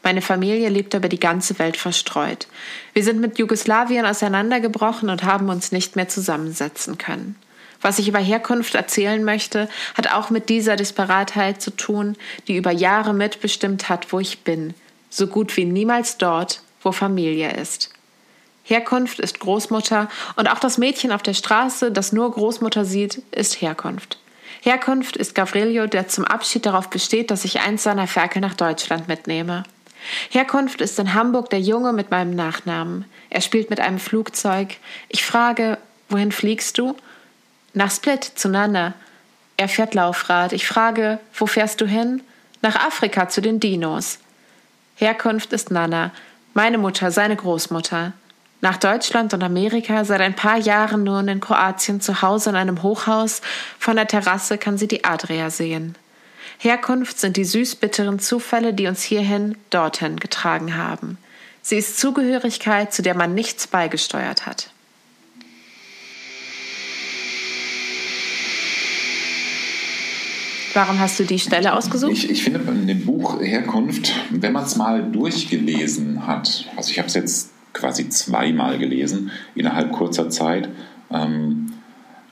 Meine 0.03 0.21
Familie 0.21 0.69
lebt 0.69 0.93
über 0.93 1.09
die 1.09 1.19
ganze 1.19 1.57
Welt 1.57 1.77
verstreut. 1.77 2.47
Wir 2.93 3.03
sind 3.03 3.19
mit 3.19 3.39
Jugoslawien 3.39 4.05
auseinandergebrochen 4.05 5.09
und 5.09 5.23
haben 5.23 5.49
uns 5.49 5.71
nicht 5.71 5.95
mehr 5.95 6.07
zusammensetzen 6.07 6.99
können. 6.99 7.35
Was 7.81 7.97
ich 7.97 8.07
über 8.07 8.19
Herkunft 8.19 8.75
erzählen 8.75 9.23
möchte, 9.23 9.67
hat 9.95 10.13
auch 10.13 10.29
mit 10.29 10.49
dieser 10.49 10.75
Disparatheit 10.75 11.61
zu 11.61 11.71
tun, 11.71 12.15
die 12.47 12.57
über 12.57 12.71
Jahre 12.71 13.13
mitbestimmt 13.13 13.89
hat, 13.89 14.13
wo 14.13 14.19
ich 14.19 14.43
bin, 14.43 14.75
so 15.09 15.25
gut 15.25 15.57
wie 15.57 15.65
niemals 15.65 16.17
dort, 16.17 16.61
wo 16.81 16.91
Familie 16.91 17.51
ist. 17.51 17.92
Herkunft 18.63 19.19
ist 19.19 19.39
Großmutter 19.39 20.09
und 20.37 20.49
auch 20.49 20.59
das 20.59 20.77
Mädchen 20.77 21.11
auf 21.11 21.21
der 21.21 21.33
Straße, 21.33 21.91
das 21.91 22.13
nur 22.13 22.31
Großmutter 22.31 22.85
sieht, 22.85 23.21
ist 23.31 23.61
Herkunft. 23.61 24.17
Herkunft 24.61 25.17
ist 25.17 25.35
Gavrilo, 25.35 25.87
der 25.87 26.07
zum 26.07 26.23
Abschied 26.23 26.65
darauf 26.65 26.89
besteht, 26.89 27.29
dass 27.29 27.43
ich 27.43 27.59
eins 27.59 27.83
seiner 27.83 28.07
Ferkel 28.07 28.41
nach 28.41 28.53
Deutschland 28.53 29.09
mitnehme. 29.09 29.63
Herkunft 30.29 30.79
ist 30.79 30.97
in 30.99 31.13
Hamburg 31.13 31.49
der 31.49 31.59
Junge 31.59 31.91
mit 31.91 32.11
meinem 32.11 32.35
Nachnamen. 32.35 33.05
Er 33.29 33.41
spielt 33.41 33.69
mit 33.69 33.81
einem 33.81 33.99
Flugzeug. 33.99 34.77
Ich 35.09 35.25
frage, 35.25 35.77
wohin 36.07 36.31
fliegst 36.31 36.77
du? 36.77 36.95
Nach 37.73 37.91
Split, 37.91 38.23
zu 38.23 38.47
Nana. 38.47 38.93
Er 39.57 39.67
fährt 39.67 39.93
Laufrad. 39.93 40.53
Ich 40.53 40.65
frage, 40.65 41.19
wo 41.33 41.45
fährst 41.45 41.81
du 41.81 41.85
hin? 41.85 42.21
Nach 42.61 42.75
Afrika 42.75 43.27
zu 43.27 43.41
den 43.41 43.59
Dinos. 43.59 44.19
Herkunft 44.95 45.51
ist 45.51 45.71
Nana, 45.71 46.11
meine 46.53 46.77
Mutter, 46.77 47.11
seine 47.11 47.35
Großmutter 47.35 48.13
nach 48.63 48.77
Deutschland 48.77 49.33
und 49.33 49.43
Amerika, 49.43 50.05
seit 50.05 50.21
ein 50.21 50.37
paar 50.37 50.57
Jahren 50.57 51.03
nun 51.03 51.27
in 51.27 51.41
Kroatien 51.41 51.99
zu 51.99 52.21
Hause 52.21 52.51
in 52.51 52.55
einem 52.55 52.81
Hochhaus. 52.81 53.41
Von 53.77 53.97
der 53.97 54.07
Terrasse 54.07 54.57
kann 54.57 54.77
sie 54.77 54.87
die 54.87 55.03
Adria 55.03 55.49
sehen. 55.49 55.95
Herkunft 56.59 57.19
sind 57.19 57.35
die 57.35 57.43
süß-bitteren 57.43 58.19
Zufälle, 58.19 58.73
die 58.73 58.87
uns 58.87 59.03
hierhin, 59.03 59.57
dorthin 59.69 60.15
getragen 60.17 60.77
haben. 60.77 61.17
Sie 61.61 61.75
ist 61.75 61.99
Zugehörigkeit, 61.99 62.93
zu 62.93 63.01
der 63.01 63.15
man 63.15 63.35
nichts 63.35 63.67
beigesteuert 63.67 64.45
hat. 64.45 64.69
Warum 70.73 70.99
hast 71.01 71.19
du 71.19 71.25
die 71.25 71.39
Stelle 71.39 71.73
ausgesucht? 71.73 72.13
Ich, 72.13 72.29
ich 72.29 72.43
finde 72.43 72.61
in 72.71 72.87
dem 72.87 73.05
Buch 73.05 73.41
Herkunft, 73.41 74.13
wenn 74.29 74.53
man 74.53 74.63
es 74.63 74.77
mal 74.77 75.03
durchgelesen 75.03 76.25
hat, 76.25 76.69
also 76.77 76.89
ich 76.89 76.97
habe 76.97 77.09
es 77.09 77.13
jetzt 77.13 77.49
quasi 77.73 78.09
zweimal 78.09 78.77
gelesen 78.77 79.31
innerhalb 79.55 79.91
kurzer 79.91 80.29
Zeit, 80.29 80.69
ähm, 81.11 81.73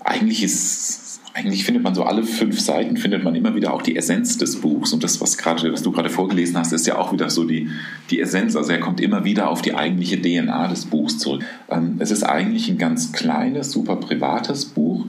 eigentlich 0.03 0.43
ist 0.43 1.01
eigentlich 1.33 1.63
findet 1.63 1.83
man 1.83 1.95
so 1.95 2.03
alle 2.03 2.23
fünf 2.23 2.59
Seiten 2.59 2.97
findet 2.97 3.23
man 3.23 3.35
immer 3.35 3.55
wieder 3.55 3.73
auch 3.73 3.81
die 3.81 3.95
Essenz 3.95 4.37
des 4.37 4.59
Buchs. 4.59 4.91
Und 4.91 5.03
das 5.03 5.21
was 5.21 5.37
gerade 5.37 5.71
was 5.71 5.81
du 5.81 5.91
gerade 5.91 6.09
vorgelesen 6.09 6.57
hast 6.57 6.73
ist 6.73 6.87
ja 6.87 6.97
auch 6.97 7.13
wieder 7.13 7.29
so 7.29 7.45
die 7.45 7.69
die 8.09 8.19
Essenz. 8.19 8.55
Also 8.55 8.71
er 8.71 8.79
kommt 8.79 8.99
immer 8.99 9.23
wieder 9.23 9.49
auf 9.49 9.61
die 9.61 9.73
eigentliche 9.73 10.21
DNA 10.21 10.67
des 10.67 10.85
Buchs 10.85 11.17
zurück. 11.19 11.43
Ähm, 11.69 11.95
es 11.99 12.11
ist 12.11 12.23
eigentlich 12.23 12.69
ein 12.69 12.77
ganz 12.77 13.13
kleines 13.13 13.71
super 13.71 13.95
privates 13.95 14.65
Buch 14.65 15.05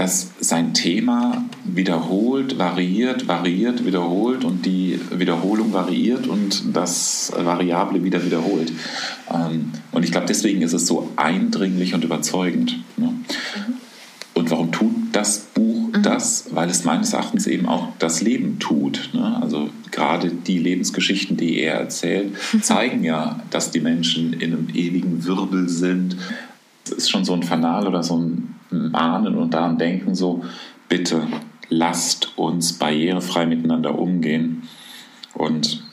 das 0.00 0.30
sein 0.40 0.72
Thema 0.72 1.44
wiederholt, 1.62 2.58
variiert, 2.58 3.28
variiert, 3.28 3.84
wiederholt 3.84 4.44
und 4.44 4.64
die 4.64 4.98
Wiederholung 5.10 5.74
variiert 5.74 6.26
und 6.26 6.74
das 6.74 7.30
Variable 7.36 8.02
wieder 8.02 8.24
wiederholt. 8.24 8.72
Ähm, 9.30 9.72
und 9.92 10.02
ich 10.02 10.10
glaube, 10.10 10.26
deswegen 10.26 10.62
ist 10.62 10.72
es 10.72 10.86
so 10.86 11.10
eindringlich 11.16 11.92
und 11.92 12.02
überzeugend. 12.02 12.82
Ne? 12.96 13.08
Mhm. 13.08 13.74
Und 14.32 14.50
warum 14.50 14.72
tut 14.72 14.94
das 15.12 15.40
Buch 15.52 15.88
mhm. 15.92 16.02
das? 16.02 16.46
Weil 16.50 16.70
es 16.70 16.84
meines 16.84 17.12
Erachtens 17.12 17.46
eben 17.46 17.66
auch 17.66 17.88
das 17.98 18.22
Leben 18.22 18.58
tut. 18.58 19.10
Ne? 19.12 19.38
Also 19.42 19.68
gerade 19.90 20.30
die 20.30 20.58
Lebensgeschichten, 20.58 21.36
die 21.36 21.60
er 21.60 21.74
erzählt, 21.74 22.32
zeigen 22.62 23.04
ja, 23.04 23.40
dass 23.50 23.70
die 23.70 23.80
Menschen 23.80 24.32
in 24.32 24.54
einem 24.54 24.68
ewigen 24.72 25.26
Wirbel 25.26 25.68
sind. 25.68 26.16
Es 26.86 26.92
ist 26.92 27.10
schon 27.10 27.26
so 27.26 27.34
ein 27.34 27.42
Fanal 27.42 27.86
oder 27.86 28.02
so 28.02 28.16
ein 28.16 28.54
mahnen 28.70 29.36
und 29.36 29.54
daran 29.54 29.78
denken, 29.78 30.14
so 30.14 30.44
bitte 30.88 31.26
lasst 31.68 32.36
uns 32.36 32.74
barrierefrei 32.74 33.46
miteinander 33.46 33.98
umgehen 33.98 34.62
und 35.34 35.84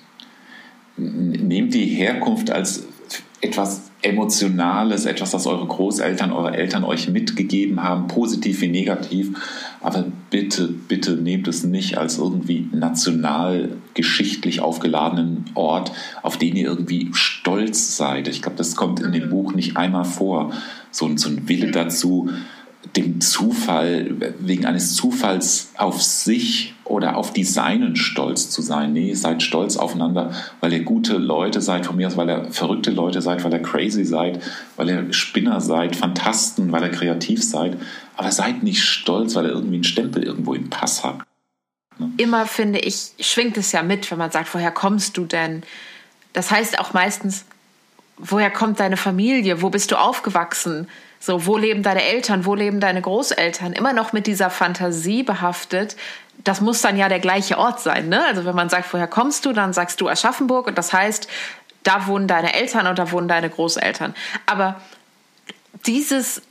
nehmt 0.98 1.74
die 1.74 1.86
Herkunft 1.86 2.50
als 2.50 2.88
etwas 3.42 3.92
Emotionales, 4.02 5.06
etwas, 5.06 5.32
das 5.32 5.48
eure 5.48 5.66
Großeltern, 5.66 6.32
eure 6.32 6.56
Eltern 6.56 6.84
euch 6.84 7.10
mitgegeben 7.10 7.82
haben, 7.82 8.08
positiv 8.08 8.62
wie 8.62 8.68
negativ. 8.68 9.32
Aber 9.82 10.06
bitte, 10.30 10.68
bitte 10.68 11.14
nehmt 11.14 11.48
es 11.48 11.64
nicht 11.64 11.98
als 11.98 12.20
irgendwie 12.20 12.68
nationalgeschichtlich 12.72 14.62
aufgeladenen 14.62 15.46
Ort, 15.56 15.92
auf 16.22 16.38
den 16.38 16.56
ihr 16.56 16.68
irgendwie 16.68 17.10
stolz 17.14 17.98
seid. 17.98 18.28
Ich 18.28 18.44
glaube, 18.44 18.58
das 18.58 18.76
kommt 18.76 19.00
in 19.00 19.12
dem 19.12 19.30
Buch 19.30 19.54
nicht 19.54 19.78
einmal 19.78 20.06
vor. 20.06 20.52
So, 20.92 21.10
so 21.18 21.30
ein 21.30 21.50
Wille 21.50 21.72
dazu, 21.72 22.30
dem 22.96 23.22
Zufall, 23.22 24.34
wegen 24.40 24.66
eines 24.66 24.96
Zufalls 24.96 25.72
auf 25.78 26.02
sich 26.02 26.74
oder 26.84 27.18
auf 27.18 27.34
die 27.34 27.44
Seinen 27.44 27.96
stolz 27.96 28.50
zu 28.50 28.62
sein. 28.62 28.94
Nee, 28.94 29.14
seid 29.14 29.44
stolz 29.44 29.78
aufeinander, 29.78 30.32
weil 30.62 30.74
ihr 30.74 30.84
gute 30.84 31.18
Leute 31.18 31.62
seid, 31.62 31.86
von 31.86 31.96
mir 31.96 32.08
aus, 32.08 32.18
weil 32.18 32.30
ihr 32.30 32.52
verrückte 32.52 32.92
Leute 32.92 33.22
seid, 33.22 33.44
weil 33.44 33.54
ihr 33.54 33.62
crazy 33.62 34.06
seid, 34.06 34.42
weil 34.76 34.90
ihr 34.90 35.14
Spinner 35.14 35.60
seid, 35.60 35.96
Fantasten, 35.96 36.72
weil 36.72 36.84
ihr 36.84 36.92
kreativ 36.92 37.44
seid. 37.44 37.78
Aber 38.16 38.32
seid 38.32 38.64
nicht 38.64 38.84
stolz, 38.84 39.36
weil 39.36 39.46
ihr 39.46 39.52
irgendwie 39.52 39.76
einen 39.76 39.84
Stempel 39.84 40.24
irgendwo 40.24 40.54
im 40.54 40.70
Pass 40.70 41.04
habt. 41.04 41.26
Ne? 42.00 42.12
Immer 42.18 42.46
finde 42.46 42.80
ich, 42.80 43.12
schwingt 43.20 43.58
es 43.58 43.72
ja 43.72 43.84
mit, 43.84 44.10
wenn 44.10 44.18
man 44.18 44.32
sagt, 44.32 44.54
woher 44.54 44.72
kommst 44.72 45.18
du 45.18 45.26
denn? 45.26 45.64
Das 46.34 46.52
heißt 46.52 46.80
auch 46.80 46.94
meistens, 46.94 47.46
woher 48.18 48.52
kommt 48.52 48.80
deine 48.80 48.98
Familie? 48.98 49.62
Wo 49.62 49.70
bist 49.70 49.92
du 49.92 50.00
aufgewachsen? 50.00 50.88
So, 51.20 51.46
wo 51.46 51.58
leben 51.58 51.84
deine 51.84 52.04
Eltern, 52.04 52.46
wo 52.46 52.56
leben 52.56 52.80
deine 52.80 53.02
Großeltern? 53.02 53.74
Immer 53.74 53.94
noch 53.94 54.14
mit 54.14 54.28
dieser 54.28 54.50
Fantasie 54.50 55.24
behaftet. 55.24 55.96
Das 56.44 56.62
muss 56.62 56.82
dann 56.82 56.98
ja 56.98 57.10
der 57.10 57.20
gleiche 57.20 57.58
Ort 57.58 57.80
sein. 57.80 58.10
Ne? 58.10 58.24
Also 58.26 58.46
wenn 58.46 58.56
man 58.56 58.70
sagt, 58.70 58.94
woher 58.94 59.08
kommst 59.08 59.46
du, 59.46 59.54
dann 59.54 59.74
sagst 59.74 60.00
du 60.00 60.08
Aschaffenburg 60.08 60.68
und 60.68 60.78
das 60.78 60.94
heißt, 60.94 61.28
da 61.84 62.08
wohnen 62.08 62.28
deine 62.28 62.54
Eltern 62.54 62.86
und 62.88 63.00
da 63.00 63.12
wohnen 63.12 63.28
deine 63.28 63.50
Großeltern. 63.50 64.14
Aber 64.46 64.80
dieses 65.86 66.42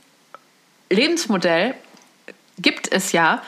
Lebensmodell 0.89 1.75
gibt 2.59 2.91
es 2.91 3.11
ja 3.11 3.41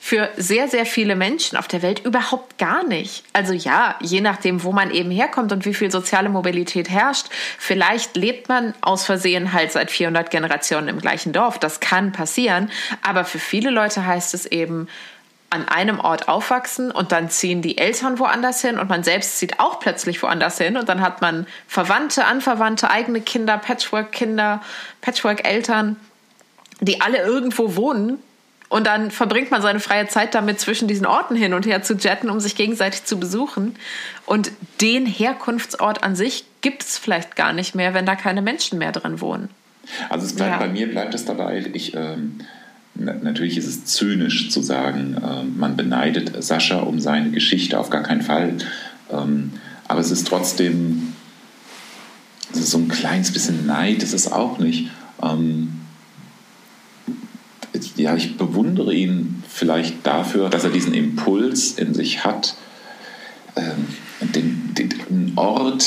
für 0.00 0.30
sehr, 0.36 0.68
sehr 0.68 0.86
viele 0.86 1.16
Menschen 1.16 1.58
auf 1.58 1.68
der 1.68 1.82
Welt 1.82 2.04
überhaupt 2.04 2.58
gar 2.58 2.86
nicht. 2.86 3.24
Also 3.32 3.52
ja, 3.52 3.96
je 4.00 4.20
nachdem, 4.20 4.62
wo 4.62 4.72
man 4.72 4.90
eben 4.90 5.10
herkommt 5.10 5.52
und 5.52 5.64
wie 5.64 5.74
viel 5.74 5.90
soziale 5.90 6.28
Mobilität 6.28 6.88
herrscht, 6.88 7.26
vielleicht 7.58 8.16
lebt 8.16 8.48
man 8.48 8.74
aus 8.80 9.04
Versehen 9.04 9.52
halt 9.52 9.72
seit 9.72 9.90
400 9.90 10.30
Generationen 10.30 10.88
im 10.88 11.00
gleichen 11.00 11.32
Dorf. 11.32 11.58
Das 11.58 11.80
kann 11.80 12.12
passieren. 12.12 12.70
Aber 13.02 13.24
für 13.24 13.38
viele 13.38 13.70
Leute 13.70 14.06
heißt 14.06 14.34
es 14.34 14.46
eben, 14.46 14.88
an 15.50 15.66
einem 15.66 15.98
Ort 15.98 16.28
aufwachsen 16.28 16.90
und 16.90 17.10
dann 17.10 17.30
ziehen 17.30 17.62
die 17.62 17.78
Eltern 17.78 18.18
woanders 18.18 18.60
hin 18.60 18.78
und 18.78 18.90
man 18.90 19.02
selbst 19.02 19.38
zieht 19.38 19.60
auch 19.60 19.80
plötzlich 19.80 20.22
woanders 20.22 20.58
hin 20.58 20.76
und 20.76 20.90
dann 20.90 21.00
hat 21.00 21.22
man 21.22 21.46
Verwandte, 21.66 22.26
Anverwandte, 22.26 22.90
eigene 22.90 23.22
Kinder, 23.22 23.56
Patchwork-Kinder, 23.56 24.60
Patchwork-Eltern, 25.00 25.96
die 26.80 27.00
alle 27.00 27.18
irgendwo 27.22 27.76
wohnen 27.76 28.18
und 28.68 28.86
dann 28.86 29.10
verbringt 29.10 29.50
man 29.50 29.62
seine 29.62 29.80
freie 29.80 30.08
Zeit 30.08 30.34
damit, 30.34 30.60
zwischen 30.60 30.88
diesen 30.88 31.06
Orten 31.06 31.34
hin 31.34 31.54
und 31.54 31.66
her 31.66 31.82
zu 31.82 31.94
jetten, 31.94 32.28
um 32.28 32.38
sich 32.38 32.54
gegenseitig 32.54 33.04
zu 33.04 33.18
besuchen. 33.18 33.74
Und 34.26 34.50
den 34.80 35.06
Herkunftsort 35.06 36.04
an 36.04 36.14
sich 36.14 36.44
gibt 36.60 36.82
es 36.82 36.98
vielleicht 36.98 37.34
gar 37.34 37.52
nicht 37.52 37.74
mehr, 37.74 37.94
wenn 37.94 38.04
da 38.04 38.14
keine 38.14 38.42
Menschen 38.42 38.78
mehr 38.78 38.92
drin 38.92 39.20
wohnen. 39.20 39.48
Also 40.10 40.26
es 40.26 40.34
bleibt, 40.34 40.52
ja. 40.52 40.58
bei 40.58 40.68
mir 40.68 40.90
bleibt 40.90 41.14
es 41.14 41.24
dabei, 41.24 41.64
ich, 41.72 41.94
ähm, 41.94 42.40
natürlich 42.94 43.56
ist 43.56 43.66
es 43.66 43.86
zynisch 43.86 44.50
zu 44.50 44.60
sagen, 44.60 45.16
äh, 45.16 45.44
man 45.44 45.76
beneidet 45.76 46.42
Sascha 46.42 46.80
um 46.80 47.00
seine 47.00 47.30
Geschichte, 47.30 47.78
auf 47.78 47.88
gar 47.88 48.02
keinen 48.02 48.20
Fall. 48.20 48.58
Ähm, 49.10 49.54
aber 49.86 50.00
es 50.00 50.10
ist 50.10 50.26
trotzdem, 50.26 51.14
es 52.52 52.58
ist 52.58 52.70
so 52.70 52.78
ein 52.78 52.88
kleines 52.88 53.32
bisschen 53.32 53.64
Neid, 53.64 54.02
ist 54.02 54.12
es 54.12 54.30
auch 54.30 54.58
nicht. 54.58 54.90
Ähm, 55.22 55.77
ja, 57.96 58.14
ich 58.14 58.36
bewundere 58.36 58.94
ihn 58.94 59.42
vielleicht 59.48 60.06
dafür, 60.06 60.48
dass 60.48 60.64
er 60.64 60.70
diesen 60.70 60.94
Impuls 60.94 61.72
in 61.72 61.94
sich 61.94 62.24
hat, 62.24 62.56
ähm, 63.56 63.86
den, 64.20 64.74
den 64.74 65.32
Ort 65.36 65.86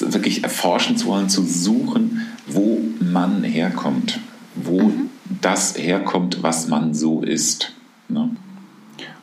wirklich 0.00 0.42
erforschen 0.42 0.96
zu 0.96 1.06
wollen, 1.06 1.28
zu 1.28 1.42
suchen, 1.42 2.26
wo 2.46 2.80
man 3.00 3.44
herkommt, 3.44 4.20
wo 4.54 4.82
mhm. 4.82 5.10
das 5.40 5.76
herkommt, 5.78 6.42
was 6.42 6.68
man 6.68 6.94
so 6.94 7.22
ist. 7.22 7.72
Ne? 8.08 8.30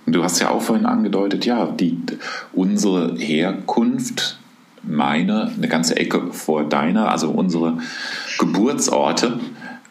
Und 0.06 0.14
du 0.14 0.24
hast 0.24 0.40
ja 0.40 0.50
auch 0.50 0.62
vorhin 0.62 0.86
angedeutet, 0.86 1.46
ja, 1.46 1.66
die, 1.66 1.98
unsere 2.52 3.16
Herkunft, 3.18 4.38
meine, 4.84 5.52
eine 5.56 5.68
ganze 5.70 5.96
Ecke 5.96 6.34
vor 6.34 6.66
deiner, 6.66 7.10
also 7.10 7.30
unsere 7.30 7.78
Geburtsorte, 8.38 9.40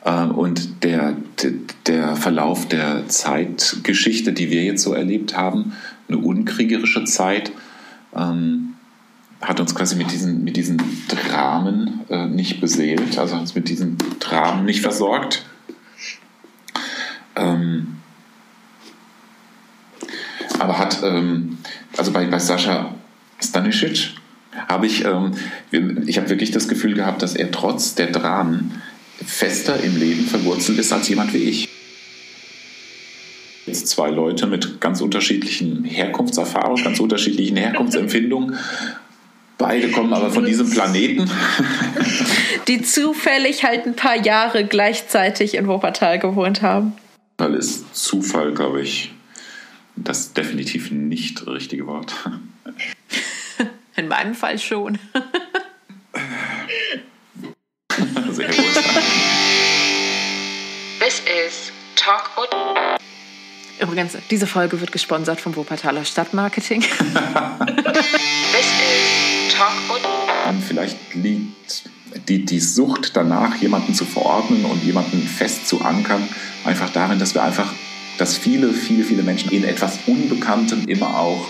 und 0.05 0.83
der, 0.83 1.17
der 1.87 2.17
Verlauf 2.17 2.67
der 2.67 3.09
Zeitgeschichte, 3.09 4.33
die 4.33 4.51
wir 4.51 4.65
jetzt 4.65 4.83
so 4.83 4.95
erlebt 4.95 5.37
haben, 5.37 5.75
eine 6.09 6.19
unkriegerische 6.19 7.05
Zeit, 7.05 7.53
ähm, 8.15 8.75
hat 9.41 9.59
uns 9.61 9.75
quasi 9.75 9.97
mit 9.97 10.13
diesen, 10.13 10.45
mit 10.45 10.57
diesen 10.57 10.81
Dramen 11.09 12.01
äh, 12.09 12.27
nicht 12.27 12.61
beseelt, 12.61 13.19
also 13.19 13.37
uns 13.37 13.55
mit 13.55 13.69
diesen 13.69 13.99
Dramen 14.21 14.65
nicht 14.65 14.83
versorgt. 14.83 15.45
Ähm, 17.35 17.97
aber 20.59 20.79
hat, 20.79 21.03
ähm, 21.03 21.59
also 21.97 22.13
bei, 22.13 22.27
bei 22.27 22.39
Sascha 22.39 22.95
Stanisic 23.41 24.13
habe 24.69 24.87
ich, 24.87 25.05
ähm, 25.05 25.35
ich 26.07 26.19
habe 26.19 26.31
wirklich 26.31 26.53
das 26.53 26.69
Gefühl 26.69 26.95
gehabt, 26.95 27.23
dass 27.23 27.35
er 27.35 27.51
trotz 27.51 27.95
der 27.95 28.09
Dramen 28.09 28.81
fester 29.25 29.83
im 29.83 29.97
Leben 29.97 30.27
verwurzelt 30.27 30.79
ist 30.79 30.93
als 30.93 31.09
jemand 31.09 31.33
wie 31.35 31.45
ich. 31.45 31.69
Jetzt 33.67 33.89
zwei 33.89 34.11
Leute 34.11 34.47
mit 34.47 34.81
ganz 34.81 35.01
unterschiedlichen 35.01 35.85
Herkunftserfahrungen, 35.85 36.83
ganz 36.83 37.01
unterschiedlichen 37.01 37.57
Herkunftsempfindungen. 37.57 38.57
Beide 39.57 39.91
kommen 39.91 40.13
aber 40.13 40.31
von 40.31 40.45
diesem 40.45 40.69
Planeten. 40.69 41.31
Die 42.69 42.83
zufällig 42.83 43.65
halt 43.65 43.87
ein 43.87 43.95
paar 43.95 44.17
Jahre 44.17 44.65
gleichzeitig 44.65 45.55
in 45.55 45.69
Wuppertal 45.69 46.19
gewohnt 46.19 46.63
haben. 46.63 46.95
Weil 47.39 47.55
ist 47.55 47.95
Zufall, 47.95 48.53
glaube 48.53 48.83
ich, 48.83 49.13
das 49.95 50.33
definitiv 50.33 50.91
nicht 50.91 51.47
richtige 51.47 51.87
Wort. 51.87 52.15
In 53.97 54.09
meinem 54.09 54.35
Fall 54.35 54.59
schon. 54.59 54.99
Sehr 58.31 58.49
gut. 58.49 58.57
This 60.99 61.21
is 61.21 61.73
Talk 61.97 62.31
Übrigens, 63.81 64.17
diese 64.31 64.47
Folge 64.47 64.81
wird 64.81 64.93
gesponsert 64.93 65.41
vom 65.41 65.57
Wuppertaler 65.57 66.05
Stadtmarketing. 66.05 66.81
This 66.81 66.91
is 68.67 69.55
Talk 69.55 69.73
Vielleicht 70.67 71.15
liegt 71.15 71.91
die, 72.29 72.45
die 72.45 72.61
Sucht 72.61 73.17
danach, 73.17 73.57
jemanden 73.57 73.95
zu 73.95 74.05
verordnen 74.05 74.65
und 74.65 74.85
jemanden 74.85 75.27
fest 75.27 75.67
zu 75.67 75.81
ankern, 75.81 76.29
einfach 76.65 76.91
darin, 76.91 77.19
dass 77.19 77.35
wir 77.35 77.43
einfach 77.43 77.73
dass 78.19 78.37
viele, 78.37 78.73
viele, 78.73 79.05
viele 79.05 79.23
Menschen 79.23 79.51
in 79.51 79.65
etwas 79.65 79.99
Unbekanntem 80.07 80.85
immer 80.87 81.19
auch 81.19 81.49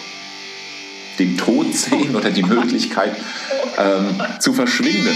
den 1.18 1.36
Tod 1.36 1.74
sehen 1.74 2.16
oder 2.16 2.30
die 2.30 2.43
Möglichkeit 2.43 3.14
ähm, 3.78 4.22
zu 4.38 4.53
verschwinden. 4.53 5.14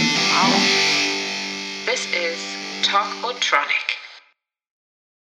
This 1.86 2.08
is 2.12 2.40
Talk 2.82 3.06
Otronic. 3.22 4.05